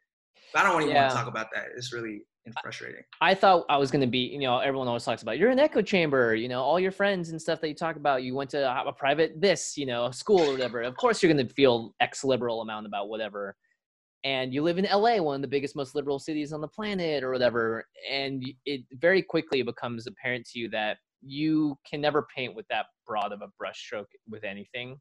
i 0.55 0.63
don't 0.63 0.81
even 0.81 0.93
yeah. 0.93 1.01
want 1.01 1.11
to 1.11 1.17
talk 1.17 1.27
about 1.27 1.47
that 1.53 1.65
it's 1.75 1.93
really 1.93 2.21
frustrating 2.61 3.01
i 3.21 3.33
thought 3.33 3.65
i 3.69 3.77
was 3.77 3.89
going 3.89 4.01
to 4.01 4.07
be 4.07 4.19
you 4.19 4.39
know 4.39 4.59
everyone 4.59 4.87
always 4.87 5.05
talks 5.05 5.21
about 5.21 5.37
you're 5.37 5.49
an 5.49 5.59
echo 5.59 5.81
chamber 5.81 6.35
you 6.35 6.49
know 6.49 6.61
all 6.61 6.79
your 6.79 6.91
friends 6.91 7.29
and 7.29 7.41
stuff 7.41 7.61
that 7.61 7.69
you 7.69 7.75
talk 7.75 7.95
about 7.95 8.21
you 8.23 8.35
went 8.35 8.49
to 8.49 8.85
a 8.85 8.91
private 8.91 9.39
this 9.39 9.77
you 9.77 9.85
know 9.85 10.11
school 10.11 10.41
or 10.41 10.51
whatever 10.51 10.81
of 10.81 10.95
course 10.97 11.23
you're 11.23 11.31
going 11.31 11.47
to 11.47 11.53
feel 11.53 11.95
ex 12.01 12.23
liberal 12.23 12.61
amount 12.61 12.85
about 12.85 13.07
whatever 13.07 13.55
and 14.25 14.53
you 14.53 14.61
live 14.61 14.77
in 14.77 14.85
LA, 14.85 15.17
one 15.17 15.35
of 15.35 15.41
the 15.41 15.47
biggest, 15.47 15.75
most 15.75 15.95
liberal 15.95 16.17
cities 16.17 16.53
on 16.53 16.61
the 16.61 16.67
planet, 16.67 17.23
or 17.23 17.31
whatever, 17.31 17.85
and 18.09 18.43
it 18.65 18.83
very 18.93 19.21
quickly 19.21 19.61
becomes 19.63 20.07
apparent 20.07 20.45
to 20.51 20.59
you 20.59 20.69
that 20.69 20.97
you 21.21 21.77
can 21.89 22.01
never 22.01 22.25
paint 22.35 22.55
with 22.55 22.65
that 22.69 22.85
broad 23.05 23.31
of 23.31 23.41
a 23.41 23.47
brushstroke 23.61 24.05
with 24.29 24.43
anything. 24.43 24.97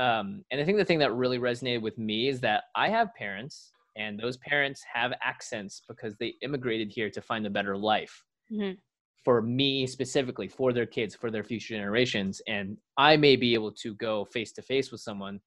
Um, 0.00 0.42
and 0.50 0.60
I 0.60 0.64
think 0.64 0.78
the 0.78 0.84
thing 0.84 0.98
that 1.00 1.12
really 1.12 1.38
resonated 1.38 1.82
with 1.82 1.98
me 1.98 2.28
is 2.28 2.40
that 2.40 2.64
I 2.74 2.88
have 2.88 3.14
parents, 3.14 3.70
and 3.96 4.18
those 4.18 4.38
parents 4.38 4.82
have 4.92 5.12
accents 5.22 5.82
because 5.86 6.16
they 6.16 6.34
immigrated 6.42 6.90
here 6.90 7.10
to 7.10 7.20
find 7.20 7.46
a 7.46 7.50
better 7.50 7.76
life. 7.76 8.24
Mm-hmm. 8.50 8.72
For 9.24 9.42
me 9.42 9.86
specifically, 9.86 10.48
for 10.48 10.72
their 10.72 10.86
kids, 10.86 11.14
for 11.14 11.30
their 11.30 11.44
future 11.44 11.74
generations. 11.74 12.40
And 12.48 12.78
I 12.96 13.18
may 13.18 13.36
be 13.36 13.52
able 13.52 13.72
to 13.72 13.94
go 13.96 14.24
face 14.24 14.52
to 14.52 14.62
face 14.62 14.90
with 14.90 15.02
someone 15.02 15.38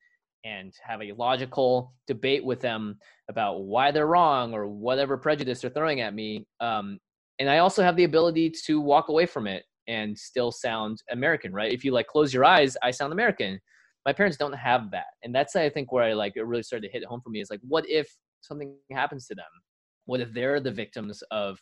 and 0.45 0.71
have 0.83 1.01
a 1.01 1.13
logical 1.13 1.91
debate 2.05 2.45
with 2.45 2.59
them 2.59 2.99
about 3.29 3.63
why 3.63 3.89
they're 3.89 4.05
wrong 4.05 4.53
or 4.53 4.67
whatever 4.67 5.17
prejudice 5.17 5.61
they're 5.61 5.71
throwing 5.71 6.01
at 6.01 6.13
me. 6.13 6.45
Um, 6.59 6.99
and 7.39 7.49
I 7.49 7.57
also 7.57 7.81
have 7.81 7.95
the 7.95 8.03
ability 8.03 8.51
to 8.65 8.79
walk 8.79 9.09
away 9.09 9.25
from 9.25 9.47
it 9.47 9.63
and 9.87 10.15
still 10.15 10.51
sound 10.51 11.01
American, 11.09 11.51
right? 11.51 11.73
If 11.73 11.83
you 11.83 11.91
like 11.91 12.05
close 12.05 12.31
your 12.31 12.45
eyes, 12.45 12.77
I 12.83 12.91
sound 12.91 13.11
American 13.11 13.59
my 14.05 14.13
parents 14.13 14.37
don't 14.37 14.53
have 14.53 14.91
that 14.91 15.07
and 15.23 15.33
that's 15.33 15.55
i 15.55 15.69
think 15.69 15.91
where 15.91 16.03
i 16.03 16.13
like 16.13 16.33
it 16.35 16.43
really 16.43 16.63
started 16.63 16.87
to 16.87 16.91
hit 16.91 17.05
home 17.05 17.21
for 17.21 17.29
me 17.29 17.41
is 17.41 17.49
like 17.49 17.61
what 17.63 17.87
if 17.89 18.13
something 18.43 18.75
happens 18.91 19.25
to 19.27 19.35
them? 19.35 19.45
What 20.05 20.19
if 20.19 20.33
they're 20.33 20.59
the 20.59 20.71
victims 20.71 21.23
of 21.31 21.59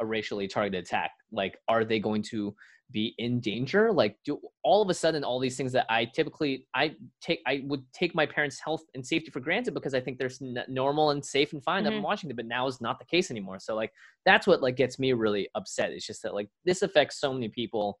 a 0.00 0.06
racially 0.06 0.48
targeted 0.48 0.84
attack? 0.84 1.12
Like 1.32 1.56
are 1.68 1.84
they 1.84 2.00
going 2.00 2.22
to 2.30 2.54
be 2.90 3.14
in 3.18 3.40
danger? 3.40 3.92
Like 3.92 4.16
do 4.24 4.38
all 4.62 4.82
of 4.82 4.90
a 4.90 4.94
sudden 4.94 5.24
all 5.24 5.40
these 5.40 5.56
things 5.56 5.72
that 5.72 5.86
i 5.88 6.04
typically 6.04 6.66
i 6.74 6.94
take 7.22 7.40
i 7.46 7.62
would 7.64 7.82
take 7.92 8.14
my 8.14 8.26
parents 8.26 8.60
health 8.62 8.82
and 8.94 9.04
safety 9.04 9.30
for 9.30 9.40
granted 9.40 9.72
because 9.72 9.94
i 9.94 10.00
think 10.00 10.18
they're 10.18 10.30
normal 10.68 11.10
and 11.10 11.24
safe 11.24 11.52
and 11.54 11.64
fine 11.64 11.84
mm-hmm. 11.84 11.94
i'm 11.94 12.02
watching 12.02 12.28
them 12.28 12.36
but 12.36 12.46
now 12.46 12.66
is 12.66 12.80
not 12.80 12.98
the 12.98 13.04
case 13.06 13.30
anymore. 13.30 13.58
So 13.58 13.74
like 13.74 13.90
that's 14.26 14.46
what 14.46 14.62
like 14.62 14.76
gets 14.76 14.98
me 14.98 15.12
really 15.12 15.48
upset. 15.54 15.92
It's 15.92 16.06
just 16.06 16.22
that 16.22 16.34
like 16.34 16.48
this 16.64 16.82
affects 16.82 17.20
so 17.20 17.32
many 17.32 17.48
people 17.48 17.98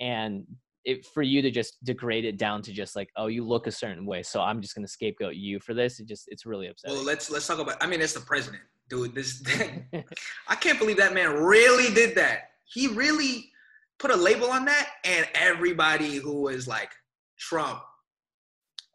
and 0.00 0.44
it, 0.84 1.04
for 1.06 1.22
you 1.22 1.42
to 1.42 1.50
just 1.50 1.82
degrade 1.84 2.24
it 2.24 2.38
down 2.38 2.62
to 2.62 2.72
just 2.72 2.96
like, 2.96 3.10
oh, 3.16 3.26
you 3.26 3.44
look 3.44 3.66
a 3.66 3.72
certain 3.72 4.06
way, 4.06 4.22
so 4.22 4.40
I'm 4.40 4.60
just 4.60 4.74
gonna 4.74 4.88
scapegoat 4.88 5.34
you 5.34 5.60
for 5.60 5.74
this. 5.74 6.00
It 6.00 6.06
just 6.06 6.24
it's 6.28 6.46
really 6.46 6.68
upsetting. 6.68 6.96
Well, 6.96 7.04
let's 7.04 7.30
let's 7.30 7.46
talk 7.46 7.58
about. 7.58 7.76
I 7.82 7.86
mean, 7.86 8.00
it's 8.00 8.14
the 8.14 8.20
president, 8.20 8.62
dude. 8.88 9.14
This 9.14 9.42
I 10.48 10.54
can't 10.54 10.78
believe 10.78 10.96
that 10.98 11.14
man 11.14 11.34
really 11.34 11.92
did 11.94 12.16
that. 12.16 12.50
He 12.64 12.88
really 12.88 13.50
put 13.98 14.10
a 14.10 14.16
label 14.16 14.50
on 14.50 14.64
that, 14.66 14.88
and 15.04 15.26
everybody 15.34 16.16
who 16.16 16.42
was 16.42 16.68
like 16.68 16.90
Trump 17.38 17.82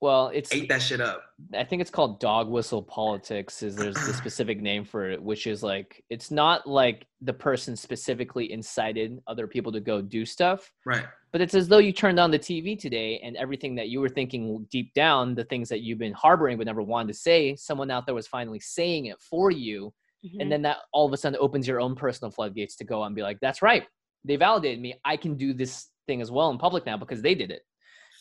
well, 0.04 0.32
it's 0.34 0.54
ate 0.54 0.68
that 0.68 0.82
shit 0.82 1.00
up. 1.00 1.24
I 1.58 1.64
think 1.64 1.82
it's 1.82 1.90
called 1.90 2.20
dog 2.20 2.50
whistle 2.50 2.84
politics. 2.84 3.64
Is 3.64 3.78
there's 3.78 3.96
the 3.96 4.14
specific 4.22 4.62
name 4.62 4.84
for 4.84 5.10
it, 5.10 5.24
which 5.24 5.48
is 5.48 5.64
like 5.64 6.04
it's 6.10 6.30
not 6.30 6.68
like 6.68 7.08
the 7.22 7.32
person 7.32 7.78
specifically 7.78 8.52
incited 8.52 9.22
other 9.28 9.48
people 9.48 9.72
to 9.72 9.80
go 9.80 10.02
do 10.02 10.26
stuff, 10.26 10.70
right? 10.86 11.06
But 11.34 11.42
it's 11.42 11.56
as 11.56 11.68
though 11.68 11.80
you 11.80 11.92
turned 11.92 12.20
on 12.20 12.32
the 12.32 12.40
TV 12.40 12.80
today 12.80 13.20
and 13.24 13.36
everything 13.36 13.76
that 13.76 13.90
you 13.90 14.00
were 14.00 14.08
thinking 14.08 14.66
deep 14.70 14.94
down, 14.94 15.34
the 15.34 15.44
things 15.44 15.68
that 15.70 15.82
you've 15.82 16.00
been 16.00 16.14
harboring 16.14 16.58
but 16.58 16.68
never 16.68 16.84
wanted 16.84 17.12
to 17.12 17.20
say, 17.20 17.56
someone 17.56 17.92
out 17.92 18.06
there 18.06 18.14
was 18.14 18.28
finally 18.28 18.60
saying 18.60 19.08
it 19.08 19.20
for 19.20 19.50
you, 19.50 19.92
mm-hmm. 20.24 20.40
and 20.40 20.52
then 20.52 20.62
that 20.62 20.78
all 20.94 21.08
of 21.08 21.12
a 21.12 21.18
sudden 21.18 21.40
opens 21.42 21.68
your 21.68 21.82
own 21.82 21.96
personal 21.96 22.32
floodgates 22.32 22.76
to 22.78 22.84
go 22.84 23.04
and 23.04 23.16
be 23.16 23.24
like, 23.24 23.40
"That's 23.42 23.64
right, 23.64 23.84
they 24.24 24.36
validated 24.36 24.80
me. 24.80 24.94
I 25.04 25.18
can 25.18 25.36
do 25.36 25.54
this 25.54 25.90
thing 26.06 26.22
as 26.22 26.30
well 26.30 26.52
in 26.52 26.58
public 26.60 26.86
now 26.86 26.98
because 26.98 27.22
they 27.22 27.36
did 27.36 27.52
it." 27.52 27.64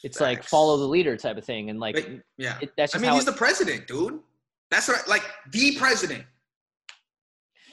it's 0.03 0.18
Facts. 0.18 0.29
like 0.29 0.44
follow 0.44 0.77
the 0.77 0.85
leader 0.85 1.16
type 1.16 1.37
of 1.37 1.44
thing 1.44 1.70
and 1.70 1.79
like 1.79 1.94
but, 1.94 2.09
yeah 2.37 2.59
it, 2.61 2.72
that's 2.77 2.94
i 2.94 2.98
mean 2.98 3.12
he's 3.12 3.22
it, 3.22 3.27
the 3.27 3.33
president 3.33 3.87
dude 3.87 4.20
that's 4.70 4.88
right 4.88 5.07
like 5.09 5.22
the 5.53 5.77
president 5.77 6.25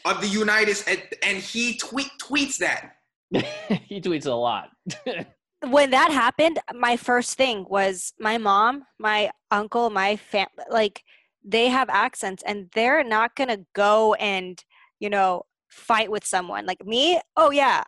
of 0.06 0.22
the 0.22 0.28
united 0.28 0.78
and, 0.88 1.02
and 1.24 1.38
he 1.38 1.78
tweet 1.78 2.10
tweets 2.22 2.58
that 2.58 2.98
he 3.86 4.02
tweets 4.02 4.26
a 4.26 4.32
lot 4.32 4.70
when 5.68 5.92
that 5.92 6.12
happened 6.12 6.60
my 6.74 6.96
first 6.98 7.38
thing 7.38 7.66
was 7.70 8.14
my 8.20 8.38
mom 8.38 8.84
my 9.00 9.30
uncle 9.52 9.90
my 9.90 10.16
fam 10.16 10.48
like 10.70 11.04
they 11.44 11.68
have 11.68 11.90
accents 11.90 12.44
and 12.46 12.70
they're 12.74 13.04
not 13.04 13.36
gonna 13.36 13.60
go 13.76 14.14
and 14.16 14.64
you 15.00 15.10
know 15.10 15.44
fight 15.70 16.10
with 16.10 16.26
someone 16.26 16.66
like 16.66 16.84
me 16.86 17.20
oh 17.38 17.52
yeah 17.52 17.84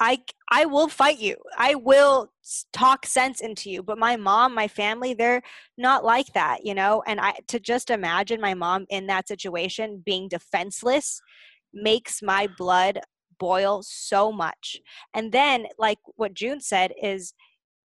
I 0.00 0.18
I 0.50 0.66
will 0.66 0.88
fight 0.88 1.18
you. 1.18 1.36
I 1.56 1.76
will 1.76 2.32
talk 2.72 3.06
sense 3.06 3.40
into 3.40 3.70
you. 3.70 3.82
But 3.82 3.98
my 3.98 4.16
mom, 4.16 4.54
my 4.54 4.68
family, 4.68 5.14
they're 5.14 5.42
not 5.78 6.04
like 6.04 6.32
that, 6.34 6.64
you 6.64 6.74
know? 6.74 7.02
And 7.06 7.20
I 7.20 7.34
to 7.48 7.60
just 7.60 7.90
imagine 7.90 8.40
my 8.40 8.54
mom 8.54 8.86
in 8.90 9.06
that 9.06 9.28
situation 9.28 10.02
being 10.04 10.28
defenseless 10.28 11.20
makes 11.72 12.22
my 12.22 12.48
blood 12.58 13.00
boil 13.38 13.82
so 13.82 14.32
much. 14.32 14.80
And 15.12 15.32
then, 15.32 15.66
like 15.78 15.98
what 16.16 16.34
Jun 16.34 16.60
said, 16.60 16.92
is, 17.02 17.34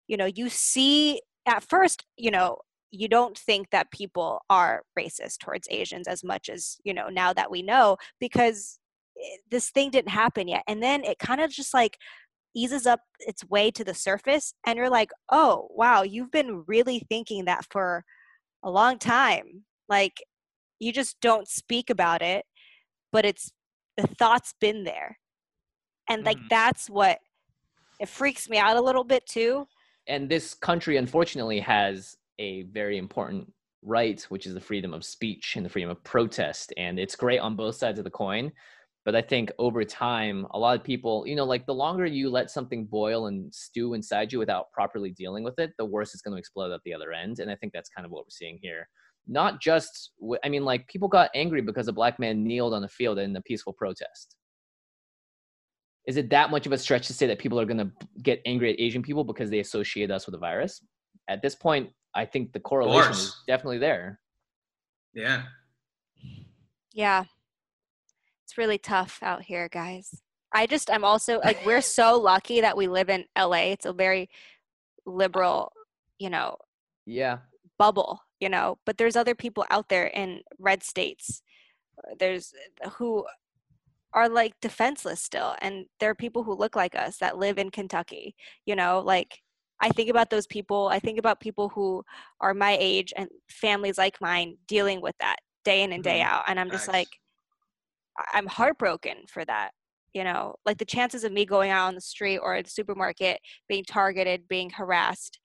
you 0.08 0.18
know, 0.18 0.26
you 0.26 0.50
see 0.50 1.22
at 1.46 1.64
first, 1.64 2.06
you 2.18 2.32
know, 2.32 2.58
you 2.92 3.08
don't 3.08 3.38
think 3.38 3.70
that 3.72 3.92
people 3.92 4.42
are 4.50 4.84
racist 4.98 5.40
towards 5.40 5.68
Asians 5.70 6.08
as 6.08 6.24
much 6.24 6.50
as, 6.50 6.78
you 6.84 6.94
know, 6.94 7.08
now 7.10 7.34
that 7.34 7.52
we 7.52 7.62
know, 7.62 7.98
because 8.20 8.80
eh, 9.18 9.38
this 9.52 9.70
thing 9.70 9.92
didn't 9.92 10.10
happen 10.12 10.48
yet. 10.48 10.64
And 10.68 10.82
then 10.82 11.04
it 11.04 11.20
kind 11.20 11.42
of 11.42 11.52
just 11.52 11.74
like 11.74 11.98
eases 12.56 12.88
up 12.88 13.02
its 13.20 13.48
way 13.48 13.72
to 13.72 13.84
the 13.84 13.94
surface. 13.94 14.54
And 14.66 14.78
you're 14.78 14.90
like, 14.90 15.12
oh, 15.32 15.68
wow, 15.72 16.02
you've 16.02 16.32
been 16.32 16.64
really 16.68 17.06
thinking 17.10 17.46
that 17.46 17.66
for 17.70 18.04
a 18.64 18.72
long 18.72 18.98
time. 18.98 19.66
Like, 19.88 20.24
you 20.80 20.92
just 20.92 21.20
don't 21.22 21.48
speak 21.48 21.90
about 21.90 22.22
it, 22.22 22.46
but 23.12 23.26
it's 23.26 23.52
the 23.98 24.08
thought's 24.08 24.54
been 24.60 24.84
there. 24.84 25.18
And 26.10 26.24
like, 26.26 26.38
mm-hmm. 26.38 26.48
that's 26.50 26.90
what 26.90 27.20
it 28.00 28.10
freaks 28.10 28.50
me 28.50 28.58
out 28.58 28.78
a 28.78 28.82
little 28.82 29.04
bit 29.04 29.26
too. 29.26 29.68
And 30.08 30.28
this 30.28 30.54
country, 30.54 30.98
unfortunately, 30.98 31.60
has 31.60 32.18
a 32.40 32.64
very 32.64 32.98
important 32.98 33.52
right, 33.84 34.22
which 34.30 34.46
is 34.46 34.54
the 34.54 34.60
freedom 34.60 34.94
of 34.94 35.06
speech 35.06 35.54
and 35.56 35.66
the 35.66 35.70
freedom 35.70 35.90
of 35.90 36.04
protest. 36.04 36.74
And 36.78 37.00
it's 37.00 37.16
great 37.16 37.40
on 37.40 37.56
both 37.56 37.76
sides 37.76 38.00
of 38.00 38.06
the 38.06 38.12
coin. 38.12 38.52
But 39.06 39.16
I 39.16 39.22
think 39.22 39.52
over 39.58 39.84
time, 39.84 40.46
a 40.52 40.60
lot 40.60 40.78
of 40.78 40.84
people, 40.84 41.26
you 41.26 41.36
know, 41.36 41.46
like 41.46 41.66
the 41.66 41.74
longer 41.74 42.06
you 42.06 42.30
let 42.30 42.52
something 42.52 42.86
boil 42.86 43.28
and 43.28 43.54
stew 43.54 43.94
inside 43.94 44.32
you 44.32 44.40
without 44.40 44.72
properly 44.72 45.12
dealing 45.12 45.44
with 45.44 45.58
it, 45.58 45.72
the 45.78 45.86
worse 45.86 46.14
it's 46.14 46.22
going 46.22 46.34
to 46.34 46.40
explode 46.40 46.72
at 46.72 46.82
the 46.84 46.94
other 46.94 47.12
end. 47.12 47.40
And 47.40 47.50
I 47.50 47.56
think 47.56 47.72
that's 47.74 47.90
kind 47.90 48.06
of 48.06 48.12
what 48.12 48.26
we're 48.26 48.32
seeing 48.32 48.60
here. 48.62 48.88
Not 49.28 49.62
just, 49.62 50.12
I 50.44 50.50
mean, 50.50 50.66
like 50.66 50.88
people 50.88 51.08
got 51.08 51.30
angry 51.34 51.62
because 51.62 51.88
a 51.88 51.94
black 51.94 52.20
man 52.20 52.44
kneeled 52.44 52.74
on 52.74 52.82
the 52.82 52.90
field 52.90 53.20
in 53.20 53.36
a 53.36 53.42
peaceful 53.42 53.74
protest. 53.74 54.36
Is 56.08 56.18
it 56.18 56.30
that 56.32 56.50
much 56.50 56.66
of 56.66 56.72
a 56.72 56.78
stretch 56.78 57.08
to 57.08 57.14
say 57.14 57.28
that 57.28 57.40
people 57.40 57.60
are 57.60 57.66
going 57.66 57.78
to 57.78 57.92
get 58.22 58.42
angry 58.46 58.74
at 58.74 58.80
Asian 58.80 59.02
people 59.02 59.24
because 59.24 59.50
they 59.50 59.60
associate 59.60 60.10
us 60.12 60.26
with 60.26 60.36
a 60.36 60.40
virus? 60.40 60.82
At 61.28 61.42
this 61.42 61.56
point, 61.56 61.90
I 62.16 62.26
think 62.26 62.54
the 62.54 62.60
correlation 62.60 63.12
is 63.12 63.36
definitely 63.48 63.78
there. 63.78 64.20
Yeah. 65.14 65.44
Yeah. 66.94 67.26
It's 68.44 68.58
really 68.58 68.80
tough 68.80 69.20
out 69.22 69.44
here, 69.44 69.70
guys. 69.70 70.22
I 70.52 70.66
just 70.66 70.90
I'm 70.90 71.04
also 71.04 71.40
like 71.40 71.64
we're 71.66 71.82
so 71.82 72.18
lucky 72.20 72.62
that 72.62 72.76
we 72.76 72.88
live 72.88 73.10
in 73.10 73.26
LA. 73.38 73.72
It's 73.72 73.86
a 73.86 73.94
very 73.94 74.30
liberal, 75.06 75.72
you 76.18 76.30
know, 76.30 76.58
yeah, 77.06 77.38
bubble, 77.78 78.22
you 78.40 78.50
know, 78.50 78.78
but 78.86 78.98
there's 78.98 79.16
other 79.16 79.36
people 79.36 79.66
out 79.70 79.90
there 79.90 80.08
in 80.08 80.42
red 80.58 80.84
states. 80.84 81.42
There's 82.18 82.54
who 82.94 83.26
are 84.14 84.28
like 84.28 84.54
defenseless 84.62 85.22
still 85.22 85.56
and 85.62 85.86
there 86.00 86.10
are 86.10 86.16
people 86.16 86.44
who 86.44 86.54
look 86.56 86.76
like 86.76 86.96
us 86.96 87.18
that 87.18 87.38
live 87.38 87.58
in 87.58 87.70
Kentucky, 87.70 88.36
you 88.66 88.76
know, 88.76 89.00
like 89.00 89.40
I 89.82 89.90
think 89.90 90.10
about 90.10 90.30
those 90.30 90.48
people. 90.48 90.90
I 90.92 91.00
think 91.00 91.20
about 91.20 91.40
people 91.40 91.70
who 91.70 92.04
are 92.42 92.54
my 92.54 92.78
age 92.80 93.14
and 93.16 93.30
families 93.50 93.98
like 93.98 94.20
mine 94.20 94.58
dealing 94.68 95.02
with 95.02 95.16
that 95.20 95.38
day 95.64 95.84
in 95.84 95.94
and 95.94 96.04
day 96.04 96.20
mm-hmm. 96.20 96.34
out. 96.34 96.44
And 96.48 96.60
I'm 96.60 96.70
just 96.70 96.88
nice. 96.88 96.94
like, 96.94 97.08
I'm 98.34 98.48
heartbroken 98.48 99.18
for 99.30 99.46
that. 99.46 99.72
You 100.14 100.24
know, 100.24 100.56
like 100.66 100.80
the 100.80 100.86
chances 100.86 101.24
of 101.24 101.32
me 101.32 101.46
going 101.46 101.70
out 101.70 101.88
on 101.88 101.96
the 101.96 102.02
street 102.02 102.40
or 102.40 102.56
at 102.56 102.66
the 102.66 102.72
supermarket 102.72 103.40
being 103.68 103.86
targeted, 103.86 104.48
being 104.48 104.72
harassed, 104.72 105.40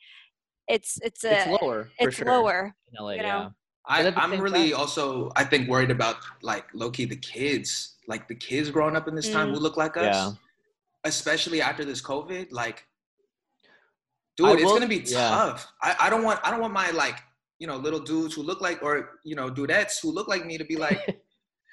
it's 0.67 0.99
it's 1.03 1.23
a 1.23 1.43
it's 1.43 1.63
lower. 1.63 1.91
it's 1.99 2.17
sure. 2.17 2.27
lower. 2.27 2.75
LA, 2.99 3.11
you 3.11 3.17
know? 3.19 3.25
yeah. 3.25 3.49
I, 3.87 4.13
I'm 4.17 4.41
really 4.41 4.71
time. 4.71 4.81
also 4.81 5.31
I 5.37 5.45
think 5.45 5.69
worried 5.69 5.91
about 5.91 6.17
like 6.43 6.67
low 6.73 6.91
key 6.91 7.05
the 7.05 7.17
kids, 7.17 7.97
like 8.09 8.29
the 8.29 8.35
kids 8.35 8.71
growing 8.71 8.97
up 8.97 9.09
in 9.09 9.15
this 9.15 9.31
time 9.31 9.49
mm. 9.49 9.55
who 9.55 9.61
look 9.61 9.77
like 9.77 9.97
us. 9.97 10.05
Yeah. 10.05 10.33
Especially 11.05 11.61
after 11.61 11.85
this 11.85 12.01
COVID, 12.01 12.51
like 12.51 12.87
dude, 14.39 14.47
will, 14.47 14.55
it's 14.55 14.65
gonna 14.65 14.89
be 14.89 15.01
tough. 15.01 15.71
I, 15.83 15.97
I 16.01 16.11
don't 16.11 16.23
want 16.23 16.41
I 16.43 16.51
don't 16.51 16.61
want 16.61 16.73
my 16.73 16.91
like 16.93 17.21
you 17.59 17.67
know 17.67 17.77
little 17.77 18.01
dudes 18.01 18.35
who 18.35 18.43
look 18.43 18.63
like 18.63 18.83
or 18.83 19.21
you 19.23 19.37
know 19.37 19.51
dudettes 19.51 20.01
who 20.01 20.11
look 20.11 20.29
like 20.29 20.47
me 20.47 20.57
to 20.57 20.65
be 20.65 20.77
like, 20.77 21.21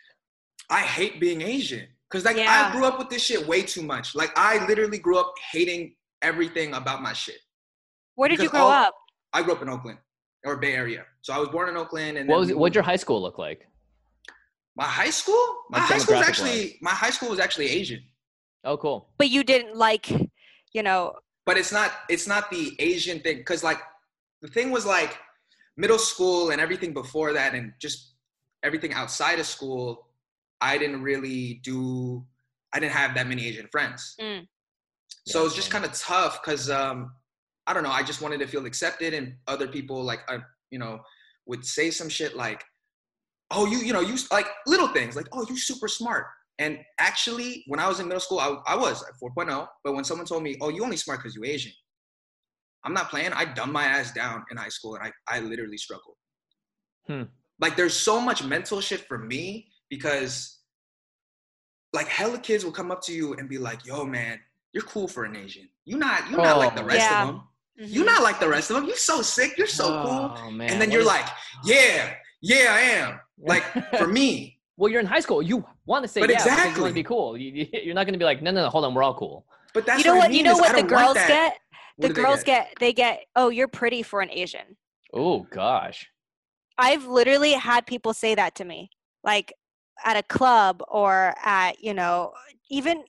I 0.69 0.81
hate 0.81 1.21
being 1.21 1.41
Asian 1.41 1.87
because 2.09 2.25
like 2.25 2.35
yeah. 2.35 2.69
I 2.69 2.75
grew 2.75 2.85
up 2.85 2.99
with 2.99 3.09
this 3.09 3.23
shit 3.23 3.47
way 3.47 3.61
too 3.61 3.83
much. 3.83 4.15
Like 4.15 4.31
I 4.35 4.65
literally 4.67 4.99
grew 4.99 5.17
up 5.17 5.33
hating 5.49 5.95
everything 6.21 6.73
about 6.73 7.01
my 7.01 7.13
shit. 7.13 7.39
Where 8.15 8.27
did 8.27 8.35
because 8.39 8.43
you 8.43 8.49
grow 8.49 8.63
all, 8.63 8.71
up? 8.71 8.95
I 9.31 9.43
grew 9.43 9.53
up 9.53 9.61
in 9.61 9.69
Oakland 9.69 9.99
or 10.45 10.57
Bay 10.57 10.73
Area. 10.73 11.05
So 11.21 11.33
I 11.33 11.39
was 11.39 11.49
born 11.49 11.69
in 11.69 11.77
Oakland. 11.77 12.17
And 12.17 12.27
what 12.27 12.39
was 12.39 12.53
what 12.53 12.75
your 12.75 12.83
high 12.83 12.95
school 12.95 13.21
look 13.21 13.37
like? 13.37 13.67
My 14.75 14.85
high 14.85 15.09
school? 15.09 15.43
My 15.69 15.79
high 15.79 15.97
school 15.97 16.17
was 16.17 16.27
actually 16.27 16.77
my 16.81 16.91
high 16.91 17.09
school 17.09 17.29
was 17.29 17.39
actually 17.39 17.69
Asian. 17.69 18.01
Oh, 18.63 18.77
cool. 18.77 19.09
But 19.17 19.29
you 19.29 19.43
didn't 19.43 19.75
like, 19.75 20.09
you 20.73 20.83
know, 20.83 21.15
but 21.45 21.57
it's 21.57 21.71
not 21.71 21.91
it's 22.09 22.27
not 22.27 22.49
the 22.51 22.75
Asian 22.79 23.19
thing 23.19 23.37
because 23.37 23.63
like 23.63 23.79
the 24.41 24.47
thing 24.47 24.71
was 24.71 24.85
like 24.85 25.17
middle 25.77 25.97
school 25.97 26.51
and 26.51 26.61
everything 26.61 26.93
before 26.93 27.33
that 27.33 27.53
and 27.53 27.73
just 27.79 28.15
everything 28.63 28.93
outside 28.93 29.39
of 29.39 29.45
school, 29.45 30.07
I 30.59 30.77
didn't 30.77 31.01
really 31.01 31.61
do 31.63 32.25
I 32.73 32.79
didn't 32.79 32.93
have 32.93 33.15
that 33.15 33.27
many 33.27 33.45
Asian 33.45 33.67
friends. 33.71 34.15
Mm. 34.19 34.47
So 35.25 35.39
yeah, 35.39 35.41
it 35.41 35.43
was 35.45 35.55
just 35.55 35.71
kind 35.71 35.85
of 35.85 35.93
tough 35.93 36.41
because 36.41 36.69
um, 36.69 37.11
I 37.67 37.73
don't 37.73 37.83
know. 37.83 37.91
I 37.91 38.03
just 38.03 38.21
wanted 38.21 38.39
to 38.39 38.47
feel 38.47 38.65
accepted, 38.65 39.13
and 39.13 39.33
other 39.47 39.67
people 39.67 40.03
like 40.03 40.21
uh, 40.27 40.39
you 40.71 40.79
know 40.79 40.99
would 41.45 41.65
say 41.65 41.91
some 41.91 42.09
shit 42.09 42.35
like, 42.35 42.63
"Oh, 43.51 43.65
you 43.65 43.77
you 43.79 43.93
know 43.93 44.01
you 44.01 44.15
like 44.31 44.47
little 44.67 44.87
things 44.87 45.15
like, 45.15 45.27
oh, 45.31 45.45
you 45.49 45.57
super 45.57 45.87
smart." 45.87 46.25
And 46.61 46.77
actually, 46.99 47.63
when 47.65 47.79
I 47.79 47.87
was 47.87 47.99
in 47.99 48.07
middle 48.07 48.19
school, 48.19 48.39
I, 48.39 48.55
I 48.67 48.75
was 48.75 49.03
at 49.03 49.15
4.0. 49.19 49.67
But 49.83 49.93
when 49.93 50.03
someone 50.03 50.27
told 50.27 50.43
me, 50.43 50.57
oh, 50.61 50.69
you 50.69 50.83
only 50.83 50.95
smart 50.95 51.19
because 51.19 51.35
you 51.35 51.43
Asian, 51.43 51.71
I'm 52.83 52.93
not 52.93 53.09
playing. 53.09 53.33
I 53.33 53.45
dumbed 53.45 53.73
my 53.73 53.83
ass 53.83 54.11
down 54.11 54.43
in 54.51 54.57
high 54.57 54.69
school 54.69 54.93
and 54.93 55.03
I, 55.03 55.11
I 55.27 55.39
literally 55.39 55.77
struggled. 55.77 56.15
Hmm. 57.07 57.23
Like, 57.59 57.75
there's 57.75 57.95
so 57.95 58.21
much 58.21 58.43
mental 58.43 58.79
shit 58.79 59.07
for 59.07 59.17
me 59.17 59.69
because, 59.89 60.59
like, 61.93 62.07
hella 62.07 62.37
kids 62.37 62.63
will 62.63 62.71
come 62.71 62.91
up 62.91 63.01
to 63.05 63.11
you 63.11 63.33
and 63.33 63.49
be 63.49 63.57
like, 63.57 63.83
yo, 63.83 64.05
man, 64.05 64.39
you're 64.73 64.83
cool 64.83 65.07
for 65.07 65.25
an 65.25 65.35
Asian. 65.35 65.67
You're 65.85 65.97
not, 65.97 66.29
you're 66.29 66.41
oh, 66.41 66.43
not 66.43 66.57
like 66.59 66.75
the 66.75 66.83
rest 66.83 66.99
yeah. 66.99 67.23
of 67.23 67.27
them. 67.27 67.43
Mm-hmm. 67.81 67.93
You're 67.93 68.05
not 68.05 68.21
like 68.21 68.39
the 68.39 68.47
rest 68.47 68.69
of 68.69 68.75
them. 68.75 68.85
You're 68.85 68.95
so 68.95 69.21
sick. 69.21 69.57
You're 69.57 69.65
so 69.65 69.85
oh, 69.87 70.35
cool. 70.37 70.51
Man. 70.51 70.69
And 70.69 70.79
then 70.79 70.89
what 70.89 70.93
you're 70.93 71.01
is- 71.01 71.07
like, 71.07 71.25
yeah, 71.65 72.13
yeah, 72.41 72.67
I 72.69 72.81
am. 72.81 73.19
Like, 73.39 73.63
for 73.97 74.07
me, 74.07 74.59
well, 74.77 74.91
you're 74.91 74.99
in 74.99 75.07
high 75.07 75.19
school. 75.19 75.41
You 75.41 75.65
want 75.85 76.03
to 76.03 76.07
say 76.07 76.21
but 76.21 76.29
yeah 76.29 76.35
exactly. 76.35 76.75
you 76.75 76.81
want 76.81 76.91
to 76.91 76.95
be 76.95 77.03
cool. 77.03 77.35
You, 77.35 77.67
are 77.89 77.93
not 77.95 78.05
going 78.05 78.13
to 78.13 78.19
be 78.19 78.25
like, 78.25 78.43
no, 78.43 78.51
no, 78.51 78.63
no, 78.63 78.69
hold 78.69 78.85
on, 78.85 78.93
we're 78.93 79.01
all 79.03 79.15
cool. 79.15 79.45
But 79.73 79.85
that's 79.85 80.03
you 80.03 80.05
know 80.05 80.15
what, 80.15 80.29
what 80.29 80.33
you 80.33 80.43
know 80.43 80.57
what 80.57 80.75
the 80.75 80.83
girls 80.83 81.15
get. 81.15 81.57
the 81.97 82.09
girls 82.09 82.43
get? 82.43 82.67
get 82.67 82.79
they 82.79 82.93
get. 82.93 83.25
Oh, 83.35 83.49
you're 83.49 83.67
pretty 83.67 84.03
for 84.03 84.21
an 84.21 84.29
Asian. 84.29 84.77
Oh 85.13 85.47
gosh. 85.49 86.07
I've 86.77 87.05
literally 87.05 87.53
had 87.53 87.85
people 87.85 88.13
say 88.13 88.35
that 88.35 88.55
to 88.55 88.65
me, 88.65 88.89
like 89.23 89.53
at 90.03 90.17
a 90.17 90.23
club 90.23 90.83
or 90.87 91.33
at 91.43 91.81
you 91.81 91.93
know 91.93 92.33
even 92.69 93.03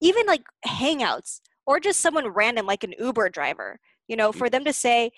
even 0.00 0.26
like 0.26 0.42
hangouts 0.66 1.40
or 1.66 1.80
just 1.80 2.00
someone 2.00 2.28
random 2.28 2.66
like 2.66 2.84
an 2.84 2.94
Uber 2.98 3.28
driver. 3.30 3.78
You 4.08 4.16
know, 4.16 4.30
mm. 4.30 4.36
for 4.36 4.48
them 4.48 4.64
to 4.64 4.72
say, 4.72 5.10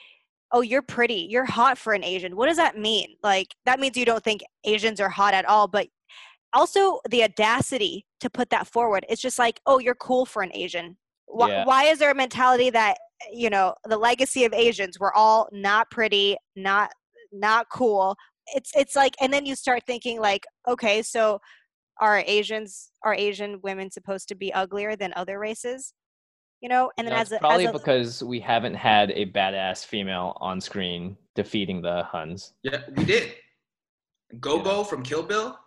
oh 0.52 0.61
you're 0.61 0.82
pretty. 0.82 1.26
You're 1.30 1.44
hot 1.44 1.78
for 1.78 1.92
an 1.92 2.04
asian. 2.04 2.37
What 2.37 2.46
does 2.46 2.56
that 2.56 2.78
mean? 2.78 3.16
Like 3.22 3.54
that 3.66 3.80
means 3.80 3.96
you 3.96 4.04
don't 4.04 4.24
think 4.24 4.42
asians 4.64 5.00
are 5.00 5.08
hot 5.08 5.34
at 5.34 5.44
all 5.44 5.68
but 5.68 5.88
also 6.54 7.00
the 7.11 7.24
audacity 7.24 8.06
to 8.20 8.30
put 8.30 8.50
that 8.50 8.66
forward. 8.66 9.04
It's 9.08 9.22
just 9.22 9.38
like 9.38 9.61
oh 9.66 9.78
you're 9.78 9.94
cool 9.94 10.26
for 10.26 10.42
an 10.42 10.50
asian. 10.54 10.96
Why, 11.26 11.50
yeah. 11.50 11.64
why 11.64 11.84
is 11.84 11.98
there 11.98 12.11
a 12.11 12.14
mentality 12.14 12.70
that 12.70 12.96
you 13.32 13.50
know 13.50 13.74
the 13.88 13.98
legacy 13.98 14.44
of 14.44 14.52
asians 14.54 14.98
we're 14.98 15.12
all 15.12 15.48
not 15.52 15.90
pretty 15.90 16.37
not 16.56 16.90
not 17.32 17.66
cool? 17.70 18.16
It's 18.54 18.72
it's 18.74 18.96
like 18.96 19.14
and 19.20 19.32
then 19.32 19.44
you 19.44 19.54
start 19.54 19.82
thinking 19.87 20.20
like 20.20 20.46
okay 20.66 21.02
so 21.02 21.40
are 22.00 22.22
asians 22.26 22.92
are 23.02 23.14
asian 23.14 23.61
women 23.62 23.90
supposed 23.90 24.28
to 24.28 24.34
be 24.34 24.52
uglier 24.54 24.96
than 24.96 25.12
other 25.16 25.38
races 25.38 25.92
you 26.60 26.68
know 26.68 26.90
and 26.98 27.06
then 27.06 27.14
no, 27.14 27.20
as 27.20 27.32
a, 27.32 27.38
probably 27.38 27.66
as 27.66 27.70
a, 27.70 27.72
because 27.72 28.22
we 28.22 28.40
haven't 28.40 28.74
had 28.74 29.10
a 29.12 29.26
badass 29.26 29.84
female 29.84 30.36
on 30.40 30.60
screen 30.60 31.16
defeating 31.34 31.82
the 31.82 32.02
huns. 32.04 32.54
Yeah 32.62 32.82
we 32.96 33.04
did. 33.04 33.34
Gogo 34.40 34.78
yeah. 34.78 34.84
from 34.84 35.02
kill 35.02 35.22
bill. 35.22 35.59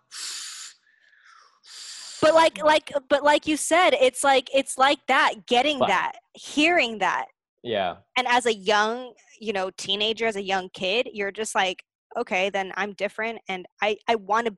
But 2.21 2.35
like 2.35 2.63
like 2.63 2.91
but 3.09 3.23
like 3.23 3.47
you 3.47 3.57
said 3.57 3.91
it's 3.91 4.23
like 4.23 4.49
it's 4.53 4.77
like 4.77 4.99
that 5.07 5.47
getting 5.47 5.79
but, 5.79 5.87
that 5.87 6.13
hearing 6.33 6.99
that. 6.99 7.25
Yeah. 7.63 7.97
And 8.17 8.27
as 8.27 8.45
a 8.45 8.53
young 8.53 9.13
you 9.41 9.51
know 9.51 9.71
teenager 9.77 10.27
as 10.27 10.35
a 10.37 10.41
young 10.41 10.69
kid 10.69 11.09
you're 11.11 11.31
just 11.31 11.55
like 11.55 11.83
okay 12.15 12.49
then 12.49 12.71
i'm 12.77 12.93
different 12.93 13.39
and 13.49 13.65
i 13.81 13.97
i 14.07 14.15
want 14.15 14.45
to 14.45 14.55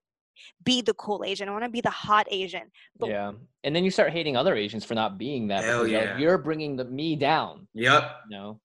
be 0.64 0.82
the 0.82 0.94
cool 0.94 1.24
Asian. 1.26 1.50
I 1.50 1.52
want 1.52 1.64
to 1.64 1.70
be 1.70 1.82
the 1.82 1.90
hot 1.90 2.28
Asian. 2.30 2.72
But 2.98 3.10
yeah, 3.10 3.32
and 3.64 3.76
then 3.76 3.84
you 3.84 3.92
start 3.92 4.12
hating 4.12 4.38
other 4.38 4.56
Asians 4.56 4.86
for 4.86 4.96
not 4.96 5.18
being 5.18 5.48
that. 5.48 5.64
Hell 5.64 5.88
yeah. 5.88 6.12
Like, 6.12 6.20
you're 6.20 6.38
bringing 6.38 6.76
the, 6.76 6.86
me 6.86 7.16
down. 7.16 7.68
Yep. 7.74 8.12
You 8.30 8.38
know? 8.38 8.60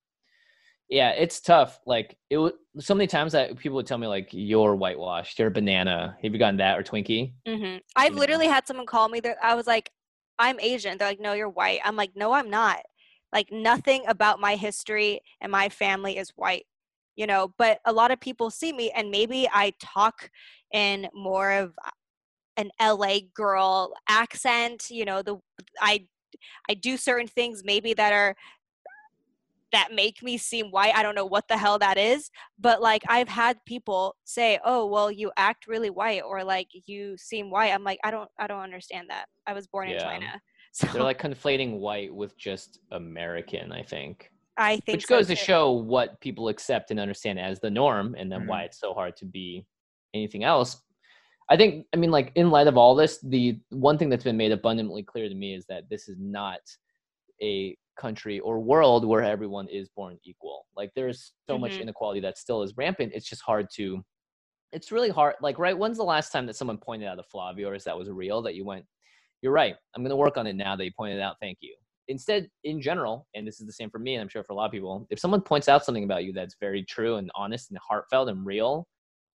Yeah, 0.89 1.11
it's 1.11 1.41
tough. 1.41 1.79
Like 1.85 2.17
it 2.31 2.39
was 2.39 2.53
so 2.79 2.95
many 2.95 3.07
times 3.07 3.33
that 3.33 3.59
people 3.59 3.77
would 3.77 3.87
tell 3.87 3.99
me 3.99 4.07
like 4.07 4.29
you're 4.33 4.75
whitewashed, 4.75 5.39
you're 5.39 5.49
a 5.49 5.51
banana. 5.51 6.17
Have 6.23 6.33
you 6.33 6.39
gotten 6.39 6.57
that 6.59 6.79
or 6.79 6.83
Twinkie? 6.83 7.35
Mm-hmm. 7.47 7.79
I've 7.95 8.15
literally 8.15 8.47
had 8.47 8.67
someone 8.67 8.87
call 8.87 9.09
me. 9.09 9.21
That 9.21 9.37
I 9.43 9.55
was 9.55 9.67
like, 9.67 9.91
I'm 10.39 10.59
Asian. 10.61 10.97
They're 10.97 11.09
like, 11.09 11.21
no, 11.21 11.35
you're 11.35 11.49
white. 11.49 11.81
I'm 11.85 11.97
like, 11.97 12.13
no, 12.15 12.33
I'm 12.33 12.49
not. 12.49 12.81
Like 13.33 13.53
nothing 13.53 14.05
about 14.07 14.41
my 14.41 14.55
history 14.55 15.21
and 15.43 15.53
my 15.53 15.69
family 15.69 16.17
is 16.17 16.31
white, 16.37 16.65
you 17.19 17.27
know. 17.27 17.53
But 17.59 17.81
a 17.85 17.93
lot 17.93 18.11
of 18.11 18.21
people 18.21 18.49
see 18.49 18.73
me, 18.73 18.91
and 18.97 19.11
maybe 19.11 19.47
I 19.53 19.75
talk 19.81 20.31
in 20.73 21.09
more 21.13 21.51
of 21.51 21.75
an 22.57 22.71
LA 22.81 23.19
girl 23.35 23.93
accent. 24.09 24.87
You 24.89 25.05
know, 25.05 25.21
the 25.21 25.37
I 25.81 26.07
I 26.71 26.75
do 26.75 26.97
certain 26.97 27.27
things 27.27 27.63
maybe 27.65 27.93
that 27.95 28.13
are 28.13 28.35
that 29.73 29.89
make 29.93 30.23
me 30.23 30.39
seem 30.39 30.71
white. 30.71 30.95
I 30.95 31.03
don't 31.03 31.15
know 31.15 31.27
what 31.27 31.49
the 31.49 31.59
hell 31.59 31.79
that 31.81 31.99
is, 31.99 32.31
but 32.59 32.81
like 32.81 33.03
I've 33.09 33.29
had 33.29 33.59
people 33.67 34.17
say, 34.25 34.59
"Oh, 34.65 34.87
well, 34.87 35.11
you 35.11 35.31
act 35.37 35.67
really 35.67 35.91
white," 35.91 36.23
or 36.23 36.45
like 36.45 36.69
you 36.87 37.17
seem 37.19 37.51
white. 37.51 37.73
I'm 37.75 37.85
like, 37.85 37.99
I 38.05 38.11
don't, 38.11 38.31
I 38.39 38.47
don't 38.47 38.63
understand 38.63 39.11
that. 39.11 39.27
I 39.47 39.53
was 39.53 39.67
born 39.67 39.89
yeah. 39.89 39.97
in 39.97 40.01
China. 40.01 40.41
So 40.71 40.87
they're 40.89 41.03
like 41.03 41.21
conflating 41.21 41.79
white 41.79 42.15
with 42.15 42.37
just 42.39 42.79
American. 42.93 43.73
I 43.73 43.83
think. 43.83 44.31
I 44.59 44.79
think, 44.79 44.97
which 44.97 45.07
goes 45.07 45.29
to 45.29 45.37
show 45.37 45.73
what 45.73 46.21
people 46.21 46.49
accept 46.49 46.91
and 46.91 46.99
understand 46.99 47.39
as 47.39 47.61
the 47.61 47.71
norm, 47.71 48.15
and 48.19 48.31
then 48.31 48.41
mm-hmm. 48.41 48.49
why 48.49 48.63
it's 48.65 48.81
so 48.81 48.93
hard 48.93 49.17
to 49.17 49.25
be 49.25 49.65
anything 50.15 50.45
else. 50.45 50.81
I 51.51 51.57
think, 51.57 51.87
I 51.95 51.97
mean, 51.97 52.11
like 52.11 52.33
in 52.35 52.51
light 52.51 52.67
of 52.67 52.77
all 52.77 52.95
this, 52.95 53.19
the 53.23 53.59
one 53.71 53.97
thing 53.97 54.11
that's 54.11 54.25
been 54.25 54.37
made 54.37 54.53
abundantly 54.53 55.03
clear 55.03 55.29
to 55.29 55.35
me 55.35 55.55
is 55.55 55.65
that 55.69 55.85
this 55.89 56.09
is 56.09 56.17
not 56.21 56.61
a 57.41 57.77
country 57.99 58.39
or 58.41 58.61
world 58.61 59.07
where 59.07 59.23
everyone 59.23 59.67
is 59.69 59.89
born 59.97 60.19
equal. 60.25 60.67
Like 60.77 60.91
there's 60.95 61.33
so 61.47 61.55
mm-hmm. 61.55 61.63
much 61.63 61.77
inequality 61.79 62.21
that 62.21 62.37
still 62.37 62.63
is 62.63 62.75
rampant. 62.77 63.13
It's 63.15 63.29
just 63.29 63.43
hard 63.43 63.69
to 63.77 64.05
it's 64.73 64.93
really 64.93 65.09
hard. 65.09 65.35
Like, 65.41 65.59
right, 65.59 65.77
when's 65.77 65.97
the 65.97 66.05
last 66.05 66.31
time 66.31 66.47
that 66.47 66.57
someone 66.57 66.79
pointed 66.79 67.09
out 67.09 67.19
a 67.19 67.23
flaw 67.23 67.51
of 67.51 67.59
yours 67.59 67.85
that 67.85 67.97
was 67.97 68.11
real 68.11 68.43
that 68.43 68.55
you 68.55 68.65
went, 68.65 68.85
You're 69.43 69.53
right, 69.53 69.75
I'm 69.95 70.03
gonna 70.03 70.17
work 70.17 70.37
on 70.37 70.47
it 70.47 70.57
now 70.57 70.77
that 70.77 70.85
you 70.85 70.93
pointed 70.97 71.21
out, 71.21 71.37
thank 71.41 71.59
you. 71.61 71.75
Instead, 72.09 72.49
in 72.65 72.81
general, 72.81 73.27
and 73.35 73.47
this 73.47 73.61
is 73.61 73.67
the 73.67 73.73
same 73.73 73.91
for 73.91 73.99
me, 73.99 74.15
and 74.15 74.23
I'm 74.23 74.29
sure 74.29 74.43
for 74.43 74.55
a 74.55 74.57
lot 74.57 74.67
of 74.67 74.73
people, 74.73 75.07
if 75.11 75.19
someone 75.19 75.43
points 75.43 75.69
out 75.69 75.85
something 75.85 76.05
about 76.05 76.25
you 76.25 76.33
that's 76.33 76.57
very 76.61 76.83
true 76.85 77.17
and 77.17 77.31
honest 77.35 77.71
and 77.71 77.79
heartfelt 77.79 78.29
and 78.29 78.45
real, 78.47 78.87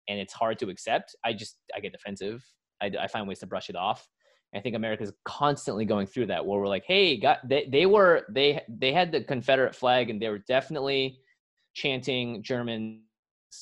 and 0.08 0.20
it's 0.20 0.34
hard 0.34 0.58
to 0.60 0.70
accept, 0.70 1.16
I 1.24 1.34
just 1.34 1.58
I 1.76 1.80
get 1.80 1.92
defensive. 1.92 2.44
I, 2.82 2.92
I 3.00 3.08
find 3.08 3.28
ways 3.28 3.40
to 3.40 3.48
brush 3.48 3.70
it 3.70 3.76
off. 3.76 4.08
I 4.54 4.60
think 4.60 4.76
America's 4.76 5.14
constantly 5.24 5.86
going 5.86 6.08
through 6.08 6.26
that 6.28 6.46
where 6.46 6.60
we're 6.60 6.68
like, 6.68 6.84
hey, 6.86 7.18
got 7.18 7.48
they 7.48 7.68
they 7.72 7.86
were 7.86 8.26
they 8.30 8.62
they 8.68 8.92
had 8.92 9.12
the 9.12 9.22
Confederate 9.22 9.76
flag 9.76 10.10
and 10.10 10.22
they 10.22 10.30
were 10.30 10.44
definitely 10.48 11.20
chanting 11.74 12.44
German 12.44 13.04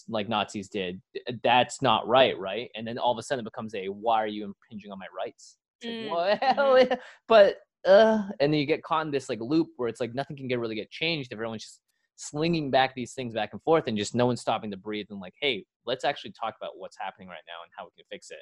like 0.07 0.29
Nazis 0.29 0.69
did. 0.69 1.01
That's 1.43 1.81
not 1.81 2.07
right, 2.07 2.37
right? 2.39 2.69
And 2.75 2.87
then 2.87 2.97
all 2.97 3.11
of 3.11 3.17
a 3.17 3.23
sudden 3.23 3.45
it 3.45 3.51
becomes 3.51 3.75
a 3.75 3.87
why 3.87 4.23
are 4.23 4.27
you 4.27 4.45
impinging 4.45 4.91
on 4.91 4.99
my 4.99 5.07
rights? 5.15 5.57
Like, 5.83 5.93
mm, 5.93 6.09
well, 6.09 6.37
mm-hmm. 6.41 6.93
but 7.27 7.57
uh, 7.85 8.23
and 8.39 8.53
then 8.53 8.59
you 8.59 8.65
get 8.65 8.83
caught 8.83 9.05
in 9.05 9.11
this 9.11 9.29
like 9.29 9.39
loop 9.41 9.69
where 9.77 9.87
it's 9.89 9.99
like 9.99 10.13
nothing 10.13 10.35
can 10.37 10.47
get 10.47 10.59
really 10.59 10.75
get 10.75 10.89
changed 10.89 11.31
if 11.31 11.37
everyone's 11.37 11.63
just 11.63 11.79
slinging 12.15 12.69
back 12.69 12.93
these 12.95 13.13
things 13.13 13.33
back 13.33 13.51
and 13.53 13.61
forth 13.63 13.85
and 13.87 13.97
just 13.97 14.13
no 14.13 14.25
one's 14.25 14.41
stopping 14.41 14.69
to 14.71 14.77
breathe 14.77 15.07
and 15.09 15.19
like, 15.19 15.35
hey, 15.39 15.63
let's 15.85 16.03
actually 16.03 16.31
talk 16.31 16.55
about 16.59 16.77
what's 16.77 16.97
happening 16.99 17.29
right 17.29 17.43
now 17.47 17.63
and 17.63 17.71
how 17.77 17.85
we 17.85 17.91
can 17.95 18.05
fix 18.11 18.29
it. 18.31 18.41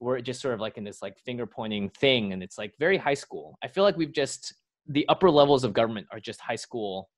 We're 0.00 0.20
just 0.20 0.40
sort 0.40 0.54
of 0.54 0.60
like 0.60 0.78
in 0.78 0.84
this 0.84 1.00
like 1.02 1.16
finger 1.24 1.46
pointing 1.46 1.90
thing 1.90 2.32
and 2.32 2.42
it's 2.42 2.58
like 2.58 2.74
very 2.78 2.98
high 2.98 3.14
school. 3.14 3.56
I 3.62 3.68
feel 3.68 3.84
like 3.84 3.96
we've 3.96 4.12
just 4.12 4.54
the 4.88 5.06
upper 5.08 5.30
levels 5.30 5.64
of 5.64 5.72
government 5.72 6.06
are 6.10 6.20
just 6.20 6.40
high 6.40 6.56
school 6.56 7.10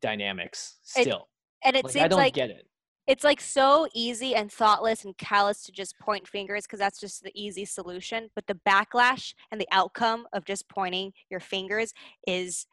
dynamics 0.00 0.76
still. 0.82 1.28
it, 1.64 1.68
and 1.68 1.76
it 1.76 1.84
like, 1.84 1.92
seems 1.92 2.04
i 2.04 2.08
don't 2.08 2.18
like 2.18 2.34
get 2.34 2.50
it 2.50 2.66
it's 3.10 3.24
like 3.24 3.40
so 3.40 3.88
easy 3.92 4.36
and 4.36 4.52
thoughtless 4.52 5.04
and 5.04 5.18
callous 5.18 5.64
to 5.64 5.72
just 5.72 5.98
point 5.98 6.28
fingers 6.28 6.62
because 6.62 6.78
that's 6.78 7.00
just 7.00 7.24
the 7.24 7.32
easy 7.34 7.64
solution 7.64 8.30
but 8.36 8.46
the 8.46 8.58
backlash 8.66 9.34
and 9.50 9.60
the 9.60 9.66
outcome 9.72 10.26
of 10.32 10.44
just 10.44 10.68
pointing 10.68 11.12
your 11.28 11.40
fingers 11.40 11.92
is 12.28 12.68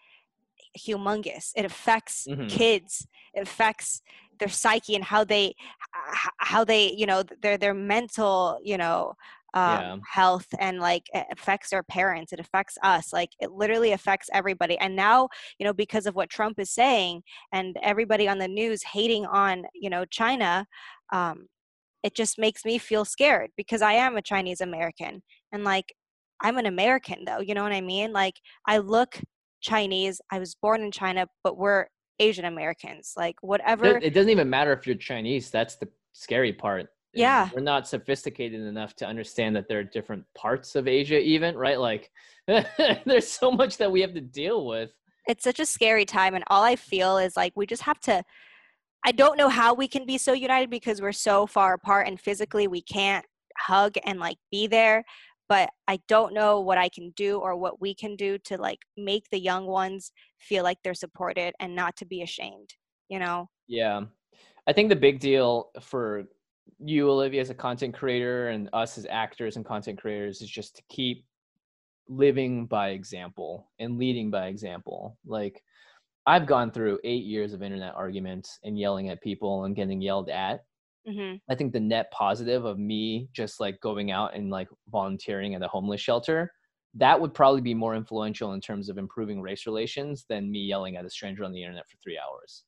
humongous 0.78 1.52
it 1.56 1.66
affects 1.66 2.28
mm-hmm. 2.30 2.46
kids 2.46 3.08
it 3.34 3.42
affects 3.42 4.04
their 4.40 4.48
psyche 4.48 4.94
and 4.94 5.06
how 5.06 5.24
they 5.24 5.56
how 6.38 6.64
they 6.64 6.92
you 6.92 7.08
know 7.08 7.24
their 7.42 7.58
their 7.58 7.74
mental 7.74 8.60
you 8.64 8.78
know 8.78 9.14
um, 9.58 9.82
yeah. 9.82 9.98
health 10.08 10.46
and 10.60 10.80
like 10.80 11.04
it 11.14 11.26
affects 11.32 11.74
our 11.74 11.82
parents 11.82 12.32
it 12.32 12.40
affects 12.40 12.78
us 12.84 13.12
like 13.12 13.32
it 13.40 13.52
literally 13.52 13.92
affects 13.92 14.30
everybody 14.32 14.78
and 14.78 14.96
now 14.96 15.28
you 15.58 15.66
know 15.66 15.74
because 15.74 16.06
of 16.06 16.16
what 16.16 16.30
trump 16.30 16.60
is 16.60 16.70
saying 16.70 17.24
and 17.54 17.76
everybody 17.82 18.28
on 18.28 18.38
the 18.38 18.48
news 18.48 18.84
hating 18.84 19.26
on 19.26 19.64
you 19.74 19.90
know 19.90 20.06
china 20.06 20.64
um, 21.12 21.48
it 22.04 22.16
just 22.16 22.38
makes 22.38 22.66
me 22.66 22.78
feel 22.78 23.04
scared 23.04 23.50
because 23.58 23.82
i 23.82 23.94
am 23.94 24.16
a 24.16 24.22
chinese 24.22 24.62
american 24.62 25.24
and 25.52 25.64
like 25.64 25.92
i'm 26.44 26.58
an 26.60 26.68
american 26.68 27.26
though 27.26 27.40
you 27.40 27.56
know 27.56 27.64
what 27.64 27.74
i 27.74 27.82
mean 27.82 28.14
like 28.14 28.36
i 28.68 28.78
look 28.78 29.20
chinese 29.62 30.22
i 30.32 30.38
was 30.38 30.56
born 30.62 30.82
in 30.82 30.92
china 30.92 31.26
but 31.44 31.58
we're 31.58 31.88
Asian 32.20 32.46
Americans. 32.46 33.14
Like 33.16 33.36
whatever. 33.42 33.98
It 33.98 34.16
doesn't 34.16 34.32
even 34.32 34.50
matter 34.50 34.74
if 34.74 34.88
you're 34.88 34.96
Chinese. 34.96 35.52
That's 35.52 35.76
the 35.76 35.88
scary 36.14 36.52
part. 36.52 36.88
Yeah. 37.14 37.50
We're 37.54 37.62
not 37.62 37.88
sophisticated 37.88 38.62
enough 38.62 38.96
to 38.98 39.06
understand 39.06 39.56
that 39.56 39.68
there 39.68 39.80
are 39.80 39.84
different 39.84 40.24
parts 40.36 40.76
of 40.76 40.88
Asia, 40.88 41.20
even, 41.20 41.56
right? 41.56 41.80
Like 41.80 42.12
there's 42.48 43.28
so 43.28 43.52
much 43.52 43.78
that 43.78 43.92
we 43.92 44.02
have 44.02 44.14
to 44.14 44.22
deal 44.22 44.66
with. 44.66 44.92
It's 45.28 45.44
such 45.44 45.60
a 45.60 45.66
scary 45.66 46.06
time. 46.06 46.36
And 46.36 46.44
all 46.48 46.64
I 46.64 46.76
feel 46.76 47.18
is 47.18 47.36
like 47.36 47.54
we 47.56 47.66
just 47.66 47.84
have 47.84 48.00
to. 48.02 48.24
I 49.06 49.12
don't 49.12 49.38
know 49.38 49.50
how 49.50 49.74
we 49.74 49.88
can 49.88 50.06
be 50.06 50.18
so 50.18 50.34
united 50.34 50.70
because 50.70 51.02
we're 51.02 51.12
so 51.12 51.48
far 51.48 51.74
apart 51.74 52.08
and 52.08 52.20
physically 52.20 52.68
we 52.68 52.82
can't 52.82 53.26
hug 53.58 53.96
and 54.06 54.20
like 54.20 54.38
be 54.52 54.68
there 54.68 55.04
but 55.50 55.70
I 55.88 56.00
don't 56.08 56.34
know 56.34 56.60
what 56.60 56.78
I 56.78 56.90
can 56.90 57.12
do 57.16 57.40
or 57.40 57.56
what 57.56 57.80
we 57.80 57.94
can 57.94 58.16
do 58.16 58.38
to 58.46 58.58
like 58.58 58.80
make 58.98 59.30
the 59.32 59.40
young 59.40 59.66
ones 59.66 60.12
feel 60.40 60.64
like 60.64 60.78
they're 60.84 60.94
supported 60.94 61.54
and 61.60 61.76
not 61.76 61.96
to 61.98 62.06
be 62.06 62.22
ashamed, 62.22 62.70
you 63.10 63.20
know? 63.20 63.50
Yeah. 63.68 64.02
I 64.68 64.74
think 64.74 64.90
the 64.90 64.96
big 64.96 65.20
deal 65.20 65.70
for 65.82 66.26
you, 66.80 67.10
Olivia, 67.10 67.42
as 67.42 67.50
a 67.50 67.56
content 67.56 67.96
creator 67.96 68.50
and 68.50 68.70
us 68.74 68.98
as 68.98 69.08
actors 69.10 69.56
and 69.56 69.66
content 69.66 70.00
creators 70.00 70.42
is 70.42 70.50
just 70.50 70.76
to 70.76 70.84
keep 70.90 71.26
living 72.10 72.66
by 72.66 72.90
example 72.90 73.70
and 73.80 73.98
leading 73.98 74.30
by 74.32 74.48
example. 74.48 75.18
Like, 75.26 75.64
I've 76.26 76.46
gone 76.46 76.72
through 76.72 77.00
eight 77.04 77.24
years 77.24 77.54
of 77.54 77.64
internet 77.64 77.96
arguments 77.96 78.60
and 78.64 78.78
yelling 78.78 79.10
at 79.10 79.22
people 79.22 79.64
and 79.64 79.76
getting 79.76 80.02
yelled 80.02 80.30
at 80.30 80.62
Mm-hmm. 81.08 81.38
I 81.50 81.56
think 81.56 81.72
the 81.72 81.80
net 81.80 82.12
positive 82.12 82.66
of 82.66 82.78
me 82.78 83.30
just 83.32 83.60
like 83.60 83.80
going 83.80 84.12
out 84.12 84.36
and 84.36 84.50
like 84.50 84.68
volunteering 84.90 85.56
at 85.56 85.62
a 85.62 85.68
homeless 85.68 86.02
shelter, 86.02 86.52
that 86.96 87.20
would 87.20 87.34
probably 87.34 87.62
be 87.62 87.74
more 87.74 87.96
influential 87.96 88.54
in 88.54 88.62
terms 88.62 88.90
of 88.90 88.98
improving 88.98 89.42
race 89.42 89.66
relations 89.66 90.26
than 90.28 90.52
me 90.52 90.60
yelling 90.60 90.98
at 90.98 91.06
a 91.06 91.10
stranger 91.10 91.44
on 91.44 91.54
the 91.54 91.62
internet 91.62 91.88
for 91.88 91.98
three 92.04 92.20
hours. 92.20 92.64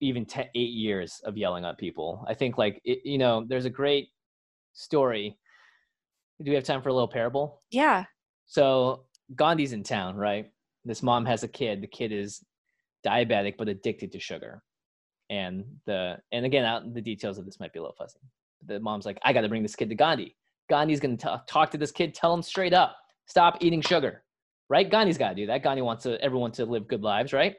Even 0.00 0.24
ten, 0.24 0.46
eight 0.54 0.72
years 0.72 1.20
of 1.24 1.36
yelling 1.36 1.64
at 1.64 1.78
people. 1.78 2.24
I 2.28 2.34
think 2.34 2.58
like, 2.58 2.80
it, 2.84 3.00
you 3.04 3.18
know, 3.18 3.44
there's 3.46 3.66
a 3.66 3.70
great 3.70 4.08
story. 4.72 5.36
Do 6.42 6.50
we 6.50 6.54
have 6.54 6.64
time 6.64 6.82
for 6.82 6.88
a 6.88 6.94
little 6.94 7.08
parable? 7.08 7.62
Yeah. 7.70 8.04
So 8.46 9.04
Gandhi's 9.36 9.72
in 9.72 9.82
town, 9.82 10.16
right? 10.16 10.50
This 10.84 11.02
mom 11.02 11.26
has 11.26 11.42
a 11.42 11.48
kid. 11.48 11.82
The 11.82 11.86
kid 11.86 12.12
is 12.12 12.42
diabetic 13.04 13.54
but 13.56 13.68
addicted 13.68 14.12
to 14.12 14.20
sugar 14.20 14.62
and 15.30 15.64
the 15.86 16.18
and 16.32 16.44
again 16.44 16.64
out 16.64 16.92
the 16.92 17.00
details 17.00 17.38
of 17.38 17.46
this 17.46 17.60
might 17.60 17.72
be 17.72 17.78
a 17.78 17.82
little 17.82 17.94
fuzzy 17.96 18.18
the 18.66 18.78
mom's 18.80 19.06
like 19.06 19.18
i 19.22 19.32
got 19.32 19.40
to 19.40 19.48
bring 19.48 19.62
this 19.62 19.76
kid 19.76 19.88
to 19.88 19.94
gandhi 19.94 20.36
gandhi's 20.68 21.00
going 21.00 21.16
to 21.16 21.42
talk 21.48 21.70
to 21.70 21.78
this 21.78 21.92
kid 21.92 22.14
tell 22.14 22.34
him 22.34 22.42
straight 22.42 22.74
up 22.74 22.96
stop 23.26 23.56
eating 23.60 23.80
sugar 23.80 24.22
right 24.68 24.90
gandhi's 24.90 25.18
got 25.18 25.30
to 25.30 25.34
do 25.34 25.46
that 25.46 25.62
gandhi 25.62 25.82
wants 25.82 26.02
to, 26.02 26.20
everyone 26.22 26.50
to 26.50 26.66
live 26.66 26.86
good 26.88 27.02
lives 27.02 27.32
right 27.32 27.56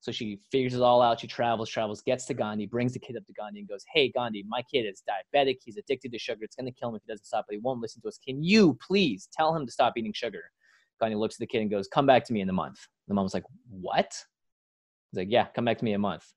so 0.00 0.10
she 0.10 0.40
figures 0.50 0.74
it 0.74 0.80
all 0.80 1.02
out 1.02 1.20
she 1.20 1.26
travels 1.26 1.68
travels 1.68 2.00
gets 2.02 2.24
to 2.26 2.34
gandhi 2.34 2.66
brings 2.66 2.92
the 2.92 2.98
kid 2.98 3.16
up 3.16 3.26
to 3.26 3.32
gandhi 3.32 3.60
and 3.60 3.68
goes 3.68 3.84
hey 3.92 4.10
gandhi 4.10 4.44
my 4.48 4.62
kid 4.62 4.82
is 4.82 5.02
diabetic 5.08 5.56
he's 5.64 5.76
addicted 5.76 6.12
to 6.12 6.18
sugar 6.18 6.42
it's 6.42 6.56
going 6.56 6.66
to 6.66 6.72
kill 6.72 6.90
him 6.90 6.96
if 6.96 7.02
he 7.06 7.12
doesn't 7.12 7.26
stop 7.26 7.44
but 7.48 7.54
he 7.54 7.60
won't 7.60 7.80
listen 7.80 8.00
to 8.02 8.08
us 8.08 8.18
can 8.24 8.42
you 8.42 8.78
please 8.86 9.28
tell 9.32 9.54
him 9.54 9.66
to 9.66 9.72
stop 9.72 9.94
eating 9.96 10.12
sugar 10.12 10.42
gandhi 11.00 11.16
looks 11.16 11.36
at 11.36 11.40
the 11.40 11.46
kid 11.46 11.60
and 11.60 11.70
goes 11.70 11.88
come 11.88 12.06
back 12.06 12.24
to 12.24 12.32
me 12.32 12.40
in 12.40 12.48
a 12.48 12.52
month 12.52 12.86
the 13.08 13.14
mom's 13.14 13.34
like 13.34 13.44
what 13.68 14.12
he's 15.10 15.18
like 15.18 15.28
yeah 15.30 15.46
come 15.54 15.64
back 15.64 15.78
to 15.78 15.84
me 15.84 15.92
in 15.92 15.96
a 15.96 15.98
month 15.98 16.32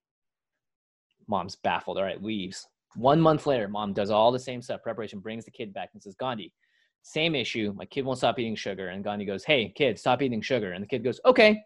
Mom's 1.28 1.56
baffled. 1.56 1.98
All 1.98 2.04
right, 2.04 2.22
leaves. 2.22 2.68
One 2.96 3.20
month 3.20 3.48
later, 3.48 3.68
mom 3.68 3.94
does 3.94 4.12
all 4.12 4.32
the 4.32 4.40
same 4.40 4.62
stuff, 4.62 4.84
preparation, 4.84 5.20
brings 5.20 5.46
the 5.46 5.52
kid 5.52 5.74
back 5.74 5.90
and 5.94 6.04
says, 6.04 6.16
Gandhi, 6.16 6.54
same 7.02 7.34
issue. 7.36 7.74
My 7.76 7.86
kid 7.86 8.06
won't 8.06 8.20
stop 8.20 8.38
eating 8.38 8.56
sugar. 8.56 8.90
And 8.90 9.04
Gandhi 9.04 9.26
goes, 9.26 9.44
Hey, 9.44 9.74
kid, 9.76 9.98
stop 9.98 10.22
eating 10.22 10.42
sugar. 10.42 10.74
And 10.74 10.84
the 10.84 10.88
kid 10.88 11.04
goes, 11.04 11.20
Okay. 11.26 11.62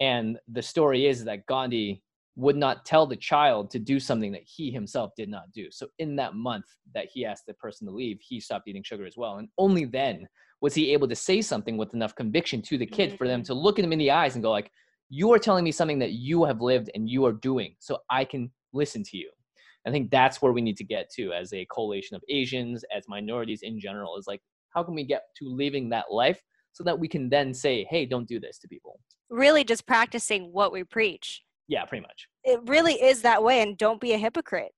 And 0.00 0.38
the 0.48 0.62
story 0.62 1.06
is 1.06 1.24
that 1.24 1.46
Gandhi 1.46 2.02
would 2.36 2.56
not 2.56 2.84
tell 2.84 3.06
the 3.06 3.16
child 3.16 3.70
to 3.70 3.78
do 3.78 4.00
something 4.00 4.32
that 4.32 4.44
he 4.44 4.70
himself 4.70 5.12
did 5.16 5.28
not 5.28 5.52
do. 5.52 5.70
So 5.70 5.88
in 5.98 6.16
that 6.16 6.34
month 6.34 6.64
that 6.94 7.06
he 7.12 7.26
asked 7.26 7.46
the 7.46 7.54
person 7.54 7.86
to 7.86 7.92
leave, 7.92 8.18
he 8.20 8.40
stopped 8.40 8.66
eating 8.68 8.82
sugar 8.82 9.04
as 9.04 9.16
well. 9.16 9.36
And 9.36 9.48
only 9.58 9.84
then 9.84 10.26
was 10.60 10.74
he 10.74 10.92
able 10.92 11.08
to 11.08 11.16
say 11.16 11.42
something 11.42 11.76
with 11.76 11.92
enough 11.92 12.14
conviction 12.14 12.62
to 12.62 12.78
the 12.78 12.86
kid 12.86 13.18
for 13.18 13.26
them 13.26 13.40
mm-hmm. 13.40 13.46
to 13.46 13.54
look 13.54 13.78
at 13.78 13.84
him 13.84 13.92
in 13.92 13.98
the 13.98 14.10
eyes 14.10 14.34
and 14.34 14.42
go 14.42 14.50
like, 14.50 14.70
you 15.10 15.30
are 15.32 15.38
telling 15.38 15.64
me 15.64 15.72
something 15.72 15.98
that 15.98 16.12
you 16.12 16.44
have 16.44 16.62
lived 16.62 16.90
and 16.94 17.08
you 17.08 17.26
are 17.26 17.32
doing. 17.32 17.74
So 17.80 17.98
I 18.08 18.24
can 18.24 18.50
listen 18.72 19.02
to 19.04 19.18
you. 19.18 19.30
I 19.86 19.90
think 19.90 20.10
that's 20.10 20.40
where 20.40 20.52
we 20.52 20.62
need 20.62 20.76
to 20.78 20.84
get 20.84 21.10
to 21.16 21.32
as 21.32 21.52
a 21.52 21.66
coalition 21.66 22.16
of 22.16 22.22
Asians, 22.30 22.84
as 22.96 23.04
minorities 23.08 23.60
in 23.62 23.78
general, 23.78 24.16
is 24.16 24.26
like, 24.26 24.40
how 24.70 24.82
can 24.82 24.94
we 24.94 25.04
get 25.04 25.24
to 25.38 25.48
living 25.48 25.90
that 25.90 26.10
life 26.10 26.40
so 26.72 26.84
that 26.84 26.98
we 26.98 27.08
can 27.08 27.28
then 27.28 27.54
say, 27.54 27.86
hey, 27.90 28.06
don't 28.06 28.28
do 28.28 28.40
this 28.40 28.58
to 28.58 28.68
people. 28.68 29.00
Really 29.30 29.64
just 29.64 29.86
practicing 29.86 30.52
what 30.52 30.72
we 30.72 30.84
preach. 30.84 31.42
Yeah, 31.68 31.84
pretty 31.84 32.02
much. 32.02 32.28
It 32.44 32.60
really 32.66 32.94
is 32.94 33.22
that 33.22 33.42
way 33.42 33.62
and 33.62 33.78
don't 33.78 34.00
be 34.00 34.12
a 34.12 34.18
hypocrite. 34.18 34.72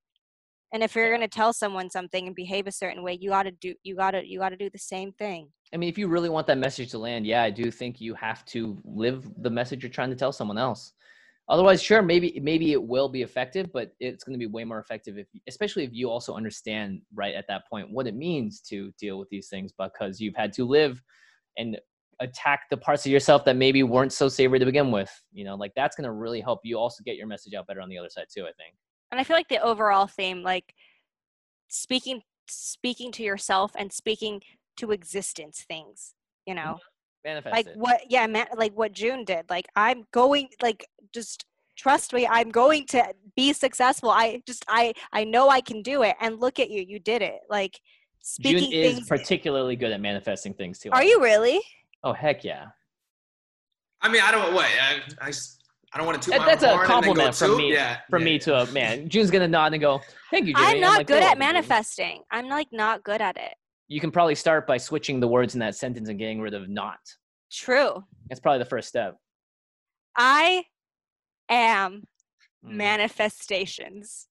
And 0.73 0.83
if 0.83 0.97
you're 0.97 1.09
going 1.09 1.21
to 1.21 1.29
tell 1.29 1.53
someone 1.53 1.89
something 1.89 2.27
and 2.27 2.35
behave 2.35 2.67
a 2.67 2.73
certain 2.73 3.05
way, 3.05 3.17
you 3.21 3.31
got 3.31 3.45
to 3.45 3.53
do 3.53 3.75
you 3.85 3.95
got 3.95 4.11
to 4.11 4.27
you 4.27 4.41
got 4.41 4.49
to 4.49 4.57
do 4.57 4.69
the 4.71 4.79
same 4.79 5.13
thing. 5.13 5.49
I 5.73 5.77
mean, 5.77 5.89
if 5.89 5.97
you 5.97 6.09
really 6.09 6.29
want 6.29 6.49
that 6.49 6.59
message 6.59 6.91
to 6.91 6.99
land, 6.99 7.27
yeah, 7.27 7.45
I 7.45 7.51
do 7.51 7.71
think 7.71 8.01
you 8.01 8.15
have 8.15 8.45
to 8.47 8.77
live 8.85 9.25
the 9.43 9.51
message 9.51 9.85
you're 9.85 9.91
trying 9.91 10.11
to 10.11 10.17
tell 10.17 10.33
someone 10.33 10.59
else. 10.59 10.93
Otherwise, 11.49 11.81
sure, 11.81 12.03
maybe 12.03 12.41
maybe 12.43 12.73
it 12.73 12.83
will 12.83 13.09
be 13.09 13.23
effective, 13.23 13.73
but 13.73 13.95
it's 14.01 14.25
going 14.25 14.33
to 14.33 14.39
be 14.39 14.51
way 14.51 14.65
more 14.65 14.81
effective 14.81 15.17
if, 15.17 15.29
especially 15.47 15.85
if 15.85 15.91
you 15.93 16.11
also 16.11 16.35
understand 16.35 17.03
right 17.15 17.35
at 17.35 17.47
that 17.47 17.69
point 17.69 17.91
what 17.91 18.09
it 18.09 18.17
means 18.17 18.61
to 18.63 18.93
deal 18.99 19.19
with 19.19 19.29
these 19.29 19.49
things 19.49 19.73
because 19.79 20.21
you've 20.21 20.37
had 20.37 20.53
to 20.55 20.65
live 20.65 21.01
and 21.57 21.79
attack 22.21 22.63
the 22.71 22.77
parts 22.77 23.05
of 23.05 23.13
yourself 23.13 23.45
that 23.45 23.57
maybe 23.57 23.83
weren't 23.83 24.13
so 24.13 24.29
savory 24.29 24.59
to 24.59 24.65
begin 24.65 24.91
with. 24.91 25.11
You 25.33 25.45
know, 25.45 25.55
like 25.55 25.73
that's 25.75 25.97
going 25.97 26.05
to 26.05 26.13
really 26.13 26.41
help 26.41 26.61
you 26.65 26.79
also 26.79 27.03
get 27.05 27.17
your 27.17 27.27
message 27.27 27.55
out 27.55 27.67
better 27.67 27.81
on 27.81 27.89
the 27.89 27.99
other 27.99 28.11
side 28.11 28.27
too. 28.35 28.43
I 28.43 28.53
think. 28.57 28.75
And 29.11 29.21
I 29.21 29.25
feel 29.25 29.37
like 29.37 29.49
the 29.49 29.63
overall 29.63 30.07
theme, 30.07 30.43
like 30.43 30.75
speaking 31.69 32.23
speaking 32.49 33.11
to 33.13 33.23
yourself 33.23 33.73
and 33.77 33.93
speaking 33.93 34.43
to 34.77 34.91
existence 34.91 35.65
things, 35.67 36.15
you 36.47 36.55
mm-hmm. 36.55 36.65
know, 36.65 36.79
Manifest 37.25 37.55
like 37.55 37.67
it. 37.67 37.77
what 37.77 38.03
yeah 38.11 38.27
man, 38.27 38.47
like 38.55 38.73
what 38.75 38.93
Jun 38.93 39.25
did 39.25 39.47
like 39.49 39.67
i'm 39.77 40.05
going 40.13 40.49
like 40.61 40.87
just 41.15 41.47
trust 41.77 42.13
me 42.13 42.27
i'm 42.31 42.51
going 42.51 42.85
to 42.89 43.03
be 43.35 43.55
successful 43.55 44.11
i 44.11 44.43
just 44.47 44.65
i 44.69 44.93
i 45.13 45.25
know 45.25 45.49
i 45.49 45.61
can 45.63 45.81
do 45.81 46.03
it 46.03 46.17
and 46.21 46.39
look 46.39 46.59
at 46.59 46.71
you 46.71 46.85
you 46.87 46.99
did 46.99 47.23
it 47.23 47.41
like 47.49 47.81
Jun 48.41 48.53
speaking 48.59 48.73
is 48.73 48.95
things 48.97 49.09
particularly 49.09 49.77
good 49.77 49.93
at 49.93 50.01
manifesting 50.01 50.55
things 50.55 50.79
too. 50.79 50.91
are 50.93 51.05
you 51.05 51.23
really 51.23 51.61
Oh 52.03 52.13
heck 52.13 52.43
yeah! 52.45 52.67
I 54.03 54.09
mean, 54.11 54.21
I 54.23 54.31
don't 54.31 54.53
what 54.55 54.65
I, 54.67 55.01
I, 55.21 55.29
s- 55.29 55.59
I 55.93 55.99
don't 55.99 56.07
want 56.07 56.21
to 56.23 56.31
toot 56.31 56.39
That- 56.39 56.47
that's 56.47 56.63
a 56.63 56.71
own 56.73 56.77
horn 56.77 56.91
and 56.91 56.91
then 56.91 57.01
go 57.01 57.05
compliment 57.15 57.35
from 57.35 57.49
toot. 57.51 57.59
me- 57.59 57.73
Yeah, 57.73 57.99
From 58.11 58.23
yeah, 58.23 58.25
me 58.27 58.33
yeah. 58.33 58.39
to 58.39 58.55
a 58.61 58.67
man, 58.73 59.09
Jun's 59.09 59.31
gonna 59.31 59.49
nod 59.49 59.73
and 59.73 59.81
go, 59.81 60.01
"Thank 60.31 60.47
you, 60.47 60.55
Jimmy." 60.55 60.67
i'm 60.67 60.81
not 60.81 60.99
like, 60.99 61.07
good 61.07 61.15
"You're 61.15 61.23
at 61.23 61.39
welcome, 61.39 61.41
Jun." 61.41 61.55
manifesting 61.55 62.23
i'm 62.31 62.49
like 62.49 62.69
not 62.73 63.03
good 63.05 63.21
at 63.23 63.37
it 63.37 63.55
You 63.89 64.01
can 64.01 64.11
probably 64.11 64.35
start 64.35 64.67
by 64.67 64.77
switching 64.79 65.21
the 65.21 65.29
words 65.29 65.55
in 65.55 65.61
that 65.61 65.75
sentence 65.77 66.09
and 66.09 66.19
getting 66.19 66.41
rid 66.41 66.55
of 66.55 66.69
not. 66.69 66.99
true 67.53 68.03
That's 68.29 68.41
probably 68.41 68.59
the 68.61 68.65
first 68.71 68.89
step. 68.89 69.17
i 70.17 70.65
am 71.51 72.05
Mm. 72.67 72.77
manifestations 72.77 74.29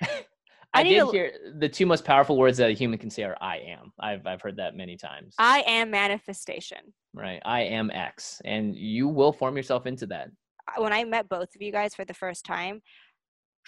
I, 0.76 0.80
I 0.80 0.82
did 0.82 1.00
to- 1.00 1.10
hear 1.10 1.32
the 1.58 1.68
two 1.68 1.86
most 1.86 2.04
powerful 2.04 2.36
words 2.36 2.58
that 2.58 2.70
a 2.70 2.72
human 2.72 2.98
can 2.98 3.10
say 3.10 3.22
are 3.22 3.36
"I 3.40 3.58
am." 3.58 3.92
I've 3.98 4.26
I've 4.26 4.42
heard 4.42 4.56
that 4.56 4.74
many 4.74 4.96
times. 4.96 5.34
i 5.38 5.62
am 5.66 5.90
manifestation 5.90 6.78
right, 7.14 7.40
I 7.44 7.62
am 7.62 7.90
X, 7.90 8.40
and 8.44 8.76
you 8.76 9.08
will 9.08 9.32
form 9.32 9.56
yourself 9.56 9.86
into 9.86 10.06
that. 10.06 10.28
When 10.76 10.92
I 10.92 11.04
met 11.04 11.28
both 11.28 11.54
of 11.54 11.62
you 11.62 11.72
guys 11.72 11.94
for 11.94 12.04
the 12.04 12.14
first 12.14 12.44
time, 12.44 12.82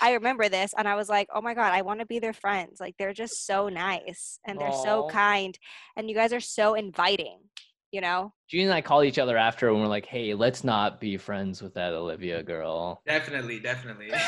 I 0.01 0.13
remember 0.13 0.49
this 0.49 0.75
and 0.77 0.87
I 0.87 0.95
was 0.95 1.09
like, 1.09 1.29
oh 1.35 1.41
my 1.41 1.55
God, 1.55 1.73
I 1.73 1.83
want 1.83 2.01
to 2.01 2.07
be 2.07 2.19
their 2.19 2.33
friends. 2.33 2.81
Like 2.81 2.95
they're 2.99 3.13
just 3.13 3.47
so 3.47 3.69
nice 3.69 4.39
and 4.47 4.61
they're 4.61 4.73
so 4.73 5.09
kind 5.09 5.59
and 5.97 6.09
you 6.09 6.15
guys 6.15 6.33
are 6.33 6.41
so 6.41 6.75
inviting, 6.75 7.39
you 7.93 8.01
know? 8.01 8.33
Jun 8.49 8.63
and 8.63 8.73
I 8.73 8.81
called 8.81 9.05
each 9.05 9.19
other 9.19 9.37
after, 9.37 9.69
and 9.69 9.79
we're 9.79 9.87
like, 9.87 10.07
"Hey, 10.07 10.33
let's 10.35 10.65
not 10.65 11.01
be 11.01 11.17
friends 11.19 11.63
with 11.63 11.75
that 11.75 11.93
Olivia 11.93 12.43
girl." 12.43 13.03
Definitely, 13.07 13.61
definitely. 13.61 14.11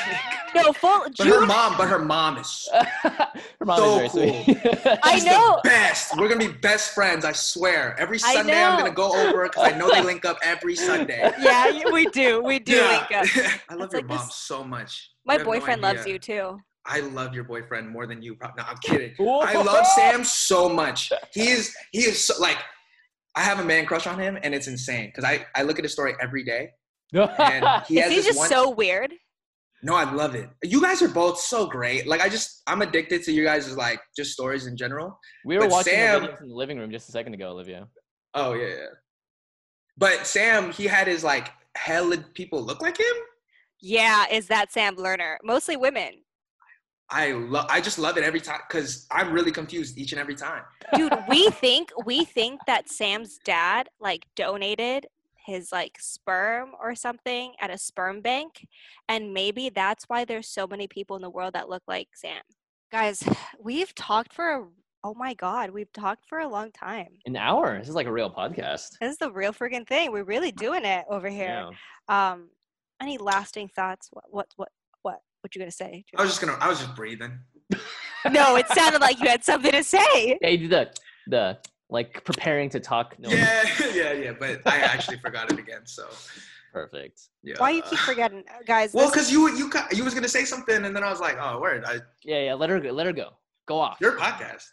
No, 0.53 0.73
full 0.73 1.05
but 1.17 1.29
her 1.29 1.47
mom, 1.47 1.77
but 1.79 1.87
her 1.89 2.01
mom 2.01 2.37
is 2.37 2.69
Her 3.03 3.65
mom 3.65 3.79
So 3.79 4.01
is 4.01 4.13
very 4.13 4.33
sweet. 4.45 4.59
I 5.05 5.21
know. 5.21 5.61
the 5.63 5.69
best. 5.69 6.17
We're 6.19 6.29
gonna 6.29 6.41
be 6.45 6.53
best 6.53 6.93
friends. 6.93 7.25
I 7.25 7.31
swear. 7.31 7.95
Every 8.01 8.19
Sunday, 8.19 8.61
I'm 8.61 8.77
gonna 8.77 8.91
go 8.91 9.13
over 9.15 9.45
because 9.45 9.73
I 9.73 9.79
know 9.79 9.89
they 9.89 10.03
link 10.03 10.25
up 10.25 10.39
every 10.43 10.75
Sunday. 10.75 11.31
Yeah, 11.41 11.91
we 11.93 12.07
do. 12.07 12.43
We 12.43 12.59
do 12.59 12.75
Yeah. 12.75 12.89
link 12.89 13.37
up. 13.37 13.53
I 13.69 13.75
love 13.75 13.85
It's 13.85 13.93
your 13.93 14.03
like 14.03 14.07
mom 14.07 14.27
this- 14.27 14.35
so 14.35 14.65
much. 14.65 15.11
My 15.25 15.35
You 15.35 15.39
have 15.39 15.47
no 15.47 15.53
boyfriend 15.53 15.83
loves 15.83 16.05
you 16.07 16.19
too. 16.19 16.59
I 16.85 16.99
love 17.01 17.33
your 17.33 17.45
boyfriend 17.45 17.89
more 17.89 18.09
than 18.09 18.21
you. 18.21 18.35
prob- 18.35 18.57
No, 18.57 18.65
I'm 18.67 18.77
kidding. 18.79 19.15
I 19.21 19.53
love 19.63 19.87
Sam 19.87 20.25
so 20.25 20.69
much. 20.69 21.13
He 21.33 21.49
is 21.49 21.73
he 21.93 22.01
is 22.01 22.27
so, 22.27 22.35
like 22.41 22.57
I 23.37 23.43
have 23.43 23.61
a 23.61 23.65
man 23.65 23.87
crush 23.87 24.07
on 24.07 24.19
him 24.19 24.39
and 24.43 24.55
it's 24.55 24.67
insane 24.67 25.07
because 25.07 25.25
I 25.25 25.47
I 25.55 25.63
look 25.63 25.79
at 25.79 25.85
his 25.85 25.93
story 25.93 26.15
every 26.21 26.45
day 26.45 26.71
and 27.15 27.83
he 27.87 27.99
Is 27.99 28.03
has 28.05 28.11
he 28.11 28.17
this 28.17 28.27
just 28.27 28.39
one. 28.39 28.49
so 28.49 28.71
weird? 28.71 29.13
no, 29.83 29.95
I 29.95 30.11
love 30.13 30.35
it. 30.35 30.51
You 30.63 30.81
guys 30.83 31.01
are 31.01 31.09
both 31.09 31.39
so 31.41 31.67
great. 31.67 32.07
Like 32.07 32.21
I 32.21 32.29
just 32.29 32.63
I'm 32.67 32.83
addicted 32.83 33.23
to 33.25 33.33
you 33.33 33.45
guys' 33.45 33.77
like 33.77 34.01
just 34.17 34.33
stories 34.33 34.67
in 34.67 34.77
general. 34.77 35.19
we 35.45 35.57
were 35.57 35.63
but 35.63 35.71
watching 35.71 35.95
Sam- 35.95 36.25
in 36.43 36.49
the 36.49 36.55
living 36.55 36.79
room 36.79 36.91
just 36.91 37.09
a 37.09 37.13
second 37.13 37.35
ago, 37.35 37.51
Olivia. 37.51 37.89
Oh 38.35 38.53
yeah, 38.55 38.67
yeah. 38.69 38.87
But 39.97 40.27
Sam, 40.27 40.71
he 40.73 40.85
had 40.87 41.07
his 41.07 41.25
like 41.25 41.51
hella 41.77 42.19
people 42.35 42.63
look 42.63 42.83
like 42.83 42.99
him. 42.99 43.17
Yeah, 43.81 44.27
is 44.31 44.47
that 44.49 44.71
Sam 44.73 44.97
Lerner? 44.97 45.37
Mostly 45.43 45.77
women. 45.77 46.11
I 47.11 47.33
love. 47.33 47.67
I 47.69 47.81
just 47.81 47.99
love 47.99 48.17
it 48.19 48.25
every 48.25 48.41
time 48.41 48.61
because 48.69 49.07
I'm 49.11 49.33
really 49.33 49.51
confused 49.53 49.99
each 49.99 50.13
and 50.13 50.21
every 50.21 50.35
time. 50.37 50.63
dude 50.95 51.13
we 51.29 51.51
think 51.65 51.91
we 52.05 52.25
think 52.25 52.61
that 52.67 52.89
sam's 52.89 53.39
dad 53.45 53.89
like 54.01 54.27
donated 54.37 55.07
his 55.47 55.73
like 55.73 55.97
sperm 56.01 56.71
or 56.81 56.95
something 56.95 57.55
at 57.61 57.71
a 57.71 57.79
sperm 57.79 58.21
bank 58.21 58.67
and 59.09 59.33
maybe 59.35 59.71
that's 59.71 60.05
why 60.05 60.25
there's 60.25 60.47
so 60.49 60.67
many 60.67 60.87
people 60.87 61.17
in 61.17 61.23
the 61.23 61.31
world 61.31 61.55
that 61.55 61.69
look 61.69 61.83
like 61.89 62.09
sam 62.15 62.43
guys 62.93 63.25
we've 63.59 63.95
talked 63.95 64.33
for 64.33 64.49
a 64.51 64.65
oh 65.03 65.15
my 65.15 65.33
god 65.35 65.71
we've 65.71 65.93
talked 65.93 66.27
for 66.29 66.39
a 66.41 66.49
long 66.49 66.71
time 66.73 67.09
An 67.27 67.37
hour. 67.37 67.79
This 67.79 67.89
is 67.89 67.95
like 67.95 68.07
a 68.07 68.13
real 68.13 68.31
podcast. 68.31 68.99
this 69.01 69.13
is 69.13 69.17
the 69.19 69.33
real 69.33 69.53
freaking 69.53 69.87
thing 69.89 70.13
we're 70.13 70.25
really 70.25 70.53
doing 70.53 70.85
it 70.85 71.05
over 71.09 71.29
here 71.29 71.71
um 72.09 72.51
any 73.01 73.17
lasting 73.19 73.69
thoughts 73.69 74.09
what 74.13 74.25
what 74.31 74.49
what 74.57 74.69
what 75.41 75.49
what 75.49 75.55
you 75.55 75.61
gonna 75.61 75.71
say 75.71 76.05
I 76.17 76.23
was 76.23 76.31
just 76.31 76.41
gonna. 76.41 76.57
I 76.61 76.69
was 76.69 76.81
just 76.81 76.95
breathing. 76.95 77.39
no 78.31 78.57
it 78.57 78.69
sounded 78.69 79.01
like 79.01 79.21
you 79.21 79.29
had 79.29 79.45
something 79.45 79.71
to 79.73 79.83
say 79.83 80.39
Yeah, 80.43 80.49
you 80.49 80.69
did 80.69 80.71
the 80.71 80.91
the 81.29 81.59
like 81.89 82.23
preparing 82.25 82.69
to 82.71 82.81
talk. 82.81 83.19
No, 83.19 83.29
Yeah, 83.31 83.65
yeah, 83.95 84.13
yeah. 84.13 84.33
But 84.39 84.61
I 84.67 84.79
actually 84.79 85.19
forgot 85.19 85.51
it 85.53 85.59
again. 85.59 85.83
So 85.85 86.09
perfect. 86.73 87.29
yeah. 87.43 87.55
why 87.59 87.71
you 87.71 87.83
keep 87.83 87.99
forgetting 88.01 88.45
Uh, 88.49 88.63
guys 88.67 88.93
Well, 88.93 89.05
this- 89.07 89.13
because 89.13 89.33
you 89.33 89.49
you 89.57 89.71
you 89.93 90.05
was 90.05 90.15
gonna 90.15 90.29
say 90.29 90.45
something, 90.45 90.85
and 90.85 90.95
then 90.95 91.03
I 91.03 91.11
was 91.11 91.21
like, 91.21 91.37
oh, 91.41 91.61
word. 91.61 91.85
I, 91.85 92.01
Yeah, 92.25 92.41
yeah. 92.45 92.55
Let 92.55 92.71
her 92.71 92.81
go. 92.81 92.91
Let 92.93 93.07
her 93.07 93.13
go. 93.13 93.31
Go 93.67 93.79
off. 93.81 93.99
your 94.01 94.17
podcast. 94.19 94.67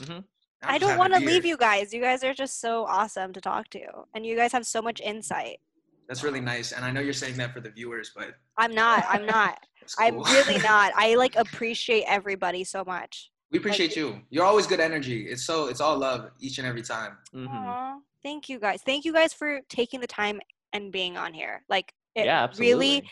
Mhm. 0.00 0.24
I'm 0.62 0.74
I 0.74 0.78
just 0.78 0.90
don't 0.90 0.98
want 0.98 1.14
to 1.14 1.20
leave 1.20 1.46
you 1.46 1.56
guys. 1.56 1.94
You 1.94 2.02
guys 2.02 2.22
are 2.22 2.34
just 2.34 2.60
so 2.60 2.84
awesome 2.84 3.32
to 3.32 3.40
talk 3.40 3.70
to, 3.70 3.80
and 4.14 4.26
you 4.26 4.36
guys 4.36 4.52
have 4.52 4.66
so 4.66 4.82
much 4.82 5.00
insight. 5.00 5.58
That's 6.06 6.22
really 6.22 6.40
nice, 6.40 6.72
and 6.72 6.84
I 6.84 6.90
know 6.90 7.00
you're 7.00 7.14
saying 7.14 7.36
that 7.38 7.54
for 7.54 7.60
the 7.60 7.70
viewers, 7.70 8.10
but 8.14 8.34
I'm 8.58 8.74
not. 8.74 9.06
I'm 9.08 9.24
not. 9.24 9.58
That's 9.98 10.08
I'm 10.08 10.18
really 10.20 10.58
not. 10.62 10.92
I 10.96 11.14
like 11.16 11.36
appreciate 11.36 12.04
everybody 12.06 12.64
so 12.64 12.84
much. 12.84 13.30
we 13.50 13.58
appreciate 13.58 13.96
you. 13.96 14.20
You're 14.30 14.44
always 14.44 14.66
good 14.66 14.80
energy. 14.80 15.26
It's 15.26 15.44
so 15.44 15.66
it's 15.68 15.80
all 15.80 15.98
love 15.98 16.30
each 16.40 16.58
and 16.58 16.66
every 16.66 16.82
time. 16.82 17.16
Mhm. 17.34 17.48
Aw, 17.48 17.98
thank 18.22 18.48
you 18.48 18.58
guys. 18.58 18.82
Thank 18.82 19.04
you 19.04 19.12
guys 19.12 19.32
for 19.32 19.60
taking 19.68 20.00
the 20.00 20.06
time 20.06 20.40
and 20.72 20.92
being 20.92 21.16
on 21.16 21.34
here. 21.34 21.62
Like 21.68 21.92
it 22.14 22.26
Yeah, 22.26 22.42
absolutely. 22.44 22.74
really, 22.74 23.10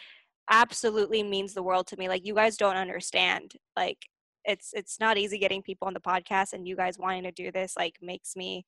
absolutely 0.50 1.22
means 1.22 1.54
the 1.54 1.62
world 1.62 1.86
to 1.88 1.96
me. 1.96 2.08
Like 2.08 2.24
you 2.26 2.34
guys 2.34 2.56
don't 2.56 2.76
understand. 2.76 3.54
Like 3.76 3.98
it's 4.44 4.72
it's 4.72 4.98
not 5.00 5.18
easy 5.18 5.38
getting 5.38 5.62
people 5.62 5.88
on 5.88 5.94
the 5.94 6.00
podcast, 6.00 6.52
and 6.52 6.66
you 6.66 6.76
guys 6.76 6.98
wanting 6.98 7.24
to 7.24 7.32
do 7.32 7.50
this 7.52 7.74
like 7.76 7.96
makes 8.00 8.34
me 8.36 8.64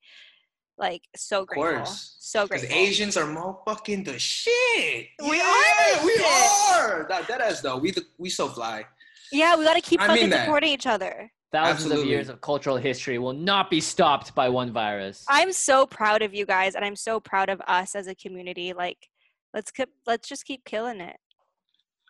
like 0.77 1.01
so 1.15 1.41
Of 1.41 1.47
grateful. 1.47 1.73
course. 1.77 2.15
So 2.19 2.43
Because 2.47 2.61
grateful. 2.61 2.79
Asians 2.79 3.17
are 3.17 3.27
more 3.27 3.61
fucking 3.65 4.03
the 4.03 4.17
shit. 4.17 5.07
We 5.21 5.37
Yeah, 5.37 5.43
are 5.43 5.99
the 5.99 6.05
We 6.05 6.15
shit. 6.17 6.25
are. 6.25 7.05
That, 7.09 7.27
that 7.27 7.41
is 7.51 7.61
though. 7.61 7.77
We 7.77 7.91
the, 7.91 8.05
we 8.17 8.29
so 8.29 8.47
fly. 8.47 8.85
Yeah, 9.31 9.55
we 9.57 9.63
got 9.63 9.75
to 9.75 9.81
keep 9.81 10.01
I 10.01 10.07
mean 10.07 10.15
fucking 10.17 10.29
that. 10.31 10.45
supporting 10.45 10.71
each 10.71 10.87
other. 10.87 11.31
Thousands 11.51 11.91
of 11.91 12.05
years 12.05 12.29
of 12.29 12.39
cultural 12.41 12.77
history 12.77 13.17
will 13.17 13.33
not 13.33 13.69
be 13.69 13.81
stopped 13.81 14.33
by 14.33 14.47
one 14.47 14.71
virus. 14.71 15.25
I'm 15.27 15.51
so 15.51 15.85
proud 15.85 16.21
of 16.21 16.33
you 16.33 16.45
guys, 16.45 16.75
and 16.75 16.85
I'm 16.85 16.95
so 16.95 17.19
proud 17.19 17.49
of 17.49 17.61
us 17.67 17.93
as 17.93 18.07
a 18.07 18.15
community. 18.15 18.71
Like, 18.71 19.09
let's 19.53 19.69
keep, 19.69 19.89
let's 20.07 20.29
just 20.29 20.45
keep 20.45 20.63
killing 20.63 21.01
it. 21.01 21.17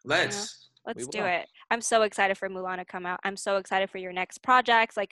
Let's. 0.06 0.70
Let's 0.86 1.06
do 1.08 1.20
will. 1.20 1.28
it. 1.28 1.48
I'm 1.70 1.82
so 1.82 2.02
excited 2.02 2.38
for 2.40 2.50
Mulan 2.50 2.78
to 2.78 2.86
come 2.86 3.06
out. 3.06 3.20
I'm 3.24 3.38
so 3.38 3.58
excited 3.58 3.90
for 3.92 4.00
your 4.00 4.12
next 4.14 4.40
projects. 4.44 4.98
Like, 4.98 5.12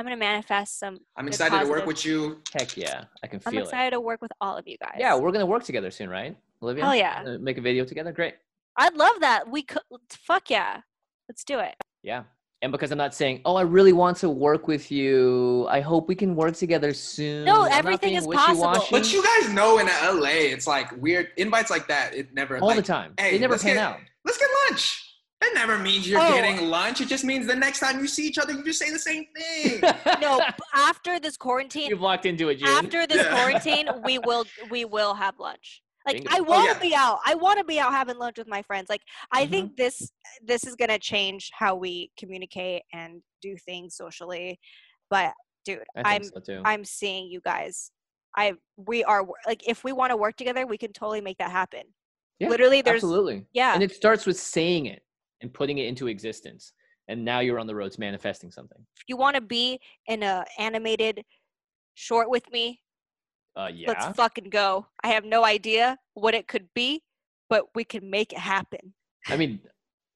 I'm 0.00 0.06
gonna 0.06 0.16
manifest 0.16 0.78
some. 0.78 0.98
I'm 1.14 1.26
good 1.26 1.34
excited 1.34 1.60
to 1.60 1.68
work 1.68 1.84
with 1.84 2.06
you. 2.06 2.40
Heck 2.54 2.74
yeah, 2.74 3.04
I 3.22 3.26
can 3.26 3.38
feel 3.38 3.48
it. 3.48 3.48
I'm 3.48 3.52
feel 3.52 3.60
it. 3.60 3.64
excited 3.64 3.90
to 3.90 4.00
work 4.00 4.22
with 4.22 4.32
all 4.40 4.56
of 4.56 4.66
you 4.66 4.78
guys. 4.78 4.96
Yeah, 4.98 5.14
we're 5.14 5.30
gonna 5.30 5.44
work 5.44 5.62
together 5.62 5.90
soon, 5.90 6.08
right, 6.08 6.34
Olivia? 6.62 6.84
Hell 6.86 6.94
yeah. 6.94 7.22
Gonna 7.22 7.38
Make 7.38 7.58
a 7.58 7.60
video 7.60 7.84
together. 7.84 8.10
Great. 8.10 8.36
I'd 8.78 8.94
love 8.94 9.20
that. 9.20 9.50
We 9.50 9.62
could. 9.62 9.82
Fuck 10.08 10.48
yeah. 10.48 10.80
Let's 11.28 11.44
do 11.44 11.58
it. 11.58 11.74
Yeah. 12.02 12.22
And 12.62 12.72
because 12.72 12.90
I'm 12.92 12.96
not 12.96 13.14
saying, 13.14 13.42
oh, 13.44 13.56
I 13.56 13.62
really 13.62 13.92
want 13.92 14.16
to 14.18 14.30
work 14.30 14.68
with 14.68 14.90
you. 14.90 15.66
I 15.68 15.80
hope 15.80 16.08
we 16.08 16.14
can 16.14 16.34
work 16.34 16.54
together 16.54 16.94
soon. 16.94 17.44
No, 17.44 17.64
I'm 17.64 17.72
everything 17.72 18.14
is 18.14 18.26
possible. 18.26 18.70
wishy-washy. 18.70 18.90
But 18.90 19.12
you 19.12 19.22
guys 19.22 19.52
know 19.52 19.78
in 19.78 19.86
LA, 19.86 20.28
it's 20.48 20.66
like 20.66 20.90
weird 21.00 21.28
invites 21.36 21.70
like 21.70 21.88
that. 21.88 22.14
It 22.14 22.32
never 22.32 22.56
all 22.56 22.68
like, 22.68 22.76
the 22.76 22.82
time. 22.82 23.12
Hey, 23.18 23.32
they 23.32 23.38
never 23.38 23.52
let's 23.52 23.64
pan 23.64 23.74
get- 23.74 23.82
out. 23.82 24.00
Let's 24.24 24.38
get 24.38 24.48
lunch. 24.70 25.09
That 25.40 25.52
never 25.54 25.78
means 25.78 26.06
you're 26.06 26.20
oh. 26.20 26.34
getting 26.34 26.68
lunch. 26.68 27.00
It 27.00 27.08
just 27.08 27.24
means 27.24 27.46
the 27.46 27.56
next 27.56 27.80
time 27.80 27.98
you 27.98 28.06
see 28.06 28.26
each 28.26 28.36
other, 28.36 28.52
you 28.52 28.62
just 28.62 28.78
say 28.78 28.90
the 28.90 28.98
same 28.98 29.24
thing. 29.34 29.80
no, 30.20 30.40
after 30.74 31.18
this 31.18 31.38
quarantine, 31.38 31.88
you've 31.88 32.00
walked 32.00 32.26
into 32.26 32.50
it. 32.50 32.58
Jun. 32.58 32.68
After 32.68 33.06
this 33.06 33.24
yeah. 33.24 33.34
quarantine, 33.34 33.88
we 34.04 34.18
will 34.18 34.44
we 34.70 34.84
will 34.84 35.14
have 35.14 35.38
lunch. 35.38 35.82
Like 36.06 36.16
Bingo. 36.16 36.30
I 36.30 36.40
want 36.40 36.64
to 36.64 36.70
oh, 36.70 36.74
yeah. 36.74 36.88
be 36.90 36.94
out. 36.94 37.18
I 37.24 37.34
want 37.34 37.58
to 37.58 37.64
be 37.64 37.78
out 37.78 37.92
having 37.92 38.18
lunch 38.18 38.36
with 38.36 38.48
my 38.48 38.60
friends. 38.62 38.90
Like 38.90 39.00
I 39.32 39.42
mm-hmm. 39.42 39.50
think 39.50 39.76
this 39.76 40.12
this 40.44 40.64
is 40.64 40.76
gonna 40.76 40.98
change 40.98 41.50
how 41.54 41.74
we 41.74 42.10
communicate 42.18 42.82
and 42.92 43.22
do 43.40 43.56
things 43.64 43.96
socially. 43.96 44.58
But 45.08 45.32
dude, 45.64 45.84
I'm 45.96 46.24
so 46.24 46.62
I'm 46.66 46.84
seeing 46.84 47.30
you 47.30 47.40
guys. 47.40 47.90
I 48.36 48.54
we 48.76 49.04
are 49.04 49.26
like 49.46 49.66
if 49.66 49.84
we 49.84 49.92
want 49.92 50.10
to 50.10 50.18
work 50.18 50.36
together, 50.36 50.66
we 50.66 50.76
can 50.76 50.92
totally 50.92 51.22
make 51.22 51.38
that 51.38 51.50
happen. 51.50 51.82
Yeah, 52.38 52.48
Literally, 52.48 52.82
there's 52.82 52.96
absolutely 52.96 53.46
yeah, 53.54 53.72
and 53.72 53.82
it 53.82 53.92
starts 53.92 54.26
with 54.26 54.38
saying 54.38 54.86
it 54.86 55.02
and 55.42 55.52
putting 55.52 55.78
it 55.78 55.86
into 55.86 56.06
existence. 56.06 56.72
And 57.08 57.24
now 57.24 57.40
you're 57.40 57.58
on 57.58 57.66
the 57.66 57.74
road 57.74 57.92
to 57.92 58.00
manifesting 58.00 58.50
something. 58.50 58.78
If 58.96 59.04
you 59.08 59.16
want 59.16 59.34
to 59.34 59.40
be 59.40 59.80
in 60.06 60.22
a 60.22 60.44
animated 60.58 61.24
short 61.94 62.30
with 62.30 62.50
me, 62.52 62.80
uh, 63.56 63.68
yeah. 63.72 63.88
let's 63.88 64.06
fucking 64.16 64.50
go. 64.50 64.86
I 65.02 65.08
have 65.08 65.24
no 65.24 65.44
idea 65.44 65.98
what 66.14 66.34
it 66.34 66.46
could 66.46 66.68
be, 66.74 67.02
but 67.48 67.64
we 67.74 67.84
can 67.84 68.08
make 68.08 68.32
it 68.32 68.38
happen. 68.38 68.94
I 69.26 69.36
mean, 69.36 69.60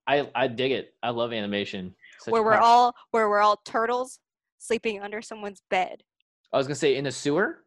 I 0.06 0.30
I 0.34 0.46
dig 0.46 0.72
it. 0.72 0.94
I 1.02 1.10
love 1.10 1.32
animation. 1.32 1.94
Such 2.20 2.32
where 2.32 2.42
we're 2.42 2.54
all 2.54 2.94
where 3.10 3.28
we're 3.28 3.40
all 3.40 3.60
turtles 3.64 4.18
sleeping 4.58 5.00
under 5.02 5.20
someone's 5.20 5.62
bed. 5.70 6.02
I 6.52 6.58
was 6.58 6.66
gonna 6.66 6.76
say 6.76 6.96
in 6.96 7.06
a 7.06 7.12
sewer. 7.12 7.64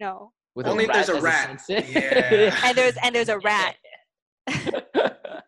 No. 0.00 0.32
With 0.54 0.66
Only 0.66 0.84
if 0.84 0.92
there's 0.92 1.08
a 1.08 1.20
rat. 1.20 1.60
A 1.68 1.82
yeah. 1.82 2.56
and 2.64 2.78
there's 2.78 2.96
and 3.02 3.14
there's 3.14 3.28
a 3.28 3.38
rat. 3.40 3.76